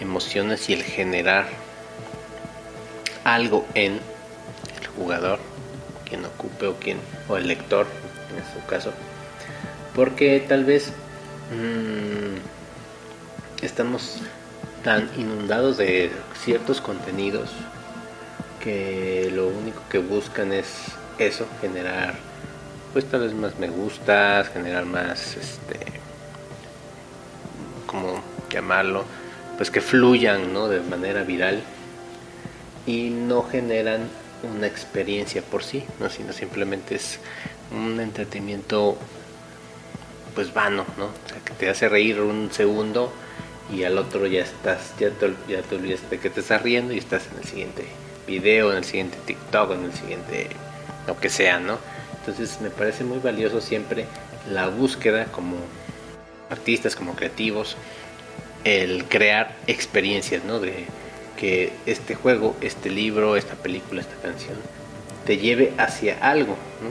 emociones 0.00 0.68
y 0.68 0.74
el 0.74 0.82
generar 0.82 1.46
algo 3.24 3.66
en 3.74 3.94
el 3.94 4.86
jugador, 4.96 5.38
quien 6.08 6.24
ocupe 6.24 6.66
o 6.66 6.76
quien 6.76 6.98
o 7.28 7.36
el 7.36 7.48
lector 7.48 7.86
en 8.36 8.44
su 8.54 8.64
caso, 8.66 8.92
porque 9.94 10.44
tal 10.46 10.64
vez 10.64 10.92
mm, 11.50 12.36
estamos 13.64 14.18
tan 14.84 15.10
inundados 15.16 15.78
de 15.78 16.12
ciertos 16.44 16.80
contenidos 16.80 17.50
que 18.62 19.30
lo 19.34 19.48
único 19.48 19.82
que 19.90 19.98
buscan 19.98 20.52
es 20.52 20.66
eso, 21.18 21.46
generar 21.60 22.14
pues 22.92 23.04
tal 23.06 23.20
vez 23.20 23.34
más 23.34 23.58
me 23.58 23.68
gustas, 23.68 24.48
generar 24.50 24.86
más 24.86 25.36
este 25.36 26.05
como 27.86 28.22
llamarlo, 28.50 29.04
pues 29.56 29.70
que 29.70 29.80
fluyan, 29.80 30.52
¿no? 30.52 30.68
de 30.68 30.80
manera 30.80 31.22
viral 31.22 31.62
y 32.86 33.10
no 33.10 33.42
generan 33.42 34.08
una 34.56 34.66
experiencia 34.66 35.42
por 35.42 35.64
sí, 35.64 35.84
¿no? 35.98 36.10
sino 36.10 36.32
simplemente 36.32 36.96
es 36.96 37.18
un 37.72 37.98
entretenimiento 38.00 38.96
pues 40.34 40.52
vano, 40.52 40.84
¿no? 40.98 41.06
O 41.06 41.28
sea, 41.28 41.38
que 41.42 41.54
te 41.54 41.70
hace 41.70 41.88
reír 41.88 42.20
un 42.20 42.52
segundo 42.52 43.10
y 43.74 43.84
al 43.84 43.96
otro 43.96 44.26
ya 44.26 44.42
estás, 44.42 44.92
ya 45.00 45.10
te, 45.10 45.34
ya 45.48 45.62
de 45.62 46.18
que 46.18 46.30
te 46.30 46.40
estás 46.40 46.62
riendo 46.62 46.92
y 46.92 46.98
estás 46.98 47.26
en 47.32 47.38
el 47.38 47.44
siguiente 47.44 47.86
video, 48.26 48.70
en 48.70 48.78
el 48.78 48.84
siguiente 48.84 49.16
TikTok, 49.24 49.72
en 49.72 49.84
el 49.84 49.92
siguiente 49.94 50.48
lo 51.06 51.18
que 51.18 51.30
sea, 51.30 51.58
¿no? 51.58 51.78
Entonces 52.20 52.60
me 52.60 52.70
parece 52.70 53.02
muy 53.02 53.18
valioso 53.18 53.60
siempre 53.62 54.04
la 54.52 54.68
búsqueda 54.68 55.24
como 55.26 55.56
artistas, 56.50 56.96
como 56.96 57.14
creativos, 57.14 57.76
el 58.64 59.04
crear 59.04 59.56
experiencias, 59.66 60.44
¿no? 60.44 60.60
De 60.60 60.86
que 61.36 61.72
este 61.86 62.14
juego, 62.14 62.56
este 62.60 62.90
libro, 62.90 63.36
esta 63.36 63.54
película, 63.54 64.00
esta 64.00 64.16
canción 64.16 64.56
te 65.26 65.38
lleve 65.38 65.72
hacia 65.78 66.18
algo, 66.20 66.56
¿no? 66.82 66.90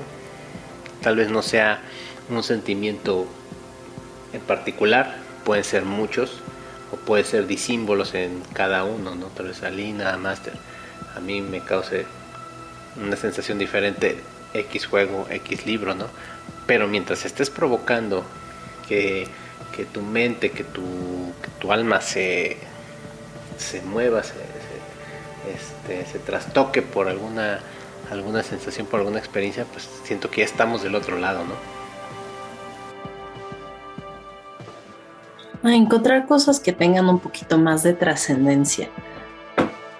Tal 1.01 1.15
vez 1.15 1.29
no 1.29 1.41
sea 1.41 1.79
un 2.29 2.43
sentimiento 2.43 3.25
en 4.33 4.41
particular, 4.41 5.15
pueden 5.43 5.63
ser 5.63 5.85
muchos 5.85 6.41
o 6.91 6.97
puede 6.97 7.23
ser 7.23 7.47
disímbolos 7.47 8.13
en 8.13 8.41
cada 8.53 8.83
uno, 8.83 9.15
¿no? 9.15 9.27
Tal 9.27 9.47
vez 9.47 9.63
a 9.63 9.69
Lina, 9.69 10.17
Master, 10.17 10.53
a 11.15 11.19
mí 11.19 11.41
me 11.41 11.61
cause 11.61 12.05
una 13.01 13.15
sensación 13.15 13.57
diferente 13.57 14.17
X 14.53 14.85
juego, 14.85 15.27
X 15.29 15.65
libro, 15.65 15.95
¿no? 15.95 16.07
Pero 16.65 16.87
mientras 16.87 17.25
estés 17.25 17.49
provocando 17.49 18.25
que, 18.87 19.27
tu 19.83 20.01
mente, 20.01 20.51
que 20.51 20.63
tu, 20.63 20.83
tu 21.59 21.73
alma 21.73 21.99
se, 21.99 22.55
se 23.57 23.81
mueva, 23.81 24.23
se, 24.23 24.33
se, 24.33 25.95
este, 25.97 26.09
se 26.09 26.19
trastoque 26.19 26.81
por 26.81 27.09
alguna 27.09 27.59
alguna 28.11 28.43
sensación, 28.43 28.87
por 28.87 28.99
alguna 28.99 29.19
experiencia, 29.19 29.65
pues 29.65 29.89
siento 30.03 30.29
que 30.29 30.41
ya 30.41 30.45
estamos 30.45 30.83
del 30.83 30.95
otro 30.95 31.17
lado, 31.17 31.43
¿no? 31.43 31.75
encontrar 35.71 36.27
cosas 36.27 36.59
que 36.59 36.73
tengan 36.73 37.09
un 37.09 37.17
poquito 37.17 37.57
más 37.57 37.81
de 37.81 37.93
trascendencia 37.93 38.87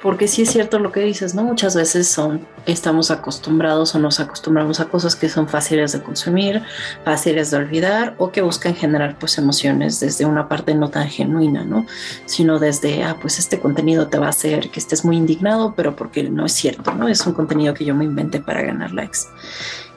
porque 0.06 0.28
sí 0.28 0.44
es 0.44 0.52
cierto 0.52 0.78
lo 0.78 0.92
que 0.92 1.00
dices, 1.00 1.34
¿no? 1.34 1.44
Muchas 1.44 1.76
veces 1.76 2.08
son, 2.08 2.46
estamos 2.68 3.10
acostumbrados 3.10 3.96
o 3.96 4.00
nos 4.00 4.20
acostumbramos 4.20 4.80
a 4.80 4.86
cosas 4.86 5.16
que 5.16 5.30
son 5.30 5.50
fáciles 5.50 5.94
de 5.94 6.04
consumir, 6.04 6.62
fáciles 7.04 7.50
de 7.50 7.58
olvidar 7.58 8.14
o 8.20 8.32
que 8.32 8.44
buscan 8.44 8.76
generar 8.76 9.18
pues 9.18 9.40
emociones 9.40 10.00
desde 10.00 10.28
una 10.28 10.48
parte 10.48 10.76
no 10.76 10.92
tan 10.92 11.08
genuina, 11.08 11.66
¿no? 11.66 11.88
Sino 12.28 12.60
desde, 12.60 13.04
ah, 13.04 13.18
pues 13.20 13.40
este 13.40 13.60
contenido 13.60 14.08
te 14.08 14.20
va 14.20 14.28
a 14.28 14.30
hacer 14.30 14.70
que 14.70 14.80
estés 14.80 15.04
muy 15.04 15.18
indignado, 15.18 15.74
pero 15.76 15.96
porque 15.96 16.22
no 16.22 16.46
es 16.46 16.52
cierto, 16.52 16.94
¿no? 16.94 17.08
Es 17.08 17.26
un 17.26 17.34
contenido 17.34 17.74
que 17.74 17.84
yo 17.84 17.96
me 17.96 18.06
inventé 18.06 18.40
para 18.40 18.62
ganar 18.62 18.92
likes. 18.92 19.22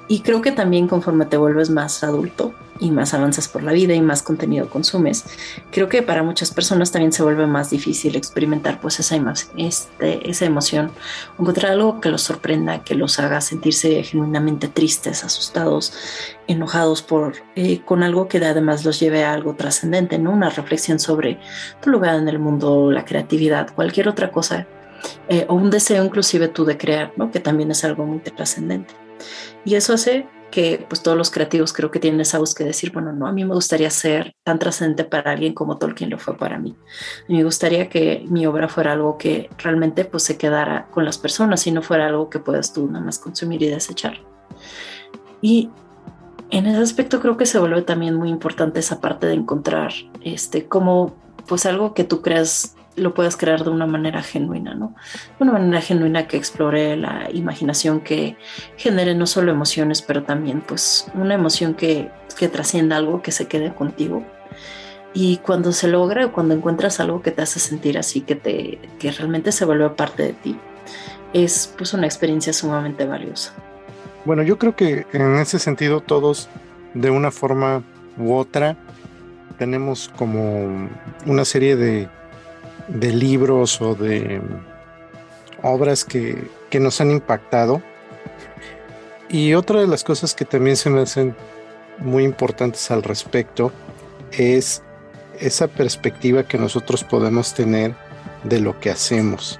Y 0.09 0.21
creo 0.21 0.41
que 0.41 0.53
también 0.53 0.89
conforme 0.89 1.27
te 1.27 1.37
vuelves 1.37 1.69
más 1.69 2.03
adulto 2.03 2.55
y 2.81 2.91
más 2.91 3.13
avanzas 3.13 3.49
por 3.49 3.63
la 3.63 3.73
vida 3.73 3.95
y 3.95 4.01
más 4.01 4.23
contenido 4.23 4.71
consumes, 4.71 5.25
creo 5.71 5.89
que 5.89 6.03
para 6.03 6.23
muchas 6.23 6.51
personas 6.51 6.93
también 6.93 7.13
se 7.13 7.23
vuelve 7.23 7.47
más 7.47 7.71
difícil 7.71 8.17
experimentar 8.17 8.81
pues 8.81 9.01
esa, 9.01 9.17
este, 9.57 10.45
emoción, 10.45 10.91
encontrar 11.39 11.73
algo 11.73 12.01
que 12.01 12.09
los 12.09 12.23
sorprenda, 12.23 12.85
que 12.85 12.95
los 12.95 13.19
haga 13.19 13.41
sentirse 13.41 14.03
genuinamente 14.03 14.69
tristes, 14.69 15.25
asustados, 15.25 15.93
enojados 16.47 17.03
por 17.03 17.35
eh, 17.57 17.81
con 17.85 18.03
algo 18.03 18.29
que 18.29 18.39
además 18.39 18.85
los 18.85 19.01
lleve 19.01 19.25
a 19.25 19.35
algo 19.35 19.55
trascendente, 19.55 20.19
¿no? 20.19 20.31
Una 20.31 20.49
reflexión 20.49 20.99
sobre 20.99 21.39
tu 21.83 21.91
lugar 21.91 22.15
en 22.15 22.29
el 22.29 22.39
mundo, 22.39 22.91
la 22.91 23.05
creatividad, 23.05 23.75
cualquier 23.75 24.09
otra 24.09 24.31
cosa 24.31 24.67
eh, 25.29 25.45
o 25.49 25.55
un 25.55 25.71
deseo 25.71 26.05
inclusive 26.05 26.49
tú 26.49 26.65
de 26.65 26.79
crear, 26.79 27.13
¿no? 27.17 27.31
Que 27.31 27.41
también 27.41 27.71
es 27.71 27.85
algo 27.85 28.07
muy 28.07 28.21
trascendente. 28.21 29.08
Y 29.65 29.75
eso 29.75 29.95
hace 29.95 30.27
que 30.51 30.85
pues 30.89 31.03
todos 31.03 31.17
los 31.17 31.31
creativos 31.31 31.73
creo 31.73 31.91
que 31.91 32.01
tienen 32.01 32.21
esa 32.21 32.39
búsqueda 32.39 32.67
de 32.67 32.71
decir, 32.71 32.93
bueno, 32.93 33.13
no, 33.13 33.27
a 33.27 33.33
mí 33.33 33.45
me 33.45 33.55
gustaría 33.55 33.91
ser 33.91 34.35
tan 34.45 34.59
trascendente 34.59 35.05
para 35.05 35.33
alguien 35.33 35.55
como 35.55 35.77
Tolkien 35.77 36.11
lo 36.11 36.19
fue 36.19 36.37
para 36.37 36.59
mí. 36.59 36.75
me 37.29 37.45
gustaría 37.45 37.89
que 37.89 38.25
mi 38.29 38.47
obra 38.47 38.69
fuera 38.69 38.93
algo 38.93 39.19
que 39.19 39.51
realmente 39.59 40.05
pues 40.05 40.23
se 40.23 40.39
quedara 40.39 40.89
con 40.91 41.05
las 41.05 41.19
personas 41.19 41.67
y 41.67 41.73
no 41.73 41.83
fuera 41.83 42.07
algo 42.07 42.31
que 42.31 42.39
puedas 42.39 42.73
tú 42.73 42.87
nada 42.87 43.05
más 43.05 43.19
consumir 43.19 43.63
y 43.63 43.69
desechar. 43.69 44.21
Y 45.43 45.71
en 46.51 46.67
ese 46.67 46.81
aspecto 46.81 47.21
creo 47.21 47.37
que 47.37 47.47
se 47.47 47.59
vuelve 47.59 47.83
también 47.83 48.15
muy 48.15 48.31
importante 48.31 48.81
esa 48.81 49.01
parte 49.01 49.27
de 49.27 49.35
encontrar 49.35 49.93
este 50.23 50.67
como 50.67 51.15
pues 51.47 51.67
algo 51.67 51.95
que 51.95 52.05
tú 52.05 52.23
creas 52.23 52.75
lo 52.99 53.15
puedas 53.15 53.37
crear 53.37 53.65
de 53.65 53.71
una 53.71 53.87
manera 53.87 54.23
genuina, 54.23 54.75
¿no? 54.75 54.95
Una 55.39 55.53
manera 55.53 55.81
genuina 55.81 56.27
que 56.27 56.37
explore 56.37 56.97
la 56.97 57.29
imaginación, 57.33 58.01
que 58.01 58.37
genere 58.77 59.15
no 59.15 59.27
solo 59.27 59.53
emociones, 59.53 60.03
pero 60.03 60.25
también 60.25 60.61
pues 60.61 61.11
una 61.15 61.35
emoción 61.35 61.75
que, 61.75 62.11
que 62.39 62.49
trascienda 62.49 62.97
algo, 62.97 63.23
que 63.23 63.33
se 63.33 63.47
quede 63.47 63.75
contigo. 63.75 64.25
Y 65.15 65.39
cuando 65.39 65.73
se 65.73 65.89
logra, 65.89 66.29
cuando 66.29 66.55
encuentras 66.55 67.01
algo 67.01 67.23
que 67.23 67.31
te 67.31 67.43
hace 67.43 67.61
sentir 67.61 67.99
así, 67.99 68.21
que, 68.21 68.35
te, 68.35 68.79
que 68.99 69.11
realmente 69.11 69.53
se 69.53 69.65
vuelve 69.65 69.89
parte 69.91 70.23
de 70.23 70.33
ti, 70.35 70.57
es 71.33 71.73
pues 71.77 71.95
una 71.95 72.07
experiencia 72.07 72.53
sumamente 72.53 73.07
valiosa. 73.07 73.53
Bueno, 74.25 74.43
yo 74.43 74.59
creo 74.59 74.77
que 74.77 75.07
en 75.13 75.37
ese 75.37 75.59
sentido 75.59 76.01
todos, 76.01 76.49
de 76.95 77.11
una 77.11 77.31
forma 77.31 77.83
u 78.19 78.35
otra, 78.35 78.77
tenemos 79.59 80.11
como 80.17 80.89
una 81.27 81.45
serie 81.45 81.77
de 81.77 82.09
de 82.89 83.13
libros 83.13 83.81
o 83.81 83.95
de 83.95 84.41
obras 85.63 86.05
que, 86.05 86.49
nos 86.81 87.01
han 87.01 87.11
impactado. 87.11 87.83
Y 89.29 89.55
otra 89.55 89.81
de 89.81 89.87
las 89.87 90.05
cosas 90.05 90.35
que 90.35 90.45
también 90.45 90.77
se 90.77 90.91
me 90.91 91.03
hacen 91.03 91.37
muy 91.99 92.25
importantes 92.25 92.91
al 92.91 93.03
respecto 93.03 93.73
es 94.33 94.83
esa 95.39 95.69
perspectiva 95.69 96.45
que 96.45 96.59
nosotros 96.59 97.05
podemos 97.05 97.55
tener 97.55 97.95
de 98.45 98.61
lo 98.61 98.79
que 98.81 98.91
hacemos. 98.91 99.59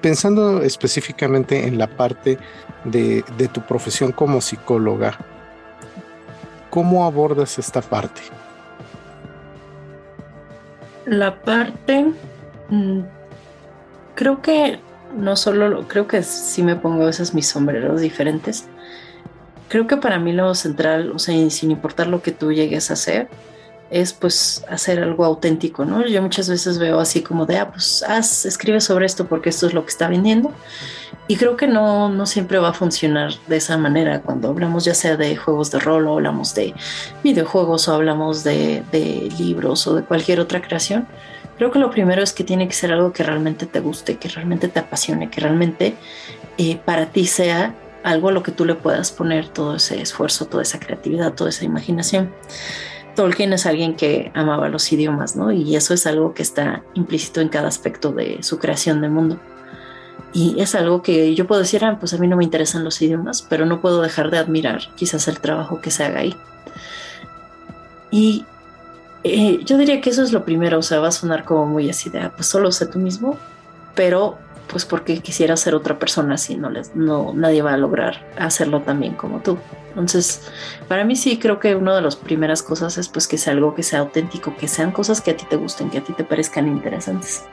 Pensando 0.00 0.62
específicamente 0.62 1.66
en 1.66 1.78
la 1.78 1.86
parte 1.86 2.38
de, 2.84 3.24
de 3.36 3.48
tu 3.48 3.60
profesión 3.62 4.12
como 4.12 4.40
psicóloga, 4.40 5.18
¿cómo 6.70 7.04
abordas 7.04 7.58
esta 7.58 7.80
parte? 7.80 8.22
La 11.06 11.40
parte, 11.42 12.12
mm, 12.68 13.00
creo 14.14 14.42
que 14.42 14.80
no 15.16 15.36
solo, 15.36 15.86
creo 15.88 16.06
que 16.08 16.22
sí 16.22 16.62
me 16.62 16.76
pongo 16.76 17.06
veces 17.06 17.32
mis 17.32 17.46
sombreros 17.46 18.00
diferentes. 18.00 18.66
Creo 19.68 19.86
que 19.86 19.96
para 19.96 20.18
mí 20.18 20.32
lo 20.32 20.54
central, 20.54 21.12
o 21.12 21.18
sea, 21.18 21.50
sin 21.50 21.70
importar 21.70 22.08
lo 22.08 22.22
que 22.22 22.32
tú 22.32 22.52
llegues 22.52 22.90
a 22.90 22.94
hacer, 22.94 23.28
es 23.90 24.12
pues 24.12 24.64
hacer 24.68 25.02
algo 25.02 25.24
auténtico, 25.24 25.84
¿no? 25.84 26.06
Yo 26.06 26.20
muchas 26.22 26.48
veces 26.48 26.78
veo 26.78 26.98
así 26.98 27.22
como 27.22 27.46
de, 27.46 27.58
ah, 27.58 27.70
pues 27.70 28.04
escribe 28.44 28.80
sobre 28.80 29.06
esto 29.06 29.26
porque 29.26 29.50
esto 29.50 29.66
es 29.66 29.74
lo 29.74 29.84
que 29.84 29.90
está 29.90 30.08
vendiendo. 30.08 30.52
Y 31.28 31.36
creo 31.36 31.56
que 31.56 31.66
no, 31.66 32.08
no 32.08 32.26
siempre 32.26 32.58
va 32.58 32.68
a 32.68 32.72
funcionar 32.72 33.32
de 33.48 33.56
esa 33.56 33.76
manera. 33.76 34.22
Cuando 34.22 34.48
hablamos 34.48 34.84
ya 34.84 34.94
sea 34.94 35.16
de 35.16 35.36
juegos 35.36 35.70
de 35.70 35.80
rol 35.80 36.06
o 36.06 36.14
hablamos 36.14 36.54
de 36.54 36.74
videojuegos 37.24 37.88
o 37.88 37.94
hablamos 37.94 38.44
de, 38.44 38.82
de 38.92 39.28
libros 39.38 39.86
o 39.86 39.94
de 39.94 40.02
cualquier 40.02 40.38
otra 40.38 40.62
creación, 40.62 41.06
creo 41.58 41.70
que 41.70 41.78
lo 41.78 41.90
primero 41.90 42.22
es 42.22 42.32
que 42.32 42.44
tiene 42.44 42.68
que 42.68 42.74
ser 42.74 42.92
algo 42.92 43.12
que 43.12 43.24
realmente 43.24 43.66
te 43.66 43.80
guste, 43.80 44.18
que 44.18 44.28
realmente 44.28 44.68
te 44.68 44.78
apasione, 44.78 45.30
que 45.30 45.40
realmente 45.40 45.96
eh, 46.58 46.78
para 46.84 47.06
ti 47.06 47.26
sea 47.26 47.74
algo 48.02 48.28
a 48.28 48.32
lo 48.32 48.42
que 48.44 48.52
tú 48.52 48.64
le 48.64 48.76
puedas 48.76 49.10
poner 49.10 49.48
todo 49.48 49.76
ese 49.76 50.00
esfuerzo, 50.00 50.46
toda 50.46 50.62
esa 50.62 50.78
creatividad, 50.78 51.32
toda 51.34 51.50
esa 51.50 51.64
imaginación. 51.64 52.32
Tolkien 53.16 53.52
es 53.52 53.66
alguien 53.66 53.96
que 53.96 54.30
amaba 54.34 54.68
los 54.68 54.92
idiomas, 54.92 55.34
¿no? 55.34 55.50
Y 55.50 55.74
eso 55.74 55.94
es 55.94 56.06
algo 56.06 56.34
que 56.34 56.42
está 56.42 56.84
implícito 56.94 57.40
en 57.40 57.48
cada 57.48 57.66
aspecto 57.66 58.12
de 58.12 58.42
su 58.42 58.58
creación 58.58 59.00
de 59.00 59.08
mundo. 59.08 59.40
Y 60.32 60.60
es 60.60 60.74
algo 60.74 61.02
que 61.02 61.34
yo 61.34 61.46
puedo 61.46 61.62
decir, 61.62 61.84
ah, 61.84 61.96
pues 61.98 62.14
a 62.14 62.18
mí 62.18 62.28
no 62.28 62.36
me 62.36 62.44
interesan 62.44 62.84
los 62.84 63.00
idiomas, 63.02 63.42
pero 63.42 63.66
no 63.66 63.80
puedo 63.80 64.02
dejar 64.02 64.30
de 64.30 64.38
admirar 64.38 64.82
quizás 64.94 65.26
el 65.28 65.40
trabajo 65.40 65.80
que 65.80 65.90
se 65.90 66.04
haga 66.04 66.20
ahí. 66.20 66.36
Y 68.10 68.44
eh, 69.24 69.60
yo 69.64 69.78
diría 69.78 70.00
que 70.00 70.10
eso 70.10 70.22
es 70.22 70.32
lo 70.32 70.44
primero, 70.44 70.78
o 70.78 70.82
sea, 70.82 71.00
va 71.00 71.08
a 71.08 71.12
sonar 71.12 71.44
como 71.44 71.66
muy 71.66 71.90
así 71.90 72.10
de, 72.10 72.20
ah, 72.20 72.32
pues 72.36 72.46
solo 72.46 72.70
sé 72.70 72.86
tú 72.86 72.98
mismo, 72.98 73.38
pero 73.94 74.38
pues 74.68 74.84
porque 74.84 75.20
quisiera 75.20 75.56
ser 75.56 75.74
otra 75.74 75.98
persona 75.98 76.36
si 76.36 76.56
no 76.56 76.70
les 76.70 76.94
no 76.94 77.32
nadie 77.34 77.62
va 77.62 77.74
a 77.74 77.76
lograr 77.76 78.26
hacerlo 78.38 78.82
también 78.82 79.14
como 79.14 79.40
tú. 79.40 79.58
Entonces, 79.88 80.42
para 80.88 81.04
mí 81.04 81.16
sí 81.16 81.38
creo 81.38 81.58
que 81.58 81.74
una 81.74 81.94
de 81.96 82.02
las 82.02 82.16
primeras 82.16 82.62
cosas 82.62 82.98
es 82.98 83.08
pues 83.08 83.26
que 83.26 83.38
sea 83.38 83.54
algo 83.54 83.74
que 83.74 83.82
sea 83.82 84.00
auténtico, 84.00 84.54
que 84.56 84.68
sean 84.68 84.92
cosas 84.92 85.22
que 85.22 85.30
a 85.30 85.36
ti 85.36 85.46
te 85.48 85.56
gusten, 85.56 85.88
que 85.88 85.98
a 85.98 86.04
ti 86.04 86.12
te 86.12 86.24
parezcan 86.24 86.68
interesantes. 86.68 87.44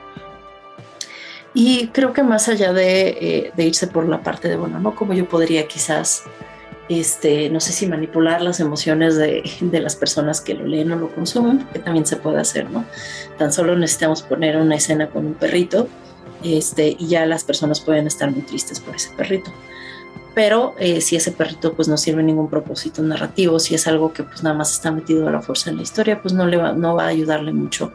Y 1.53 1.87
creo 1.89 2.13
que 2.13 2.23
más 2.23 2.49
allá 2.49 2.73
de, 2.73 3.51
eh, 3.55 3.63
irse 3.63 3.87
por 3.87 4.09
la 4.09 4.23
parte 4.23 4.49
de, 4.49 4.57
bueno, 4.57 4.79
¿no? 4.79 4.95
Como 4.95 5.13
yo 5.13 5.29
podría 5.29 5.67
quizás 5.67 6.23
este, 6.89 7.49
no 7.49 7.61
sé 7.61 7.71
si 7.71 7.87
manipular 7.87 8.41
las 8.41 8.59
emociones 8.59 9.15
de, 9.15 9.43
de, 9.61 9.79
las 9.79 9.95
personas 9.95 10.41
que 10.41 10.53
lo 10.53 10.65
leen 10.65 10.91
o 10.91 10.97
lo 10.97 11.13
consumen, 11.15 11.65
que 11.71 11.79
también 11.79 12.05
se 12.05 12.17
puede 12.17 12.41
hacer, 12.41 12.69
¿no? 12.69 12.83
Tan 13.37 13.53
solo 13.53 13.75
necesitamos 13.77 14.21
poner 14.23 14.57
una 14.57 14.75
escena 14.75 15.07
con 15.07 15.25
un 15.27 15.33
perrito 15.35 15.87
este, 16.43 16.95
y 16.99 17.07
ya 17.07 17.25
las 17.25 17.43
personas 17.43 17.81
pueden 17.81 18.07
estar 18.07 18.31
muy 18.31 18.41
tristes 18.41 18.79
por 18.79 18.95
ese 18.95 19.09
perrito. 19.15 19.51
Pero 20.35 20.73
eh, 20.79 21.01
si 21.01 21.15
ese 21.15 21.31
perrito 21.31 21.73
pues 21.73 21.87
no 21.87 21.95
sirve 21.95 22.23
ningún 22.23 22.49
propósito 22.49 23.03
narrativo, 23.03 23.59
si 23.59 23.75
es 23.75 23.87
algo 23.87 24.13
que 24.13 24.23
pues 24.23 24.41
nada 24.43 24.55
más 24.55 24.71
está 24.71 24.91
metido 24.91 25.27
a 25.27 25.31
la 25.31 25.41
fuerza 25.41 25.69
en 25.69 25.77
la 25.77 25.83
historia, 25.83 26.21
pues 26.21 26.33
no, 26.33 26.47
le 26.47 26.57
va, 26.57 26.73
no 26.73 26.95
va 26.95 27.05
a 27.05 27.07
ayudarle 27.07 27.53
mucho 27.53 27.93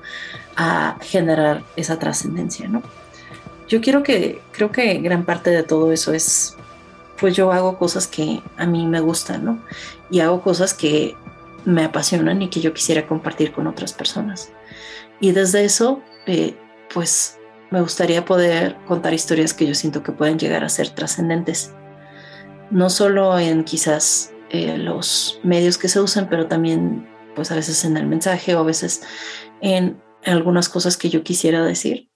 a 0.57 0.99
generar 1.03 1.64
esa 1.76 1.99
trascendencia, 1.99 2.68
¿no? 2.68 2.82
Yo 3.68 3.80
quiero 3.80 4.03
que, 4.03 4.40
creo 4.53 4.70
que 4.70 4.99
gran 4.99 5.24
parte 5.24 5.51
de 5.51 5.62
todo 5.62 5.92
eso 5.92 6.12
es 6.12 6.57
pues 7.18 7.34
yo 7.34 7.53
hago 7.53 7.78
cosas 7.78 8.07
que 8.07 8.42
a 8.57 8.66
mí 8.66 8.86
me 8.86 9.01
gustan, 9.01 9.44
¿no? 9.44 9.59
Y 10.11 10.20
hago 10.20 10.40
cosas 10.42 10.72
que 10.72 11.16
me 11.64 11.84
apasionan 11.84 12.40
y 12.42 12.49
que 12.49 12.61
yo 12.61 12.72
quisiera 12.72 13.07
compartir 13.07 13.53
con 13.53 13.66
otras 13.66 13.92
personas. 13.92 14.51
Y 15.20 15.32
desde 15.32 15.64
eso, 15.64 16.01
eh, 16.26 16.55
pues 16.92 17.38
me 17.70 17.80
gustaría 17.80 18.24
poder 18.24 18.76
contar 18.86 19.12
historias 19.14 19.54
que 19.54 19.66
yo 19.66 19.74
siento 19.74 20.02
que 20.02 20.12
pueden 20.12 20.38
llegar 20.38 20.64
a 20.64 20.68
ser 20.68 20.90
trascendentes. 20.90 21.72
No 22.70 22.90
solo 22.90 23.38
en 23.38 23.64
quizás 23.64 24.32
eh, 24.50 24.78
los 24.78 25.40
medios 25.42 25.78
que 25.78 25.88
se 25.88 26.00
usan, 26.00 26.28
pero 26.28 26.46
también 26.46 27.08
pues 27.34 27.50
a 27.50 27.54
veces 27.54 27.84
en 27.84 27.96
el 27.96 28.06
mensaje 28.06 28.54
o 28.54 28.60
a 28.60 28.64
veces 28.64 29.02
en 29.60 30.02
algunas 30.24 30.68
cosas 30.68 30.96
que 30.96 31.10
yo 31.10 31.22
quisiera 31.22 31.64
decir. 31.64 32.10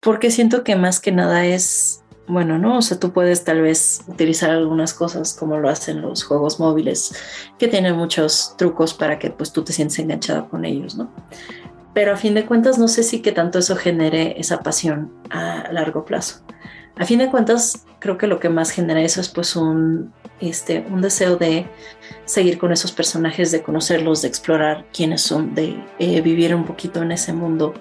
Porque 0.00 0.30
siento 0.30 0.64
que 0.64 0.76
más 0.76 1.00
que 1.00 1.12
nada 1.12 1.44
es 1.46 2.04
bueno, 2.28 2.58
¿no? 2.58 2.78
O 2.78 2.82
sea, 2.82 3.00
tú 3.00 3.12
puedes 3.12 3.44
tal 3.44 3.62
vez 3.62 4.02
utilizar 4.06 4.50
algunas 4.50 4.92
cosas 4.92 5.34
como 5.34 5.56
lo 5.56 5.68
hacen 5.68 6.02
los 6.02 6.24
juegos 6.24 6.60
móviles, 6.60 7.14
que 7.58 7.68
tienen 7.68 7.96
muchos 7.96 8.54
trucos 8.58 8.92
para 8.92 9.18
que 9.18 9.30
pues 9.30 9.52
tú 9.52 9.64
te 9.64 9.72
sientes 9.72 9.98
enganchado 9.98 10.48
con 10.48 10.64
ellos, 10.64 10.94
¿no? 10.94 11.10
Pero 11.98 12.12
a 12.12 12.16
fin 12.16 12.34
de 12.34 12.46
cuentas 12.46 12.78
no 12.78 12.86
sé 12.86 13.02
si 13.02 13.22
que 13.22 13.32
tanto 13.32 13.58
eso 13.58 13.74
genere 13.74 14.36
esa 14.38 14.60
pasión 14.60 15.12
a 15.30 15.72
largo 15.72 16.04
plazo. 16.04 16.44
A 16.96 17.04
fin 17.04 17.18
de 17.18 17.28
cuentas 17.28 17.86
creo 17.98 18.16
que 18.16 18.28
lo 18.28 18.38
que 18.38 18.48
más 18.48 18.70
genera 18.70 19.02
eso 19.02 19.20
es 19.20 19.28
pues 19.28 19.56
un, 19.56 20.12
este, 20.38 20.86
un 20.92 21.00
deseo 21.00 21.34
de 21.34 21.66
seguir 22.24 22.56
con 22.56 22.70
esos 22.70 22.92
personajes, 22.92 23.50
de 23.50 23.62
conocerlos, 23.62 24.22
de 24.22 24.28
explorar 24.28 24.86
quiénes 24.92 25.22
son, 25.22 25.56
de 25.56 25.84
eh, 25.98 26.20
vivir 26.20 26.54
un 26.54 26.66
poquito 26.66 27.02
en 27.02 27.10
ese 27.10 27.32
mundo, 27.32 27.74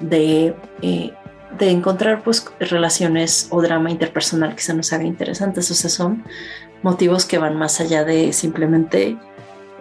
de 0.00 0.56
eh, 0.82 1.12
de 1.56 1.70
encontrar 1.70 2.24
pues 2.24 2.44
relaciones 2.58 3.46
o 3.50 3.62
drama 3.62 3.92
interpersonal 3.92 4.56
que 4.56 4.62
se 4.62 4.74
nos 4.74 4.92
haga 4.92 5.04
interesantes. 5.04 5.70
O 5.70 5.74
son 5.74 6.24
motivos 6.82 7.26
que 7.26 7.38
van 7.38 7.56
más 7.56 7.80
allá 7.80 8.04
de 8.04 8.32
simplemente 8.32 9.16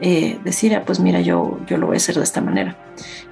eh, 0.01 0.39
decir, 0.43 0.75
ah, 0.75 0.83
pues 0.85 0.99
mira, 0.99 1.21
yo, 1.21 1.59
yo 1.67 1.77
lo 1.77 1.87
voy 1.87 1.95
a 1.95 1.97
hacer 1.97 2.15
de 2.15 2.23
esta 2.23 2.41
manera. 2.41 2.75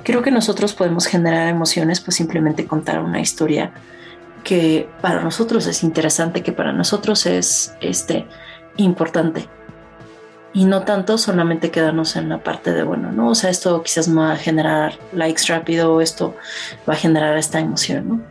Creo 0.03 0.21
que 0.21 0.29
nosotros 0.29 0.73
podemos 0.73 1.07
generar 1.07 1.47
emociones, 1.47 1.99
pues 1.99 2.15
simplemente 2.15 2.67
contar 2.67 2.99
una 2.99 3.19
historia 3.19 3.71
que 4.43 4.87
para 5.01 5.21
nosotros 5.21 5.65
es 5.65 5.83
interesante, 5.83 6.43
que 6.43 6.51
para 6.51 6.71
nosotros 6.71 7.25
es 7.25 7.73
este, 7.81 8.27
importante 8.77 9.49
y 10.53 10.65
no 10.65 10.83
tanto 10.83 11.17
solamente 11.17 11.71
quedarnos 11.71 12.15
en 12.15 12.29
la 12.29 12.43
parte 12.43 12.71
de, 12.71 12.83
bueno, 12.83 13.11
¿no? 13.11 13.29
O 13.29 13.35
sea, 13.35 13.49
esto 13.49 13.81
quizás 13.83 14.15
va 14.15 14.33
a 14.33 14.37
generar 14.37 14.93
likes 15.13 15.43
rápido, 15.47 16.01
esto 16.01 16.35
va 16.87 16.93
a 16.93 16.97
generar 16.97 17.37
esta 17.37 17.59
emoción, 17.59 18.09
¿no? 18.09 18.21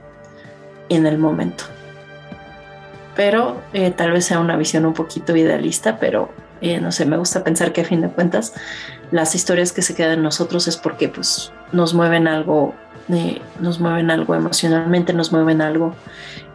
En 0.88 1.06
el 1.06 1.18
momento. 1.18 1.64
Pero 3.14 3.60
eh, 3.72 3.90
tal 3.90 4.12
vez 4.12 4.24
sea 4.24 4.40
una 4.40 4.56
visión 4.56 4.86
un 4.86 4.94
poquito 4.94 5.36
idealista, 5.36 5.98
pero 5.98 6.30
eh, 6.60 6.80
no 6.80 6.92
sé, 6.92 7.06
me 7.06 7.16
gusta 7.16 7.44
pensar 7.44 7.72
que 7.72 7.82
a 7.82 7.84
fin 7.84 8.00
de 8.00 8.08
cuentas 8.08 8.52
las 9.10 9.34
historias 9.34 9.72
que 9.72 9.82
se 9.82 9.94
quedan 9.94 10.18
en 10.18 10.22
nosotros 10.22 10.68
es 10.68 10.76
porque 10.76 11.08
pues 11.08 11.52
nos 11.72 11.94
mueven 11.94 12.26
algo, 12.26 12.74
eh, 13.08 13.40
nos 13.60 13.80
mueven 13.80 14.10
algo 14.10 14.34
emocionalmente, 14.34 15.12
nos 15.12 15.32
mueven 15.32 15.60
algo 15.60 15.94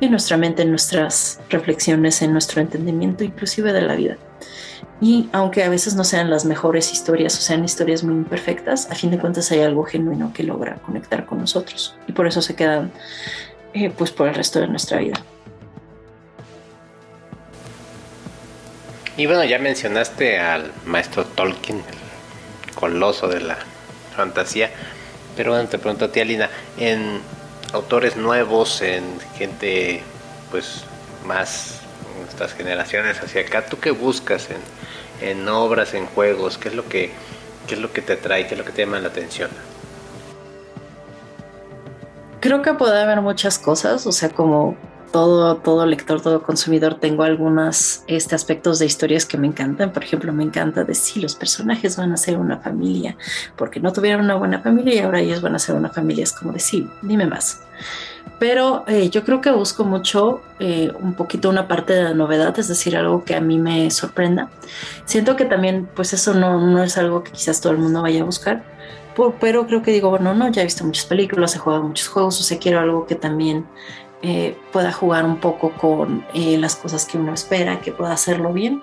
en 0.01 0.11
nuestra 0.11 0.37
mente, 0.37 0.63
en 0.63 0.69
nuestras 0.69 1.39
reflexiones, 1.49 2.21
en 2.21 2.33
nuestro 2.33 2.61
entendimiento 2.61 3.23
inclusive 3.23 3.73
de 3.73 3.81
la 3.81 3.95
vida. 3.95 4.17
Y 5.01 5.29
aunque 5.33 5.63
a 5.63 5.69
veces 5.69 5.95
no 5.95 6.03
sean 6.03 6.29
las 6.29 6.45
mejores 6.45 6.91
historias 6.91 7.37
o 7.37 7.41
sean 7.41 7.65
historias 7.65 8.03
muy 8.03 8.15
imperfectas, 8.15 8.89
a 8.89 8.95
fin 8.95 9.11
de 9.11 9.19
cuentas 9.19 9.51
hay 9.51 9.61
algo 9.61 9.83
genuino 9.83 10.31
que 10.33 10.43
logra 10.43 10.75
conectar 10.75 11.25
con 11.25 11.39
nosotros. 11.39 11.95
Y 12.07 12.13
por 12.13 12.27
eso 12.27 12.41
se 12.41 12.55
quedan 12.55 12.91
eh, 13.73 13.89
pues 13.89 14.11
por 14.11 14.27
el 14.27 14.35
resto 14.35 14.59
de 14.59 14.67
nuestra 14.67 14.99
vida. 14.99 15.15
Y 19.15 19.25
bueno, 19.27 19.43
ya 19.43 19.59
mencionaste 19.59 20.39
al 20.39 20.71
maestro 20.85 21.25
Tolkien, 21.25 21.77
el 21.77 22.75
coloso 22.75 23.27
de 23.27 23.41
la 23.41 23.57
fantasía. 24.15 24.71
Pero 25.35 25.51
bueno, 25.51 25.67
te 25.69 25.77
pregunto 25.77 26.05
a 26.05 26.11
ti, 26.11 26.19
Alina, 26.19 26.49
en 26.77 27.21
autores 27.73 28.17
nuevos, 28.17 28.81
en 28.81 29.03
gente 29.37 30.01
pues 30.51 30.85
más 31.25 31.79
nuestras 32.19 32.53
generaciones 32.53 33.19
hacia 33.21 33.41
acá, 33.41 33.65
¿tú 33.65 33.79
qué 33.79 33.91
buscas 33.91 34.49
en, 34.49 35.29
en 35.29 35.47
obras, 35.47 35.93
en 35.93 36.05
juegos? 36.07 36.57
¿Qué 36.57 36.69
es 36.69 36.75
lo 36.75 36.87
que 36.87 37.11
qué 37.67 37.75
es 37.75 37.81
lo 37.81 37.93
que 37.93 38.01
te 38.01 38.13
atrae, 38.13 38.47
qué 38.47 38.55
es 38.55 38.57
lo 38.57 38.65
que 38.65 38.71
te 38.71 38.83
llama 38.85 38.99
la 38.99 39.07
atención? 39.07 39.49
Creo 42.39 42.61
que 42.61 42.73
puede 42.73 43.01
haber 43.01 43.21
muchas 43.21 43.57
cosas, 43.57 44.05
o 44.05 44.11
sea, 44.11 44.29
como 44.29 44.75
todo, 45.13 45.57
todo 45.57 45.85
lector, 45.85 46.19
todo 46.21 46.41
consumidor, 46.41 46.95
tengo 46.95 47.21
algunos 47.23 48.03
este, 48.07 48.33
aspectos 48.33 48.79
de 48.79 48.87
historias 48.87 49.25
que 49.27 49.37
me 49.37 49.45
encantan. 49.45 49.93
Por 49.93 50.03
ejemplo, 50.03 50.33
me 50.33 50.43
encanta 50.43 50.83
decir, 50.83 51.21
los 51.21 51.35
personajes 51.35 51.95
van 51.95 52.11
a 52.11 52.17
ser 52.17 52.37
una 52.37 52.57
familia, 52.57 53.15
porque 53.55 53.79
no 53.79 53.93
tuvieron 53.93 54.25
una 54.25 54.35
buena 54.35 54.59
familia 54.59 54.95
y 54.95 54.99
ahora 54.99 55.21
ellos 55.21 55.41
van 55.41 55.53
a 55.53 55.59
ser 55.59 55.75
una 55.75 55.89
familia. 55.89 56.23
Es 56.23 56.33
como 56.33 56.51
decir, 56.51 56.89
dime 57.03 57.27
más. 57.27 57.61
Pero 58.39 58.83
eh, 58.87 59.11
yo 59.11 59.23
creo 59.23 59.39
que 59.39 59.51
busco 59.51 59.83
mucho 59.83 60.41
eh, 60.59 60.91
un 60.99 61.13
poquito 61.13 61.47
una 61.47 61.67
parte 61.67 61.93
de 61.93 62.03
la 62.03 62.13
novedad, 62.15 62.57
es 62.57 62.67
decir, 62.67 62.97
algo 62.97 63.23
que 63.23 63.35
a 63.35 63.39
mí 63.39 63.59
me 63.59 63.91
sorprenda. 63.91 64.49
Siento 65.05 65.35
que 65.35 65.45
también, 65.45 65.87
pues 65.95 66.13
eso 66.13 66.33
no, 66.33 66.59
no 66.59 66.83
es 66.83 66.97
algo 66.97 67.23
que 67.23 67.31
quizás 67.31 67.61
todo 67.61 67.71
el 67.71 67.77
mundo 67.77 68.01
vaya 68.01 68.23
a 68.23 68.25
buscar, 68.25 68.63
pero 69.39 69.67
creo 69.67 69.81
que 69.81 69.91
digo, 69.91 70.09
bueno, 70.09 70.33
no, 70.33 70.49
ya 70.49 70.61
he 70.61 70.65
visto 70.65 70.83
muchas 70.83 71.05
películas, 71.05 71.55
he 71.55 71.59
jugado 71.59 71.83
muchos 71.83 72.07
juegos, 72.07 72.39
o 72.39 72.43
sea, 72.43 72.57
quiero 72.57 72.79
algo 72.79 73.05
que 73.05 73.15
también 73.15 73.65
eh, 74.23 74.57
pueda 74.71 74.91
jugar 74.91 75.25
un 75.25 75.37
poco 75.37 75.71
con 75.73 76.25
las 76.33 76.75
cosas 76.75 77.05
que 77.05 77.17
uno 77.17 77.33
espera, 77.33 77.79
que 77.81 77.91
pueda 77.91 78.13
hacerlo 78.13 78.51
bien. 78.51 78.81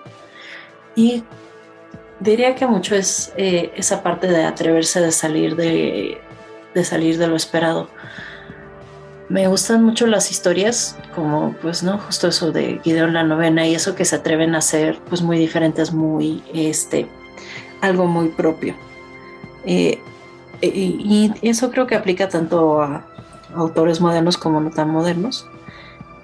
Y 0.95 1.24
diría 2.20 2.55
que 2.55 2.66
mucho 2.66 2.95
es 2.95 3.32
esa 3.36 4.03
parte 4.03 4.28
de 4.28 4.45
atreverse 4.45 5.01
de 5.01 5.11
salir 5.11 5.57
de, 5.57 6.20
de 6.74 6.84
salir 6.84 7.18
de 7.18 7.26
lo 7.26 7.36
esperado 7.36 7.88
me 9.30 9.47
gustan 9.47 9.84
mucho 9.84 10.09
las 10.09 10.32
historias, 10.32 10.99
como 11.14 11.55
pues, 11.62 11.84
¿no? 11.84 11.99
Justo 11.99 12.26
eso 12.26 12.51
de 12.51 12.80
Gideon 12.82 13.14
la 13.14 13.22
novena 13.22 13.64
y 13.64 13.76
eso 13.76 13.95
que 13.95 14.05
se 14.05 14.16
atreven 14.16 14.57
a 14.57 14.59
hacer, 14.59 14.99
pues 15.09 15.22
muy 15.22 15.38
diferentes, 15.38 15.93
muy, 15.93 16.43
este, 16.53 17.07
algo 17.80 18.07
muy 18.07 18.28
propio. 18.30 18.74
Eh, 19.64 20.01
y, 20.61 21.32
eso 21.43 21.70
creo 21.70 21.86
que 21.86 21.95
aplica 21.95 22.28
tanto 22.28 22.82
a, 22.82 23.07
autores 23.55 24.01
modernos 24.01 24.36
como 24.36 24.61
no 24.61 24.70
tan 24.70 24.90
modernos. 24.90 25.46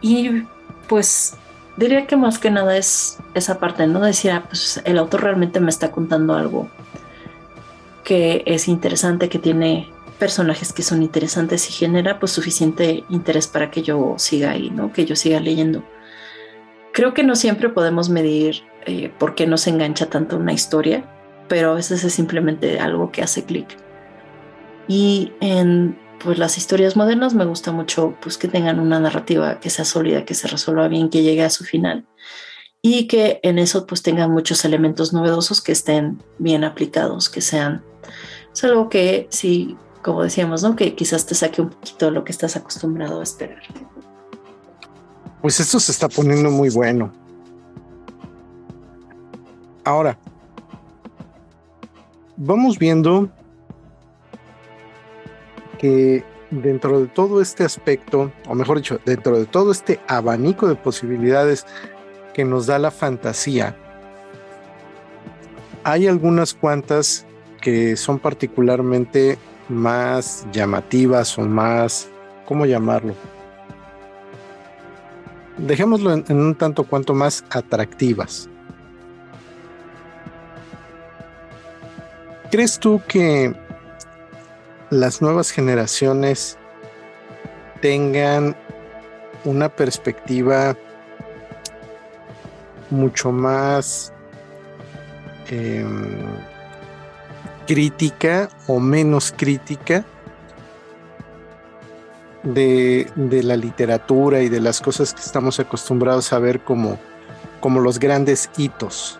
Y 0.00 0.42
pues 0.88 1.34
diría 1.76 2.06
que 2.06 2.16
más 2.16 2.38
que 2.38 2.50
nada 2.50 2.76
es 2.76 3.18
esa 3.34 3.58
parte, 3.58 3.86
¿no? 3.86 4.00
Decir, 4.00 4.40
pues 4.48 4.80
el 4.84 4.98
autor 4.98 5.22
realmente 5.22 5.60
me 5.60 5.70
está 5.70 5.90
contando 5.90 6.34
algo 6.34 6.68
que 8.04 8.42
es 8.46 8.68
interesante, 8.68 9.28
que 9.28 9.38
tiene 9.38 9.90
personajes 10.18 10.72
que 10.72 10.82
son 10.82 11.02
interesantes 11.02 11.68
y 11.68 11.72
genera 11.72 12.18
pues 12.18 12.32
suficiente 12.32 13.04
interés 13.08 13.48
para 13.48 13.70
que 13.70 13.82
yo 13.82 14.14
siga 14.16 14.52
ahí, 14.52 14.70
¿no? 14.70 14.92
Que 14.92 15.04
yo 15.04 15.16
siga 15.16 15.40
leyendo. 15.40 15.82
Creo 16.92 17.12
que 17.12 17.24
no 17.24 17.36
siempre 17.36 17.68
podemos 17.68 18.08
medir 18.08 18.62
eh, 18.86 19.10
por 19.18 19.34
qué 19.34 19.46
nos 19.46 19.66
engancha 19.66 20.06
tanto 20.06 20.36
una 20.36 20.52
historia, 20.52 21.04
pero 21.48 21.72
a 21.72 21.74
veces 21.74 22.04
es 22.04 22.14
simplemente 22.14 22.78
algo 22.78 23.10
que 23.10 23.22
hace 23.22 23.44
clic. 23.44 23.76
Y 24.88 25.32
en 25.40 25.98
pues 26.22 26.38
las 26.38 26.58
historias 26.58 26.96
modernas 26.96 27.34
me 27.34 27.44
gusta 27.44 27.72
mucho 27.72 28.16
pues 28.20 28.38
que 28.38 28.48
tengan 28.48 28.80
una 28.80 29.00
narrativa 29.00 29.60
que 29.60 29.70
sea 29.70 29.84
sólida, 29.84 30.24
que 30.24 30.34
se 30.34 30.48
resuelva 30.48 30.88
bien, 30.88 31.10
que 31.10 31.22
llegue 31.22 31.42
a 31.42 31.50
su 31.50 31.64
final 31.64 32.06
y 32.82 33.06
que 33.06 33.40
en 33.42 33.58
eso 33.58 33.86
pues 33.86 34.02
tengan 34.02 34.30
muchos 34.30 34.64
elementos 34.64 35.12
novedosos 35.12 35.60
que 35.60 35.72
estén 35.72 36.22
bien 36.38 36.64
aplicados, 36.64 37.28
que 37.28 37.40
sean 37.40 37.84
es 38.52 38.64
algo 38.64 38.88
que 38.88 39.26
si 39.30 39.76
como 40.06 40.22
decíamos, 40.22 40.62
¿no? 40.62 40.76
Que 40.76 40.94
quizás 40.94 41.26
te 41.26 41.34
saque 41.34 41.60
un 41.60 41.70
poquito 41.70 42.04
de 42.06 42.12
lo 42.12 42.22
que 42.22 42.30
estás 42.30 42.54
acostumbrado 42.54 43.18
a 43.18 43.24
esperar. 43.24 43.60
Pues 45.42 45.58
esto 45.58 45.80
se 45.80 45.90
está 45.90 46.08
poniendo 46.08 46.48
muy 46.48 46.70
bueno. 46.70 47.12
Ahora, 49.82 50.16
vamos 52.36 52.78
viendo 52.78 53.28
que 55.78 56.24
dentro 56.50 57.00
de 57.00 57.06
todo 57.06 57.40
este 57.40 57.64
aspecto, 57.64 58.32
o 58.48 58.54
mejor 58.54 58.78
dicho, 58.78 59.00
dentro 59.04 59.38
de 59.38 59.46
todo 59.46 59.72
este 59.72 60.00
abanico 60.06 60.68
de 60.68 60.76
posibilidades 60.76 61.66
que 62.34 62.44
nos 62.44 62.66
da 62.66 62.78
la 62.78 62.90
fantasía, 62.90 63.76
hay 65.84 66.06
algunas 66.06 66.54
cuantas 66.54 67.26
que 67.60 67.96
son 67.96 68.18
particularmente 68.18 69.38
más 69.68 70.46
llamativas 70.52 71.38
o 71.38 71.42
más, 71.42 72.08
¿cómo 72.44 72.66
llamarlo? 72.66 73.14
Dejémoslo 75.58 76.12
en, 76.12 76.24
un 76.36 76.54
tanto 76.54 76.84
cuanto 76.84 77.14
más 77.14 77.44
atractivas. 77.50 78.48
¿Crees 82.50 82.78
tú 82.78 83.00
que 83.08 83.54
las 84.90 85.20
nuevas 85.20 85.50
generaciones 85.50 86.58
tengan 87.80 88.56
una 89.44 89.68
perspectiva 89.68 90.76
mucho 92.90 93.32
más 93.32 94.12
em, 95.48 96.24
crítica 97.66 98.48
o 98.66 98.78
menos 98.78 99.34
crítica 99.36 100.04
de, 102.44 103.10
la 103.16 103.56
literatura 103.56 104.40
y 104.40 104.48
de 104.48 104.60
las 104.60 104.80
cosas 104.80 105.12
que 105.12 105.20
estamos 105.20 105.58
acostumbrados 105.58 106.32
a 106.32 106.38
ver 106.38 106.60
como, 106.60 106.98
como 107.60 107.80
los 107.80 107.98
grandes 107.98 108.48
hitos. 108.56 109.18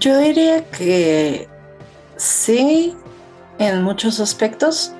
Yo 0.00 0.18
diría 0.18 0.68
que 0.70 1.48
sí, 2.16 2.94
en 3.58 3.82
muchos 3.82 4.20
aspectos. 4.20 4.92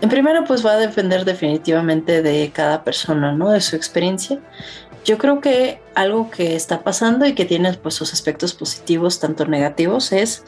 En 0.00 0.08
primero, 0.08 0.44
pues 0.44 0.64
va 0.64 0.72
a 0.72 0.76
depender 0.76 1.24
definitivamente 1.24 2.22
de 2.22 2.50
cada 2.54 2.84
persona, 2.84 3.32
¿no? 3.32 3.50
De 3.50 3.60
su 3.60 3.76
experiencia. 3.76 4.38
Yo 5.04 5.18
creo 5.18 5.40
que 5.40 5.80
algo 5.94 6.30
que 6.30 6.56
está 6.56 6.82
pasando 6.82 7.26
y 7.26 7.34
que 7.34 7.44
tiene 7.44 7.72
pues 7.74 7.94
sus 7.94 8.12
aspectos 8.12 8.54
positivos, 8.54 9.20
tanto 9.20 9.46
negativos, 9.46 10.12
es 10.12 10.44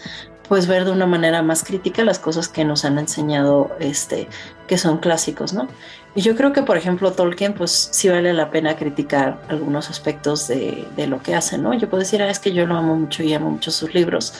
pues 0.52 0.66
ver 0.66 0.84
de 0.84 0.90
una 0.90 1.06
manera 1.06 1.40
más 1.40 1.64
crítica 1.64 2.04
las 2.04 2.18
cosas 2.18 2.46
que 2.46 2.62
nos 2.62 2.84
han 2.84 2.98
enseñado 2.98 3.74
este 3.80 4.28
que 4.66 4.76
son 4.76 4.98
clásicos, 4.98 5.54
¿no? 5.54 5.66
Y 6.14 6.20
yo 6.20 6.36
creo 6.36 6.52
que 6.52 6.60
por 6.60 6.76
ejemplo 6.76 7.12
Tolkien 7.12 7.54
pues 7.54 7.88
sí 7.90 8.10
vale 8.10 8.34
la 8.34 8.50
pena 8.50 8.76
criticar 8.76 9.40
algunos 9.48 9.88
aspectos 9.88 10.48
de, 10.48 11.06
lo 11.08 11.22
que 11.22 11.34
hace, 11.34 11.56
¿no? 11.56 11.72
Yo 11.72 11.88
puedo 11.88 12.02
decir, 12.02 12.20
ah, 12.20 12.28
es 12.28 12.38
que 12.38 12.52
yo 12.52 12.66
lo 12.66 12.76
amo 12.76 12.96
mucho 12.96 13.22
y 13.22 13.32
amo 13.32 13.50
mucho 13.50 13.70
sus 13.70 13.94
libros, 13.94 14.34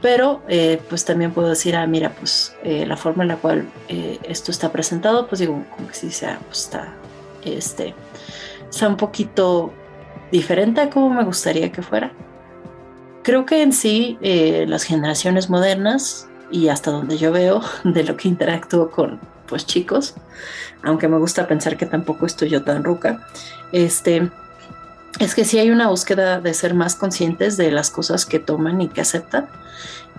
pero 0.00 0.42
eh, 0.48 0.82
pues 0.88 1.04
también 1.04 1.30
puedo 1.30 1.50
decir, 1.50 1.76
ah, 1.76 1.86
mira, 1.86 2.10
pues 2.10 2.56
eh, 2.64 2.84
la 2.84 2.96
forma 2.96 3.22
en 3.22 3.28
la 3.28 3.36
cual 3.36 3.70
eh, 3.88 4.18
esto 4.24 4.50
está 4.50 4.72
presentado, 4.72 5.28
pues 5.28 5.38
digo, 5.38 5.64
como 5.76 5.86
que 5.86 5.94
sí 5.94 6.10
sea, 6.10 6.40
pues 6.48 6.62
está, 6.62 6.92
este, 7.44 7.94
sea 8.68 8.88
un 8.88 8.96
poquito 8.96 9.72
diferente 10.32 10.80
a 10.80 10.90
como 10.90 11.10
me 11.10 11.22
gustaría 11.22 11.70
que 11.70 11.82
fuera. 11.82 12.12
Creo 13.22 13.46
que 13.46 13.62
en 13.62 13.72
sí 13.72 14.18
eh, 14.20 14.64
las 14.68 14.82
generaciones 14.82 15.48
modernas 15.48 16.28
y 16.50 16.68
hasta 16.68 16.90
donde 16.90 17.18
yo 17.18 17.32
veo 17.32 17.62
de 17.84 18.04
lo 18.04 18.16
que 18.16 18.28
interactúo 18.28 18.90
con 18.90 19.20
pues 19.46 19.66
chicos, 19.66 20.14
aunque 20.82 21.08
me 21.08 21.18
gusta 21.18 21.46
pensar 21.46 21.76
que 21.76 21.84
tampoco 21.84 22.24
estoy 22.24 22.48
yo 22.48 22.62
tan 22.62 22.84
ruca, 22.84 23.26
este, 23.70 24.30
es 25.18 25.34
que 25.34 25.44
sí 25.44 25.58
hay 25.58 25.70
una 25.70 25.88
búsqueda 25.88 26.40
de 26.40 26.54
ser 26.54 26.72
más 26.72 26.94
conscientes 26.94 27.58
de 27.58 27.70
las 27.70 27.90
cosas 27.90 28.24
que 28.24 28.38
toman 28.38 28.80
y 28.80 28.88
que 28.88 29.02
aceptan 29.02 29.48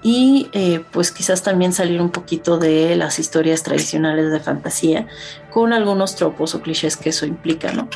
y 0.03 0.49
eh, 0.51 0.83
pues 0.91 1.11
quizás 1.11 1.41
también 1.41 1.73
salir 1.73 2.01
un 2.01 2.11
poquito 2.11 2.57
de 2.57 2.95
las 2.95 3.17
historias 3.19 3.63
tradicionales 3.63 4.31
de 4.31 4.39
fantasía 4.39 5.07
con 5.49 5.73
algunos 5.73 6.15
tropos 6.15 6.53
o 6.53 6.61
clichés 6.61 6.97
que 6.97 7.09
eso 7.09 7.25
implica, 7.25 7.71
¿no? 7.71 7.87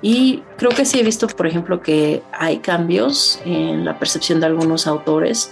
Y 0.00 0.42
creo 0.56 0.70
que 0.70 0.84
sí 0.84 1.00
he 1.00 1.02
visto, 1.02 1.26
por 1.26 1.46
ejemplo, 1.46 1.80
que 1.80 2.22
hay 2.32 2.58
cambios 2.58 3.40
en 3.44 3.84
la 3.84 3.98
percepción 3.98 4.40
de 4.40 4.46
algunos 4.46 4.86
autores. 4.86 5.50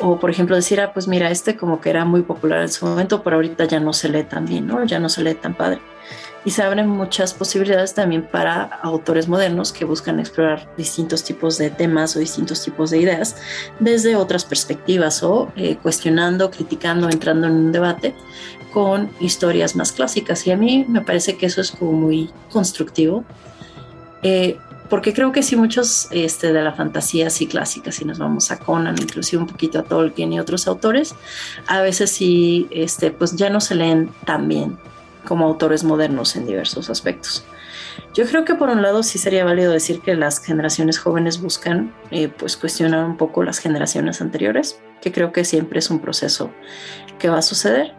O, 0.00 0.18
por 0.18 0.30
ejemplo, 0.30 0.56
decir, 0.56 0.80
ah, 0.80 0.92
pues 0.92 1.06
mira, 1.06 1.30
este 1.30 1.56
como 1.56 1.80
que 1.80 1.90
era 1.90 2.04
muy 2.04 2.22
popular 2.22 2.62
en 2.62 2.68
su 2.68 2.86
momento, 2.86 3.22
pero 3.22 3.36
ahorita 3.36 3.66
ya 3.66 3.78
no 3.78 3.92
se 3.92 4.08
lee 4.08 4.24
tan 4.24 4.46
bien, 4.46 4.66
¿no? 4.66 4.84
Ya 4.84 4.98
no 4.98 5.08
se 5.08 5.22
lee 5.22 5.34
tan 5.34 5.54
padre. 5.54 5.80
Y 6.44 6.50
se 6.50 6.62
abren 6.62 6.88
muchas 6.88 7.32
posibilidades 7.32 7.94
también 7.94 8.28
para 8.30 8.64
autores 8.64 9.28
modernos 9.28 9.72
que 9.72 9.86
buscan 9.86 10.20
explorar 10.20 10.68
distintos 10.76 11.24
tipos 11.24 11.56
de 11.56 11.70
temas 11.70 12.16
o 12.16 12.18
distintos 12.18 12.62
tipos 12.62 12.90
de 12.90 12.98
ideas 12.98 13.36
desde 13.80 14.14
otras 14.14 14.44
perspectivas 14.44 15.22
o 15.22 15.50
eh, 15.56 15.76
cuestionando, 15.82 16.50
criticando, 16.50 17.08
entrando 17.08 17.46
en 17.46 17.52
un 17.54 17.72
debate 17.72 18.14
con 18.74 19.08
historias 19.20 19.74
más 19.74 19.92
clásicas. 19.92 20.46
Y 20.46 20.50
a 20.50 20.56
mí 20.56 20.84
me 20.86 21.00
parece 21.00 21.38
que 21.38 21.46
eso 21.46 21.62
es 21.62 21.70
como 21.70 21.92
muy 21.92 22.30
constructivo 22.52 23.24
eh, 24.24 24.58
porque 24.88 25.12
creo 25.12 25.32
que 25.32 25.42
sí 25.42 25.54
muchos 25.54 26.08
este, 26.10 26.52
de 26.52 26.62
la 26.62 26.72
fantasía 26.72 27.30
sí 27.30 27.46
clásica, 27.46 27.92
si 27.92 28.04
nos 28.04 28.18
vamos 28.18 28.50
a 28.50 28.58
Conan, 28.58 28.96
inclusive 29.00 29.42
un 29.42 29.48
poquito 29.48 29.78
a 29.78 29.82
Tolkien 29.82 30.32
y 30.32 30.40
otros 30.40 30.66
autores, 30.66 31.14
a 31.66 31.80
veces 31.82 32.10
sí, 32.10 32.66
este, 32.70 33.10
pues 33.10 33.36
ya 33.36 33.50
no 33.50 33.60
se 33.60 33.74
leen 33.74 34.10
tan 34.24 34.48
bien 34.48 34.78
como 35.24 35.46
autores 35.46 35.84
modernos 35.84 36.36
en 36.36 36.46
diversos 36.46 36.90
aspectos. 36.90 37.44
Yo 38.14 38.26
creo 38.26 38.44
que 38.44 38.54
por 38.54 38.70
un 38.70 38.82
lado 38.82 39.02
sí 39.02 39.18
sería 39.18 39.44
válido 39.44 39.72
decir 39.72 40.00
que 40.00 40.14
las 40.14 40.42
generaciones 40.42 40.98
jóvenes 40.98 41.40
buscan 41.40 41.92
eh, 42.10 42.28
pues 42.28 42.56
cuestionar 42.56 43.04
un 43.04 43.16
poco 43.16 43.42
las 43.42 43.58
generaciones 43.58 44.20
anteriores, 44.20 44.80
que 45.02 45.12
creo 45.12 45.32
que 45.32 45.44
siempre 45.44 45.78
es 45.80 45.90
un 45.90 46.00
proceso 46.00 46.50
que 47.18 47.28
va 47.28 47.38
a 47.38 47.42
suceder 47.42 47.94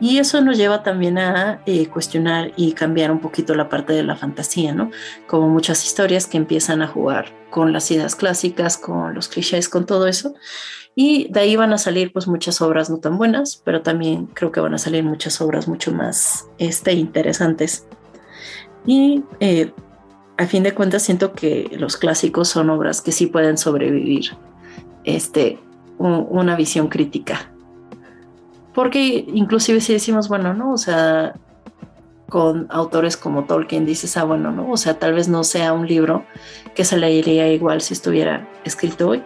y 0.00 0.18
eso 0.18 0.40
nos 0.40 0.56
lleva 0.56 0.82
también 0.82 1.18
a 1.18 1.62
eh, 1.66 1.86
cuestionar 1.86 2.52
y 2.56 2.72
cambiar 2.72 3.10
un 3.12 3.20
poquito 3.20 3.54
la 3.54 3.68
parte 3.68 3.92
de 3.92 4.02
la 4.02 4.16
fantasía, 4.16 4.74
¿no? 4.74 4.90
Como 5.26 5.48
muchas 5.48 5.84
historias 5.84 6.26
que 6.26 6.36
empiezan 6.36 6.82
a 6.82 6.88
jugar 6.88 7.26
con 7.50 7.72
las 7.72 7.90
ideas 7.90 8.16
clásicas, 8.16 8.76
con 8.76 9.14
los 9.14 9.28
clichés, 9.28 9.68
con 9.68 9.86
todo 9.86 10.08
eso. 10.08 10.34
Y 10.96 11.28
de 11.32 11.40
ahí 11.40 11.56
van 11.56 11.72
a 11.72 11.78
salir 11.78 12.12
pues 12.12 12.26
muchas 12.26 12.60
obras 12.60 12.90
no 12.90 12.98
tan 12.98 13.18
buenas, 13.18 13.60
pero 13.64 13.82
también 13.82 14.26
creo 14.26 14.52
que 14.52 14.60
van 14.60 14.74
a 14.74 14.78
salir 14.78 15.04
muchas 15.04 15.40
obras 15.40 15.68
mucho 15.68 15.92
más 15.92 16.46
este, 16.58 16.92
interesantes. 16.92 17.86
Y 18.86 19.22
eh, 19.40 19.72
a 20.36 20.46
fin 20.46 20.64
de 20.64 20.74
cuentas 20.74 21.02
siento 21.02 21.32
que 21.32 21.70
los 21.78 21.96
clásicos 21.96 22.48
son 22.48 22.70
obras 22.70 23.00
que 23.00 23.12
sí 23.12 23.26
pueden 23.26 23.58
sobrevivir 23.58 24.36
este, 25.04 25.58
una 25.98 26.56
visión 26.56 26.88
crítica 26.88 27.53
porque 28.74 29.24
inclusive 29.28 29.80
si 29.80 29.92
decimos, 29.92 30.28
bueno, 30.28 30.52
¿no? 30.52 30.72
O 30.72 30.78
sea, 30.78 31.34
con 32.28 32.66
autores 32.70 33.16
como 33.16 33.44
Tolkien 33.44 33.86
dices, 33.86 34.16
ah, 34.16 34.24
bueno, 34.24 34.50
¿no? 34.50 34.70
O 34.70 34.76
sea, 34.76 34.98
tal 34.98 35.14
vez 35.14 35.28
no 35.28 35.44
sea 35.44 35.72
un 35.72 35.86
libro 35.86 36.24
que 36.74 36.84
se 36.84 36.96
leería 36.96 37.48
igual 37.52 37.80
si 37.80 37.94
estuviera 37.94 38.48
escrito 38.64 39.08
hoy, 39.08 39.22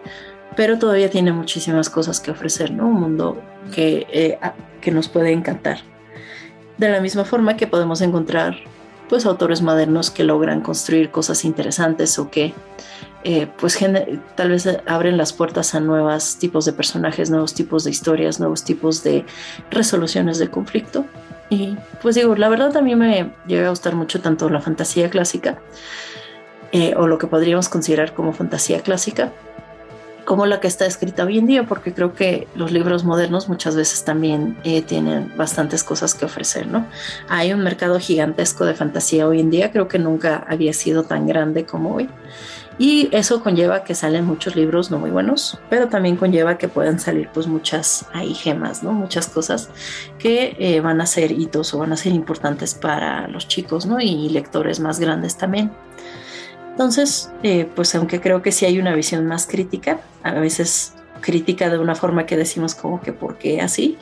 pero 0.57 0.79
todavía 0.79 1.09
tiene 1.09 1.33
muchísimas 1.33 1.89
cosas 1.89 2.21
que 2.21 2.31
ofrecer, 2.31 2.71
¿no? 2.71 2.87
Un 2.87 3.01
mundo 3.01 3.41
que, 3.75 4.07
eh, 4.13 4.39
que 4.81 4.91
nos 4.91 5.09
puede 5.09 5.33
encantar. 5.33 5.79
De 6.77 6.91
la 6.91 7.01
misma 7.01 7.25
forma 7.25 7.57
que 7.57 7.67
podemos 7.67 8.03
encontrar, 8.03 8.57
pues, 9.09 9.25
autores 9.25 9.63
modernos 9.63 10.11
que 10.11 10.25
logran 10.25 10.61
construir 10.61 11.11
cosas 11.11 11.45
interesantes 11.45 12.19
o 12.19 12.31
que 12.31 12.53
eh, 13.25 13.49
pues 13.59 13.79
tal 14.37 14.51
vez 14.51 14.69
abren 14.87 15.17
las 15.17 15.33
puertas 15.33 15.75
a 15.75 15.81
nuevos 15.81 16.37
tipos 16.37 16.65
de 16.65 16.73
personajes, 16.73 17.31
nuevos 17.31 17.55
tipos 17.55 17.85
de 17.85 17.91
historias, 17.91 18.39
nuevos 18.39 18.63
tipos 18.65 19.03
de 19.03 19.25
resoluciones 19.71 20.39
de 20.39 20.51
conflicto. 20.51 21.05
Y 21.51 21.77
pues 22.03 22.15
digo, 22.15 22.37
la 22.37 22.49
verdad 22.49 22.77
a 22.77 22.83
mí 22.83 22.95
me 22.95 23.33
llega 23.47 23.67
a 23.67 23.71
gustar 23.71 23.95
mucho 23.95 24.21
tanto 24.21 24.49
la 24.51 24.61
fantasía 24.61 25.11
clásica, 25.11 25.59
eh, 26.73 26.95
o 26.97 27.07
lo 27.07 27.19
que 27.19 27.27
podríamos 27.27 27.69
considerar 27.69 28.13
como 28.15 28.33
fantasía 28.33 28.83
clásica, 28.83 29.33
como 30.27 30.45
la 30.45 30.61
que 30.61 30.69
está 30.69 30.85
escrita 30.85 31.25
hoy 31.25 31.39
en 31.39 31.47
día, 31.47 31.65
porque 31.65 31.95
creo 31.95 32.15
que 32.15 32.47
los 32.55 32.71
libros 32.71 33.03
modernos 33.03 33.49
muchas 33.49 33.75
veces 33.75 34.05
también 34.05 34.59
eh, 34.63 34.83
tienen 34.83 35.33
bastantes 35.39 35.83
cosas 35.83 36.15
que 36.15 36.27
ofrecer, 36.27 36.67
¿no? 36.67 36.87
Hay 37.31 37.55
un 37.55 37.61
mercado 37.65 37.99
gigantesco 37.99 38.67
de 38.67 38.75
fantasía 38.75 39.27
hoy 39.27 39.41
en 39.41 39.49
día, 39.49 39.73
creo 39.73 39.89
que 39.89 39.99
nunca 39.99 40.45
había 40.47 40.75
sido 40.75 41.05
tan 41.05 41.27
grande 41.27 41.65
como 41.65 41.95
hoy. 41.95 42.11
Y 42.79 43.09
eso 43.11 43.43
conlleva 43.43 43.83
que 43.83 43.97
salen 43.97 44.25
muchos 44.25 44.55
libros 44.55 44.93
no 44.93 44.99
muy 45.01 45.11
buenos, 45.11 45.59
pero 45.69 45.89
también 45.89 46.17
conlleva 46.17 46.59
que 46.59 46.69
puedan 46.69 47.01
salir 47.01 47.29
pues 47.35 47.49
muchas 47.49 48.07
ahí 48.13 48.35
gemas, 48.35 48.85
¿no? 48.85 48.93
Muchas 48.93 49.27
cosas 49.27 49.69
que 50.21 50.57
eh, 50.61 50.81
van 50.81 51.01
a 51.01 51.07
ser 51.07 51.33
hitos 51.33 51.75
o 51.75 51.79
van 51.79 51.93
a 51.93 51.97
ser 51.97 52.13
importantes 52.13 52.75
para 52.75 53.27
los 53.27 53.49
chicos, 53.49 53.85
¿no? 53.85 54.01
Y 54.01 54.29
lectores 54.29 54.79
más 54.79 55.01
grandes 55.01 55.37
también. 55.37 55.73
Entonces, 56.71 57.33
eh, 57.43 57.69
pues 57.75 57.93
aunque 57.97 58.21
creo 58.21 58.43
que 58.43 58.53
sí 58.53 58.65
hay 58.65 58.79
una 58.79 58.95
visión 58.95 59.27
más 59.27 59.49
crítica, 59.49 59.99
a 60.23 60.35
veces 60.35 60.95
crítica 61.21 61.71
de 61.71 61.79
una 61.79 61.97
forma 61.97 62.27
que 62.27 62.37
decimos 62.37 62.77
como 62.77 63.01
que 63.01 63.13
por 63.13 63.39
qué 63.39 63.61
así, 63.61 63.99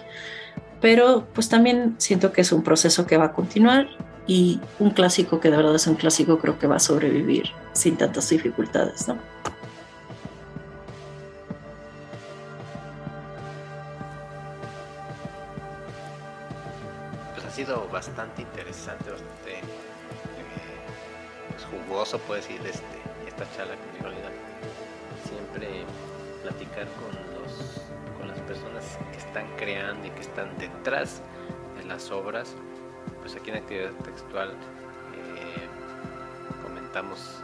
pero 0.82 1.26
pues 1.32 1.48
también 1.48 1.94
siento 1.96 2.32
que 2.32 2.42
es 2.42 2.52
un 2.52 2.62
proceso 2.62 3.06
que 3.06 3.16
va 3.16 3.26
a 3.26 3.32
continuar 3.32 3.88
y 4.26 4.60
un 4.78 4.90
clásico 4.90 5.40
que 5.40 5.50
de 5.50 5.56
verdad 5.56 5.74
es 5.74 5.86
un 5.86 5.94
clásico 5.94 6.38
creo 6.38 6.58
que 6.58 6.66
va 6.66 6.76
a 6.76 6.80
sobrevivir 6.80 7.46
sin 7.76 7.96
tantas 7.96 8.28
dificultades, 8.28 9.06
¿no? 9.08 9.18
Pues 17.34 17.46
ha 17.46 17.50
sido 17.50 17.88
bastante 17.88 18.42
interesante, 18.42 19.10
bastante 19.10 19.58
eh, 19.58 19.62
pues 21.50 21.64
jugoso, 21.64 22.18
puedo 22.20 22.40
decir, 22.40 22.60
este, 22.66 22.84
esta 23.26 23.44
charla 23.56 23.74
con 23.74 24.06
Siempre 25.28 25.84
platicar 26.42 26.86
con, 26.94 27.42
los, 27.42 27.82
con 28.18 28.28
las 28.28 28.38
personas 28.40 28.98
que 29.12 29.18
están 29.18 29.46
creando 29.56 30.06
y 30.06 30.10
que 30.10 30.20
están 30.20 30.56
detrás 30.58 31.20
de 31.76 31.84
las 31.84 32.10
obras 32.10 32.54
pues 33.26 33.34
aquí 33.34 33.50
en 33.50 33.56
actividad 33.56 33.90
textual 34.04 34.50
eh, 34.50 35.66
comentamos 36.62 37.42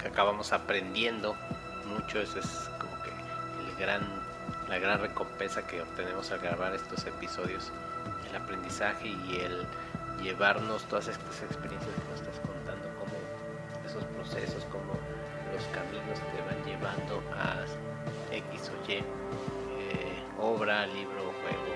que, 0.00 0.08
acabamos 0.08 0.52
aprendiendo 0.52 1.36
mucho, 1.86 2.20
eso 2.20 2.38
es 2.38 2.70
como 2.78 3.02
que 3.02 3.10
el 3.10 3.76
gran, 3.76 4.02
la 4.68 4.78
gran 4.78 5.00
recompensa 5.00 5.66
que 5.66 5.82
obtenemos 5.82 6.30
al 6.30 6.40
grabar 6.40 6.74
estos 6.74 7.06
episodios, 7.06 7.70
el 8.28 8.36
aprendizaje 8.36 9.08
y 9.08 9.40
el 9.40 9.66
llevarnos 10.22 10.84
todas 10.84 11.08
estas 11.08 11.42
experiencias 11.42 11.90
que 11.94 12.10
nos 12.10 12.20
estás 12.20 12.40
contando, 12.46 12.88
como 12.98 13.12
esos 13.86 14.04
procesos, 14.04 14.64
como 14.66 14.92
los 15.52 15.64
caminos 15.72 16.18
te 16.32 16.42
van 16.42 16.64
llevando 16.64 17.22
a 17.34 17.64
X 18.32 18.70
o 18.70 18.90
Y, 18.90 18.94
eh, 18.94 19.02
obra, 20.38 20.86
libro, 20.86 21.32
juego, 21.42 21.70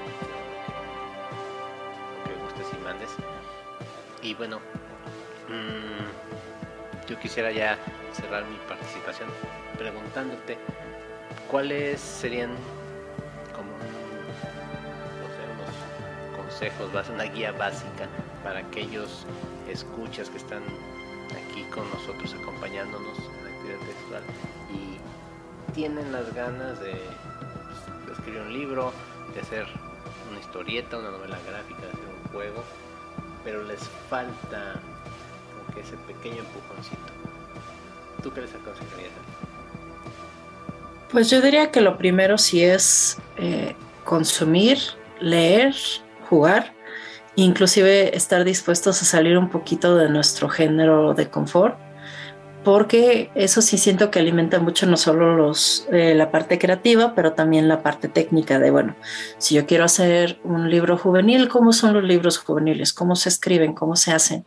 y 4.22 4.34
bueno, 4.34 4.58
mm, 5.48 7.06
yo 7.08 7.18
quisiera 7.20 7.52
ya 7.52 7.78
cerrar 8.14 8.44
mi 8.46 8.56
participación 8.68 9.28
preguntándote 9.78 10.56
cuáles 11.50 12.00
serían 12.00 12.50
como 13.54 13.70
unos 13.74 13.96
consejos, 16.36 16.90
una 17.10 17.24
guía 17.24 17.52
básica 17.52 18.08
para 18.42 18.60
aquellos 18.60 19.26
escuchas 19.68 20.30
que 20.30 20.38
están 20.38 20.62
aquí 21.32 21.64
con 21.74 21.88
nosotros 21.90 22.34
acompañándonos 22.40 23.18
en 23.18 23.44
la 23.44 23.50
actividad 23.50 23.78
textual 23.86 24.22
y 24.72 25.72
tienen 25.72 26.12
las 26.12 26.32
ganas 26.34 26.80
de, 26.80 26.92
pues, 26.92 28.06
de 28.06 28.12
escribir 28.12 28.40
un 28.42 28.52
libro, 28.52 28.92
de 29.34 29.40
hacer 29.40 29.66
una 30.30 30.38
historieta, 30.38 30.98
una 30.98 31.10
novela 31.10 31.38
gráfica, 31.46 31.80
de 31.80 31.88
hacer 31.88 32.04
un 32.24 32.32
juego 32.32 32.62
pero 33.44 33.62
les 33.62 33.80
falta 34.08 34.72
como 35.52 35.74
que 35.74 35.80
ese 35.80 35.96
pequeño 35.98 36.38
empujoncito. 36.38 37.13
¿Tú 38.24 38.32
qué 38.32 38.40
les 38.40 38.54
aconsejarías? 38.54 39.12
Pues 41.12 41.28
yo 41.28 41.42
diría 41.42 41.70
que 41.70 41.82
lo 41.82 41.98
primero 41.98 42.38
sí 42.38 42.64
es 42.64 43.18
eh, 43.36 43.76
consumir, 44.02 44.78
leer, 45.20 45.74
jugar, 46.30 46.72
inclusive 47.36 48.16
estar 48.16 48.44
dispuestos 48.44 49.02
a 49.02 49.04
salir 49.04 49.36
un 49.36 49.50
poquito 49.50 49.94
de 49.96 50.08
nuestro 50.08 50.48
género 50.48 51.12
de 51.12 51.28
confort 51.28 51.78
porque 52.64 53.30
eso 53.34 53.60
sí 53.60 53.76
siento 53.76 54.10
que 54.10 54.18
alimenta 54.18 54.58
mucho 54.58 54.86
no 54.86 54.96
solo 54.96 55.36
los, 55.36 55.86
eh, 55.92 56.14
la 56.14 56.30
parte 56.30 56.58
creativa, 56.58 57.14
pero 57.14 57.34
también 57.34 57.68
la 57.68 57.82
parte 57.82 58.08
técnica 58.08 58.58
de, 58.58 58.70
bueno, 58.70 58.96
si 59.38 59.54
yo 59.54 59.66
quiero 59.66 59.84
hacer 59.84 60.40
un 60.44 60.70
libro 60.70 60.96
juvenil, 60.96 61.48
¿cómo 61.48 61.72
son 61.72 61.92
los 61.92 62.02
libros 62.02 62.38
juveniles? 62.38 62.92
¿Cómo 62.92 63.16
se 63.16 63.28
escriben? 63.28 63.74
¿Cómo 63.74 63.96
se 63.96 64.12
hacen? 64.12 64.46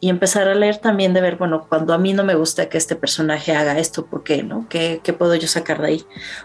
Y 0.00 0.10
empezar 0.10 0.48
a 0.48 0.54
leer 0.54 0.78
también 0.78 1.14
de 1.14 1.20
ver, 1.20 1.36
bueno, 1.36 1.66
cuando 1.68 1.94
a 1.94 1.98
mí 1.98 2.12
no 2.12 2.24
me 2.24 2.34
gusta 2.34 2.68
que 2.68 2.78
este 2.78 2.96
personaje 2.96 3.54
haga 3.54 3.78
esto, 3.78 4.06
¿por 4.06 4.24
qué? 4.24 4.42
¿no? 4.42 4.66
¿Qué, 4.68 5.00
qué 5.02 5.12
puedo 5.12 5.34
yo 5.36 5.46
sacar 5.46 5.80
de 5.80 5.86
ahí? 5.86 6.04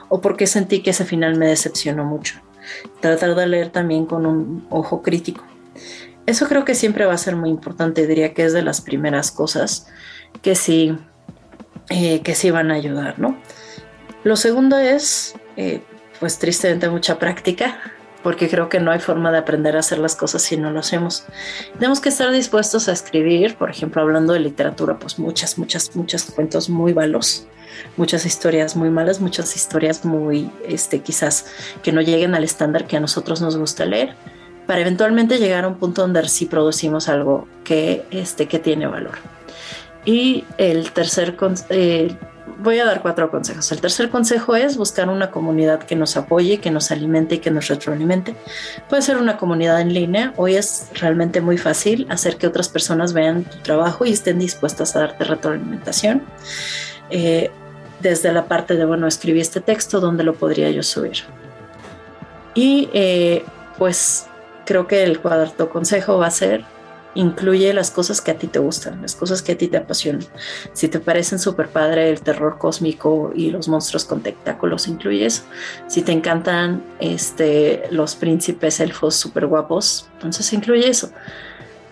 ¿O 0.10 0.22
por 0.22 0.38
qué 0.38 0.46
sentí 0.46 0.82
que 0.82 0.92
ese 0.92 1.04
final 1.04 1.36
me 1.38 1.48
decepcionó 1.48 2.06
mucho? 2.06 2.36
Tratar 3.02 3.34
de 3.34 3.48
leer 3.48 3.70
también 3.70 4.06
con 4.06 4.26
un 4.26 4.68
ojo 4.70 5.02
crítico. 5.02 5.44
Eso 6.28 6.48
creo 6.48 6.66
que 6.66 6.76
siempre 6.76 7.06
va 7.06 7.14
a 7.14 7.18
ser 7.18 7.36
muy 7.38 7.50
importante, 7.50 8.06
diría 8.06 8.34
que 8.34 8.44
es 8.44 8.54
de 8.54 8.62
las 8.62 8.82
primeras 8.82 9.32
cosas 9.32 9.88
que 10.42 10.56
sí, 10.56 10.98
eh, 11.90 12.22
que 12.22 12.36
sí 12.36 12.52
van 12.52 12.72
a 12.72 12.76
ayudar, 12.76 13.20
¿no? 13.20 13.38
Lo 14.24 14.36
segundo 14.36 14.78
es, 14.78 15.36
eh, 15.56 15.82
pues 16.20 16.40
tristemente, 16.40 16.90
mucha 16.90 17.20
práctica, 17.20 17.80
porque 18.24 18.50
creo 18.50 18.68
que 18.68 18.80
no 18.80 18.92
hay 18.92 19.00
forma 19.00 19.32
de 19.32 19.38
aprender 19.38 19.78
a 19.78 19.80
hacer 19.80 20.00
las 20.00 20.16
cosas 20.16 20.42
si 20.42 20.58
no 20.58 20.72
lo 20.72 20.80
hacemos. 20.80 21.26
Tenemos 21.76 22.02
que 22.02 22.10
estar 22.10 22.30
dispuestos 22.32 22.90
a 22.90 22.92
escribir, 22.92 23.56
por 23.56 23.70
ejemplo, 23.70 24.02
hablando 24.02 24.34
de 24.34 24.40
literatura, 24.40 25.00
pues 25.00 25.18
muchas, 25.18 25.58
muchas, 25.58 25.96
muchos 25.96 26.24
cuentos 26.24 26.70
muy 26.70 26.94
malos, 26.94 27.48
muchas 27.96 28.26
historias 28.26 28.76
muy 28.76 28.90
malas, 28.90 29.22
muchas 29.22 29.56
historias 29.56 30.04
muy, 30.04 30.52
este, 30.68 31.00
quizás 31.00 31.46
que 31.84 31.92
no 31.92 32.02
lleguen 32.02 32.36
al 32.36 32.44
estándar 32.44 32.86
que 32.86 32.98
a 32.98 33.00
nosotros 33.00 33.40
nos 33.40 33.56
gusta 33.56 33.86
leer, 33.86 34.16
para 34.66 34.82
eventualmente 34.82 35.38
llegar 35.38 35.64
a 35.64 35.70
un 35.70 35.76
punto 35.76 36.02
donde 36.02 36.28
sí 36.28 36.48
producimos 36.48 37.08
algo 37.08 37.48
que, 37.64 38.04
este, 38.12 38.48
que 38.48 38.60
tiene 38.60 38.88
valor. 38.88 39.37
Y 40.08 40.46
el 40.58 40.94
tercer, 40.94 41.36
eh, 41.70 42.16
voy 42.60 42.80
a 42.80 42.86
dar 42.86 43.02
cuatro 43.02 43.30
consejos. 43.30 43.70
El 43.74 43.82
tercer 43.82 44.10
consejo 44.10 44.56
es 44.56 44.78
buscar 44.78 45.10
una 45.10 45.32
comunidad 45.32 45.84
que 45.84 45.98
nos 45.98 46.16
apoye, 46.16 46.60
que 46.60 46.72
nos 46.72 46.92
alimente 46.92 47.36
y 47.36 47.38
que 47.40 47.52
nos 47.52 47.68
retroalimente. 47.68 48.34
Puede 48.88 49.02
ser 49.02 49.18
una 49.18 49.36
comunidad 49.36 49.82
en 49.82 49.94
línea. 49.94 50.34
Hoy 50.38 50.56
es 50.56 50.88
realmente 50.94 51.42
muy 51.42 51.58
fácil 51.58 52.08
hacer 52.10 52.38
que 52.38 52.48
otras 52.48 52.70
personas 52.70 53.12
vean 53.12 53.44
tu 53.44 53.58
trabajo 53.58 54.06
y 54.06 54.14
estén 54.14 54.40
dispuestas 54.40 54.96
a 54.96 55.02
darte 55.02 55.26
retroalimentación. 55.26 56.24
Eh, 57.10 57.52
desde 58.00 58.32
la 58.32 58.46
parte 58.46 58.76
de, 58.76 58.86
bueno, 58.86 59.08
escribí 59.08 59.42
este 59.42 59.60
texto, 59.60 60.00
¿dónde 60.00 60.24
lo 60.24 60.36
podría 60.36 60.72
yo 60.72 60.84
subir? 60.84 61.18
Y 62.56 62.88
eh, 62.94 63.44
pues 63.78 64.28
creo 64.66 64.88
que 64.88 65.04
el 65.04 65.20
cuarto 65.20 65.70
consejo 65.70 66.18
va 66.18 66.28
a 66.28 66.32
ser 66.32 66.64
incluye 67.18 67.74
las 67.74 67.90
cosas 67.90 68.22
que 68.22 68.32
a 68.32 68.38
ti 68.38 68.48
te 68.48 68.60
gustan, 68.60 69.02
las 69.02 69.16
cosas 69.16 69.42
que 69.42 69.54
a 69.54 69.58
ti 69.58 69.68
te 69.68 69.78
apasionan. 69.78 70.26
Si 70.74 70.88
te 70.88 71.00
parecen 71.00 71.40
súper 71.40 71.68
padre 71.68 72.12
el 72.12 72.22
terror 72.22 72.60
cósmico 72.60 73.32
y 73.36 73.50
los 73.50 73.68
monstruos 73.68 74.06
con 74.06 74.22
tentáculos, 74.22 74.88
incluye 74.88 75.26
eso. 75.26 75.44
Si 75.88 76.04
te 76.04 76.12
encantan 76.12 76.84
este, 77.00 77.84
los 77.90 78.16
príncipes 78.16 78.80
elfos 78.80 79.16
súper 79.16 79.48
guapos, 79.48 80.08
entonces 80.14 80.54
incluye 80.54 80.88
eso. 80.88 81.12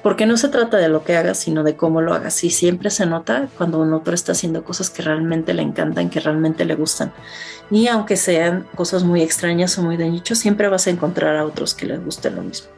Porque 0.04 0.28
no 0.28 0.38
se 0.38 0.50
trata 0.50 0.78
de 0.78 0.88
lo 0.88 1.04
que 1.04 1.18
hagas, 1.18 1.40
sino 1.40 1.64
de 1.64 1.76
cómo 1.76 2.00
lo 2.00 2.14
hagas. 2.14 2.44
Y 2.44 2.52
siempre 2.52 2.92
se 2.92 3.08
nota 3.08 3.48
cuando 3.58 3.80
un 3.80 3.92
otro 3.92 4.14
está 4.14 4.34
haciendo 4.34 4.64
cosas 4.64 4.92
que 4.92 5.02
realmente 5.02 5.56
le 5.56 5.64
encantan, 5.64 6.12
que 6.12 6.20
realmente 6.20 6.64
le 6.66 6.76
gustan. 6.76 7.12
Y 7.72 7.88
aunque 7.88 8.16
sean 8.16 8.68
cosas 8.76 9.04
muy 9.04 9.24
extrañas 9.24 9.76
o 9.80 9.82
muy 9.82 9.98
de 9.98 10.08
nicho, 10.08 10.36
siempre 10.36 10.70
vas 10.70 10.86
a 10.86 10.92
encontrar 10.92 11.36
a 11.36 11.44
otros 11.44 11.74
que 11.74 11.88
les 11.88 12.06
guste 12.06 12.30
lo 12.30 12.44
mismo 12.44 12.70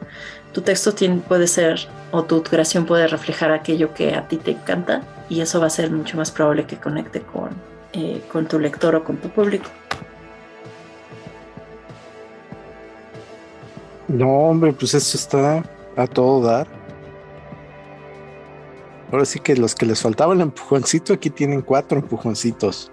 tu 0.58 0.64
texto 0.64 0.92
puede 1.28 1.46
ser 1.46 1.88
o 2.10 2.24
tu 2.24 2.42
creación 2.42 2.88
puede 2.88 3.06
reflejar 3.06 3.52
aquello 3.52 3.94
que 3.94 4.16
a 4.16 4.28
ti 4.28 4.38
te 4.38 4.50
encanta 4.50 5.04
y 5.30 5.42
eso 5.42 5.60
va 5.60 5.68
a 5.68 5.70
ser 5.70 5.92
mucho 5.92 6.18
más 6.18 6.32
probable 6.32 6.66
que 6.66 6.78
conecte 6.78 7.22
con, 7.22 7.50
eh, 7.94 8.24
con 8.32 8.48
tu 8.48 8.58
lector 8.58 8.96
o 8.96 9.04
con 9.04 9.18
tu 9.18 9.30
público. 9.30 9.70
No, 14.08 14.50
hombre, 14.50 14.74
pues 14.74 14.96
eso 14.96 15.16
está 15.16 15.64
a 15.96 16.08
todo 16.08 16.42
dar. 16.42 16.66
Ahora 19.12 19.26
sí 19.26 19.40
que 19.40 19.56
los 19.56 19.76
que 19.76 19.86
les 19.86 20.02
faltaba 20.02 20.34
el 20.34 20.42
empujoncito, 20.42 21.14
aquí 21.14 21.30
tienen 21.30 21.62
cuatro 21.62 22.00
empujoncitos. 22.00 22.92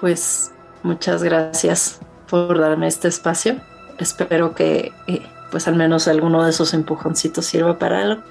Pues 0.00 0.50
muchas 0.82 1.22
gracias 1.22 2.00
por 2.28 2.58
darme 2.58 2.88
este 2.88 3.06
espacio 3.06 3.60
espero 3.98 4.54
que 4.54 4.92
eh, 5.06 5.22
pues 5.50 5.68
al 5.68 5.76
menos 5.76 6.08
alguno 6.08 6.44
de 6.44 6.50
esos 6.50 6.74
empujoncitos 6.74 7.46
sirva 7.46 7.78
para 7.78 8.02
algo. 8.02 8.22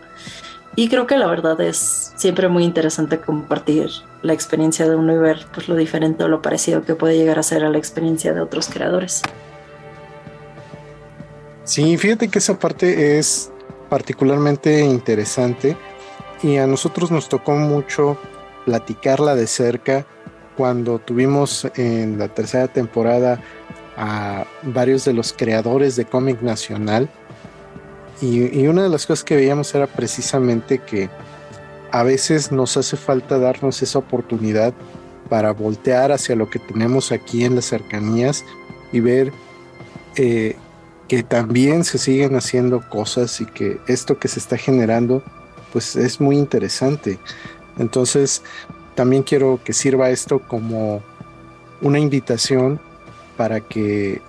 Y 0.76 0.90
creo 0.90 1.08
que 1.08 1.18
la 1.18 1.28
verdad 1.28 1.60
es 1.62 2.12
siempre 2.16 2.50
muy 2.50 2.66
interesante 2.66 3.20
compartir 3.20 3.90
la 4.22 4.34
experiencia 4.34 4.90
de 4.90 4.96
uno 4.96 5.14
y 5.14 5.18
ver 5.18 5.46
pues, 5.54 5.70
lo 5.70 5.76
diferente 5.76 6.24
o 6.26 6.28
lo 6.28 6.42
parecido 6.42 6.84
que 6.84 6.96
puede 6.96 7.18
llegar 7.18 7.40
a 7.40 7.44
ser 7.44 7.64
a 7.64 7.70
la 7.70 7.78
experiencia 7.78 8.34
de 8.34 8.42
otros 8.42 8.68
creadores. 8.68 9.22
Sí, 11.64 11.98
fíjate 11.98 12.28
que 12.28 12.40
esa 12.40 12.60
parte 12.60 13.18
es 13.18 13.52
particularmente 13.90 14.82
interesante 14.82 15.78
y 16.44 16.58
a 16.58 16.68
nosotros 16.68 17.10
nos 17.10 17.30
tocó 17.30 17.54
mucho 17.54 18.18
platicarla 18.66 19.36
de 19.36 19.48
cerca 19.48 20.06
cuando 20.58 21.00
tuvimos 21.00 21.68
en 21.76 22.20
la 22.20 22.28
tercera 22.28 22.68
temporada 22.68 23.42
a 23.98 24.46
varios 24.64 25.06
de 25.06 25.14
los 25.14 25.34
creadores 25.34 25.96
de 25.96 26.06
cómic 26.06 26.42
nacional. 26.42 27.10
Y, 28.22 28.68
una 28.68 28.84
de 28.84 28.90
las 28.90 29.06
cosas 29.06 29.24
que 29.24 29.36
veíamos 29.36 29.74
era 29.76 29.88
precisamente 29.88 30.80
que 30.80 31.10
a 31.92 32.04
veces 32.04 32.52
nos 32.52 32.78
hace 32.78 32.98
falta 32.98 33.38
darnos 33.38 33.82
esa 33.82 34.00
oportunidad 34.00 34.74
para 35.30 35.52
voltear 35.52 36.12
hacia 36.12 36.36
lo 36.36 36.50
que 36.50 36.60
tenemos 36.60 37.12
aquí 37.12 37.44
en 37.44 37.56
las 37.56 37.66
cercanías 37.66 38.46
y 38.92 39.00
ver 39.00 39.32
eh, 40.16 40.56
que 41.08 41.24
también 41.24 41.84
se 41.84 41.98
siguen 41.98 42.36
haciendo 42.36 42.88
cosas 42.90 43.42
y 43.42 43.46
que 43.46 43.80
esto 43.88 44.18
que 44.18 44.28
se 44.28 44.40
está 44.40 44.58
generando 44.58 45.24
pues 45.74 45.96
es 45.96 46.22
muy 46.22 46.38
interesante. 46.38 47.20
Entonces 47.78 48.44
también 48.96 49.24
quiero 49.24 49.60
que 49.64 49.74
sirva 49.74 50.10
esto 50.10 50.40
como 50.40 51.02
una 51.82 52.00
invitación 52.00 52.80
para 53.38 53.62
que 53.62 54.22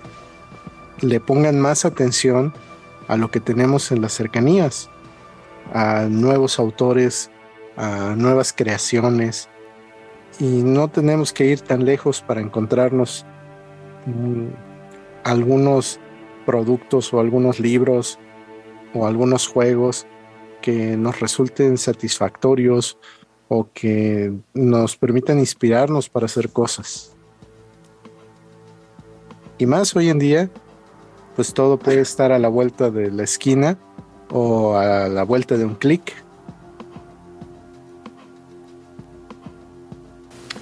le 1.01 1.19
pongan 1.19 1.59
más 1.59 1.85
atención 1.85 2.53
a 3.07 3.17
lo 3.17 3.31
que 3.31 3.39
tenemos 3.39 3.91
en 3.91 4.01
las 4.01 4.13
cercanías, 4.13 4.89
a 5.73 6.07
nuevos 6.09 6.59
autores, 6.59 7.29
a 7.75 8.15
nuevas 8.17 8.53
creaciones. 8.53 9.49
Y 10.39 10.63
no 10.63 10.87
tenemos 10.87 11.33
que 11.33 11.45
ir 11.45 11.61
tan 11.61 11.85
lejos 11.85 12.21
para 12.21 12.41
encontrarnos 12.41 13.25
mm, 14.05 14.47
algunos 15.23 15.99
productos 16.45 17.13
o 17.13 17.19
algunos 17.19 17.59
libros 17.59 18.19
o 18.93 19.07
algunos 19.07 19.47
juegos 19.47 20.05
que 20.61 20.97
nos 20.97 21.19
resulten 21.19 21.77
satisfactorios 21.77 22.97
o 23.47 23.69
que 23.73 24.33
nos 24.53 24.97
permitan 24.97 25.39
inspirarnos 25.39 26.09
para 26.09 26.25
hacer 26.25 26.49
cosas. 26.49 27.16
Y 29.57 29.65
más 29.65 29.95
hoy 29.95 30.09
en 30.09 30.19
día, 30.19 30.49
pues 31.35 31.53
todo 31.53 31.77
puede 31.77 32.01
estar 32.01 32.31
a 32.31 32.39
la 32.39 32.47
vuelta 32.47 32.91
de 32.91 33.09
la 33.11 33.23
esquina 33.23 33.77
o 34.29 34.75
a 34.75 35.07
la 35.07 35.23
vuelta 35.23 35.57
de 35.57 35.65
un 35.65 35.75
clic. 35.75 36.13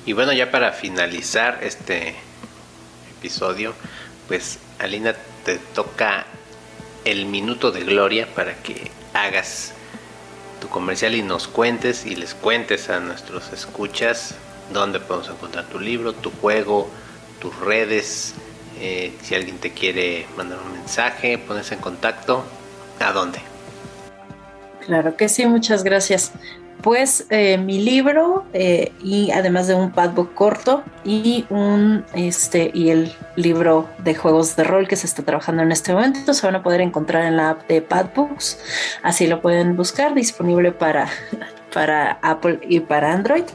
Y 0.06 0.14
bueno, 0.14 0.32
ya 0.34 0.52
para 0.52 0.72
finalizar 0.72 1.60
este 1.62 2.16
episodio, 3.18 3.74
pues 4.28 4.60
Alina 4.80 5.16
te 5.44 5.58
toca 5.58 6.26
el 7.04 7.26
minuto 7.26 7.72
de 7.72 7.84
gloria 7.84 8.28
para 8.34 8.56
que 8.56 8.92
hagas 9.14 9.74
tu 10.62 10.70
comercial 10.70 11.16
y 11.16 11.22
nos 11.22 11.48
cuentes 11.48 12.06
y 12.06 12.16
les 12.16 12.34
cuentes 12.34 12.90
a 12.90 13.00
nuestros 13.00 13.52
escuchas 13.52 14.36
dónde 14.74 15.00
podemos 15.00 15.30
encontrar 15.30 15.66
tu 15.66 15.80
libro, 15.80 16.14
tu 16.14 16.32
juego, 16.32 16.90
tus 17.40 17.56
redes, 17.60 18.36
eh, 18.80 19.14
si 19.22 19.36
alguien 19.36 19.58
te 19.58 19.72
quiere 19.72 20.26
mandar 20.38 20.60
un 20.66 20.74
mensaje, 20.74 21.38
ponerse 21.38 21.76
en 21.76 21.82
contacto, 21.82 22.44
¿a 23.00 23.12
dónde? 23.12 23.40
Claro 24.86 25.16
que 25.16 25.30
sí, 25.30 25.46
muchas 25.46 25.84
gracias. 25.84 26.32
Pues 26.82 27.26
eh, 27.32 27.58
mi 27.58 27.82
libro 27.82 28.46
eh, 28.54 28.92
y 29.04 29.32
además 29.32 29.66
de 29.66 29.74
un 29.74 29.92
padbook 29.92 30.36
corto 30.36 30.84
y 31.04 31.46
un 31.50 32.06
este 32.14 32.70
y 32.74 32.90
el 32.90 33.12
libro 33.36 33.90
de 34.04 34.14
juegos 34.14 34.56
de 34.56 34.66
rol 34.66 34.88
que 34.88 34.96
se 34.96 35.08
está 35.08 35.24
trabajando 35.24 35.64
en 35.64 35.72
este 35.72 35.94
momento 35.94 36.34
se 36.34 36.46
van 36.46 36.56
a 36.56 36.62
poder 36.62 36.82
encontrar 36.82 37.24
en 37.24 37.38
la 37.38 37.52
app 37.52 37.68
de 37.68 37.82
Padbooks. 37.82 38.60
Así 39.02 39.26
lo 39.26 39.42
pueden 39.42 39.76
buscar, 39.76 40.14
disponible 40.14 40.72
para, 40.72 41.10
para 41.74 42.20
Apple 42.22 42.60
y 42.62 42.82
para 42.82 43.14
Android. 43.14 43.46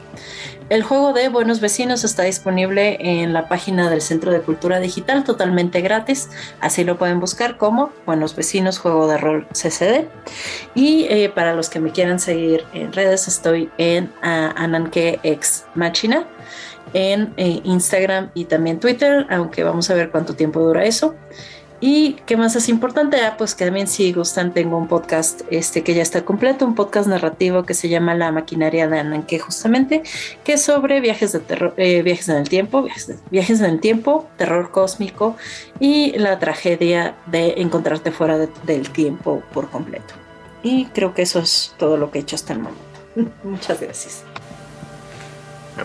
El 0.71 0.83
juego 0.83 1.11
de 1.11 1.27
Buenos 1.27 1.59
Vecinos 1.59 2.05
está 2.05 2.23
disponible 2.23 2.95
en 3.01 3.33
la 3.33 3.49
página 3.49 3.89
del 3.89 3.99
Centro 3.99 4.31
de 4.31 4.39
Cultura 4.39 4.79
Digital 4.79 5.25
totalmente 5.25 5.81
gratis. 5.81 6.29
Así 6.61 6.85
lo 6.85 6.97
pueden 6.97 7.19
buscar 7.19 7.57
como 7.57 7.91
Buenos 8.05 8.37
Vecinos 8.37 8.79
Juego 8.79 9.05
de 9.09 9.17
Rol 9.17 9.45
CCD. 9.51 10.07
Y 10.73 11.07
eh, 11.09 11.27
para 11.27 11.55
los 11.55 11.69
que 11.69 11.81
me 11.81 11.91
quieran 11.91 12.21
seguir 12.21 12.63
en 12.73 12.93
redes, 12.93 13.27
estoy 13.27 13.69
en 13.77 14.05
uh, 14.23 14.55
Ananke 14.55 15.19
Ex 15.23 15.65
Machina 15.75 16.25
en 16.93 17.33
eh, 17.35 17.59
Instagram 17.65 18.31
y 18.33 18.45
también 18.45 18.79
Twitter, 18.79 19.27
aunque 19.29 19.65
vamos 19.65 19.89
a 19.89 19.93
ver 19.93 20.09
cuánto 20.09 20.35
tiempo 20.35 20.61
dura 20.61 20.85
eso. 20.85 21.15
Y 21.83 22.13
qué 22.27 22.37
más 22.37 22.55
es 22.55 22.69
importante, 22.69 23.19
ah, 23.25 23.35
pues 23.39 23.55
que 23.55 23.65
también 23.65 23.87
si 23.87 24.13
gustan 24.13 24.53
tengo 24.53 24.77
un 24.77 24.87
podcast 24.87 25.41
este 25.49 25.83
que 25.83 25.95
ya 25.95 26.03
está 26.03 26.23
completo, 26.23 26.63
un 26.63 26.75
podcast 26.75 27.07
narrativo 27.07 27.63
que 27.63 27.73
se 27.73 27.89
llama 27.89 28.13
La 28.13 28.31
maquinaria 28.31 28.87
de 28.87 28.99
Ananke 28.99 29.39
justamente, 29.39 30.03
que 30.43 30.53
es 30.53 30.61
sobre 30.61 31.01
viajes 31.01 31.31
de 31.31 31.39
terror, 31.39 31.73
eh, 31.77 32.03
viajes 32.03 32.29
en 32.29 32.37
el 32.37 32.49
tiempo, 32.49 32.83
viajes, 33.31 33.59
en 33.59 33.65
el 33.65 33.79
tiempo, 33.79 34.29
terror 34.37 34.69
cósmico 34.69 35.35
y 35.79 36.11
la 36.19 36.37
tragedia 36.37 37.15
de 37.25 37.55
encontrarte 37.57 38.11
fuera 38.11 38.37
del 38.37 38.89
tiempo 38.91 39.41
por 39.51 39.71
completo. 39.71 40.13
Y 40.61 40.85
creo 40.85 41.15
que 41.15 41.23
eso 41.23 41.39
es 41.39 41.73
todo 41.79 41.97
lo 41.97 42.11
que 42.11 42.19
he 42.19 42.21
hecho 42.21 42.35
hasta 42.35 42.53
el 42.53 42.59
momento. 42.59 42.83
Muchas 43.43 43.81
gracias. 43.81 44.23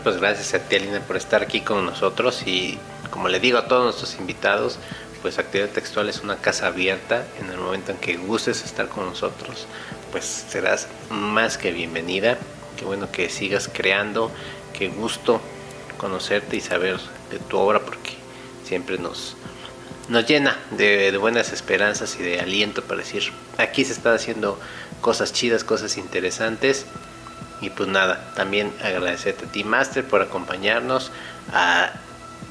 pues 0.05 0.19
gracias 0.19 0.53
a 0.53 0.59
ti 0.59 0.77
Alina 0.77 1.01
por 1.01 1.17
estar 1.17 1.43
aquí 1.43 1.63
con 1.63 1.87
nosotros 1.87 2.47
y 2.47 2.79
como 3.11 3.29
le 3.29 3.41
digo 3.41 3.57
a 3.57 3.67
todos 3.67 3.85
nuestros 3.85 4.19
invitados, 4.21 4.79
pues 5.27 5.41
Actividad 5.41 5.71
Textual 5.71 6.09
es 6.09 6.21
una 6.21 6.37
casa 6.37 6.69
abierta. 6.69 7.27
En 7.41 7.51
el 7.51 7.59
momento 7.59 7.91
en 7.91 7.99
que 7.99 8.17
gustes 8.17 8.63
estar 8.63 8.87
con 8.87 9.07
nosotros, 9.07 9.67
pues 10.13 10.25
serás 10.25 10.87
más 11.11 11.59
que 11.59 11.73
bienvenida. 11.73 12.39
Qué 12.77 12.85
bueno 12.85 13.11
que 13.11 13.29
sigas 13.29 13.69
creando. 13.73 14.31
Qué 14.73 14.87
gusto 14.87 15.41
conocerte 15.97 16.55
y 16.55 16.61
saber 16.61 17.01
de 17.33 17.41
tu 17.41 17.59
obra 17.59 17.81
porque 17.81 18.13
siempre 18.63 18.99
nos, 18.99 19.35
nos 20.09 20.25
llena 20.29 20.57
de, 20.71 21.17
buenas 21.17 21.53
esperanzas 21.53 22.17
y 22.21 22.23
de 22.23 22.39
aliento 22.39 22.85
para 22.85 22.99
decir, 22.99 23.33
aquí 23.59 23.85
se 23.85 23.95
están 23.95 24.15
haciendo 24.15 24.61
cosas 25.01 25.33
chidas, 25.33 25.65
cosas 25.65 25.97
interesantes. 25.97 26.87
Y 27.61 27.71
pues 27.71 27.89
nada, 27.89 28.33
también 28.37 28.73
agradecerte 28.81 29.47
a 29.47 29.49
ti, 29.49 29.65
Master, 29.65 30.05
por 30.05 30.23
acompañarnos, 30.23 31.11
a 31.53 31.95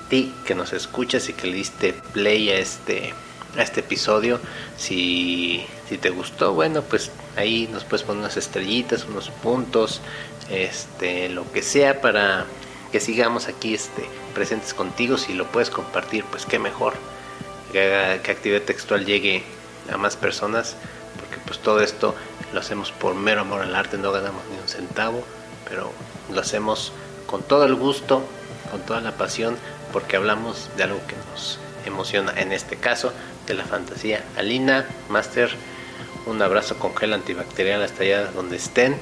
ti 0.09 0.33
que 0.45 0.55
nos 0.55 0.73
escuchas 0.73 1.29
y 1.29 1.33
que 1.33 1.47
le 1.47 1.55
diste 1.55 1.93
play 2.13 2.49
a 2.49 2.57
este, 2.57 3.13
a 3.57 3.61
este 3.61 3.81
episodio. 3.81 4.39
Si, 4.77 5.65
si 5.89 5.97
te 5.97 6.09
gustó, 6.09 6.53
bueno, 6.53 6.81
pues 6.81 7.11
ahí 7.35 7.69
nos 7.71 7.83
puedes 7.83 8.05
poner 8.05 8.21
unas 8.21 8.37
estrellitas, 8.37 9.05
unos 9.05 9.29
puntos, 9.29 10.01
este, 10.49 11.29
lo 11.29 11.51
que 11.51 11.61
sea 11.61 12.01
para 12.01 12.45
que 12.91 12.99
sigamos 12.99 13.47
aquí 13.47 13.73
este, 13.73 14.05
presentes 14.33 14.73
contigo. 14.73 15.17
Si 15.17 15.33
lo 15.33 15.45
puedes 15.47 15.69
compartir, 15.69 16.23
pues 16.25 16.45
qué 16.45 16.59
mejor. 16.59 16.93
Que, 17.71 18.21
que 18.23 18.31
actividad 18.31 18.61
textual 18.61 19.05
llegue 19.05 19.43
a 19.91 19.97
más 19.97 20.15
personas, 20.15 20.75
porque 21.19 21.37
pues 21.45 21.59
todo 21.59 21.81
esto 21.81 22.15
lo 22.53 22.59
hacemos 22.59 22.91
por 22.91 23.15
mero 23.15 23.41
amor 23.41 23.61
al 23.61 23.75
arte, 23.75 23.97
no 23.97 24.11
ganamos 24.11 24.41
ni 24.49 24.57
un 24.57 24.67
centavo, 24.67 25.23
pero 25.67 25.91
lo 26.31 26.39
hacemos 26.39 26.93
con 27.27 27.43
todo 27.43 27.65
el 27.65 27.75
gusto, 27.75 28.23
con 28.71 28.81
toda 28.81 29.01
la 29.01 29.11
pasión 29.11 29.57
porque 29.95 30.17
hablamos 30.17 30.69
de 30.75 30.83
algo 30.83 30.99
que 31.07 31.15
nos 31.31 31.57
emociona, 31.85 32.33
en 32.35 32.51
este 32.51 32.75
caso 32.75 33.13
de 33.47 33.53
la 33.53 33.63
fantasía. 33.63 34.25
Alina, 34.37 34.85
Master, 35.07 35.49
un 36.25 36.41
abrazo 36.41 36.77
con 36.77 36.93
gel 36.97 37.13
antibacterial 37.13 37.81
hasta 37.81 38.03
allá 38.03 38.25
donde 38.31 38.57
estén. 38.57 38.97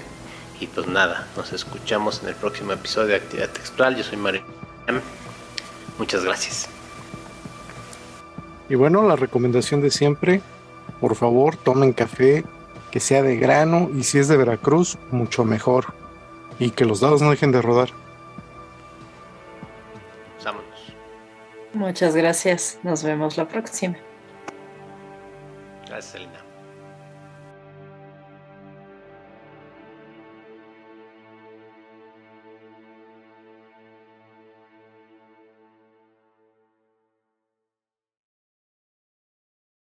Y 0.60 0.68
pues 0.68 0.86
nada, 0.86 1.28
nos 1.36 1.52
escuchamos 1.52 2.22
en 2.22 2.30
el 2.30 2.36
próximo 2.36 2.74
episodio 2.74 3.08
de 3.08 3.16
Actividad 3.16 3.50
Textual. 3.50 3.96
Yo 3.96 4.04
soy 4.04 4.20
Mario. 4.20 4.44
Muchas 5.98 6.24
gracias. 6.24 6.70
Y 8.70 8.76
bueno, 8.76 9.02
la 9.02 9.16
recomendación 9.16 9.82
de 9.82 9.90
siempre, 9.90 10.44
por 11.02 11.16
favor, 11.16 11.58
tomen 11.58 11.94
café 11.94 12.46
que 12.92 13.00
sea 13.00 13.24
de 13.24 13.38
grano 13.38 13.90
y 13.98 14.04
si 14.04 14.20
es 14.20 14.28
de 14.28 14.38
Veracruz, 14.38 15.00
mucho 15.10 15.44
mejor. 15.44 15.88
Y 16.60 16.70
que 16.70 16.86
los 16.86 17.00
dados 17.00 17.24
no 17.24 17.32
dejen 17.32 17.52
de 17.52 17.64
rodar. 17.64 18.03
Muchas 21.74 22.16
gracias. 22.16 22.80
Nos 22.84 23.04
vemos 23.04 23.38
la 23.38 23.48
próxima. 23.48 23.98
Gracias, 25.88 26.16
Elena. 26.16 26.43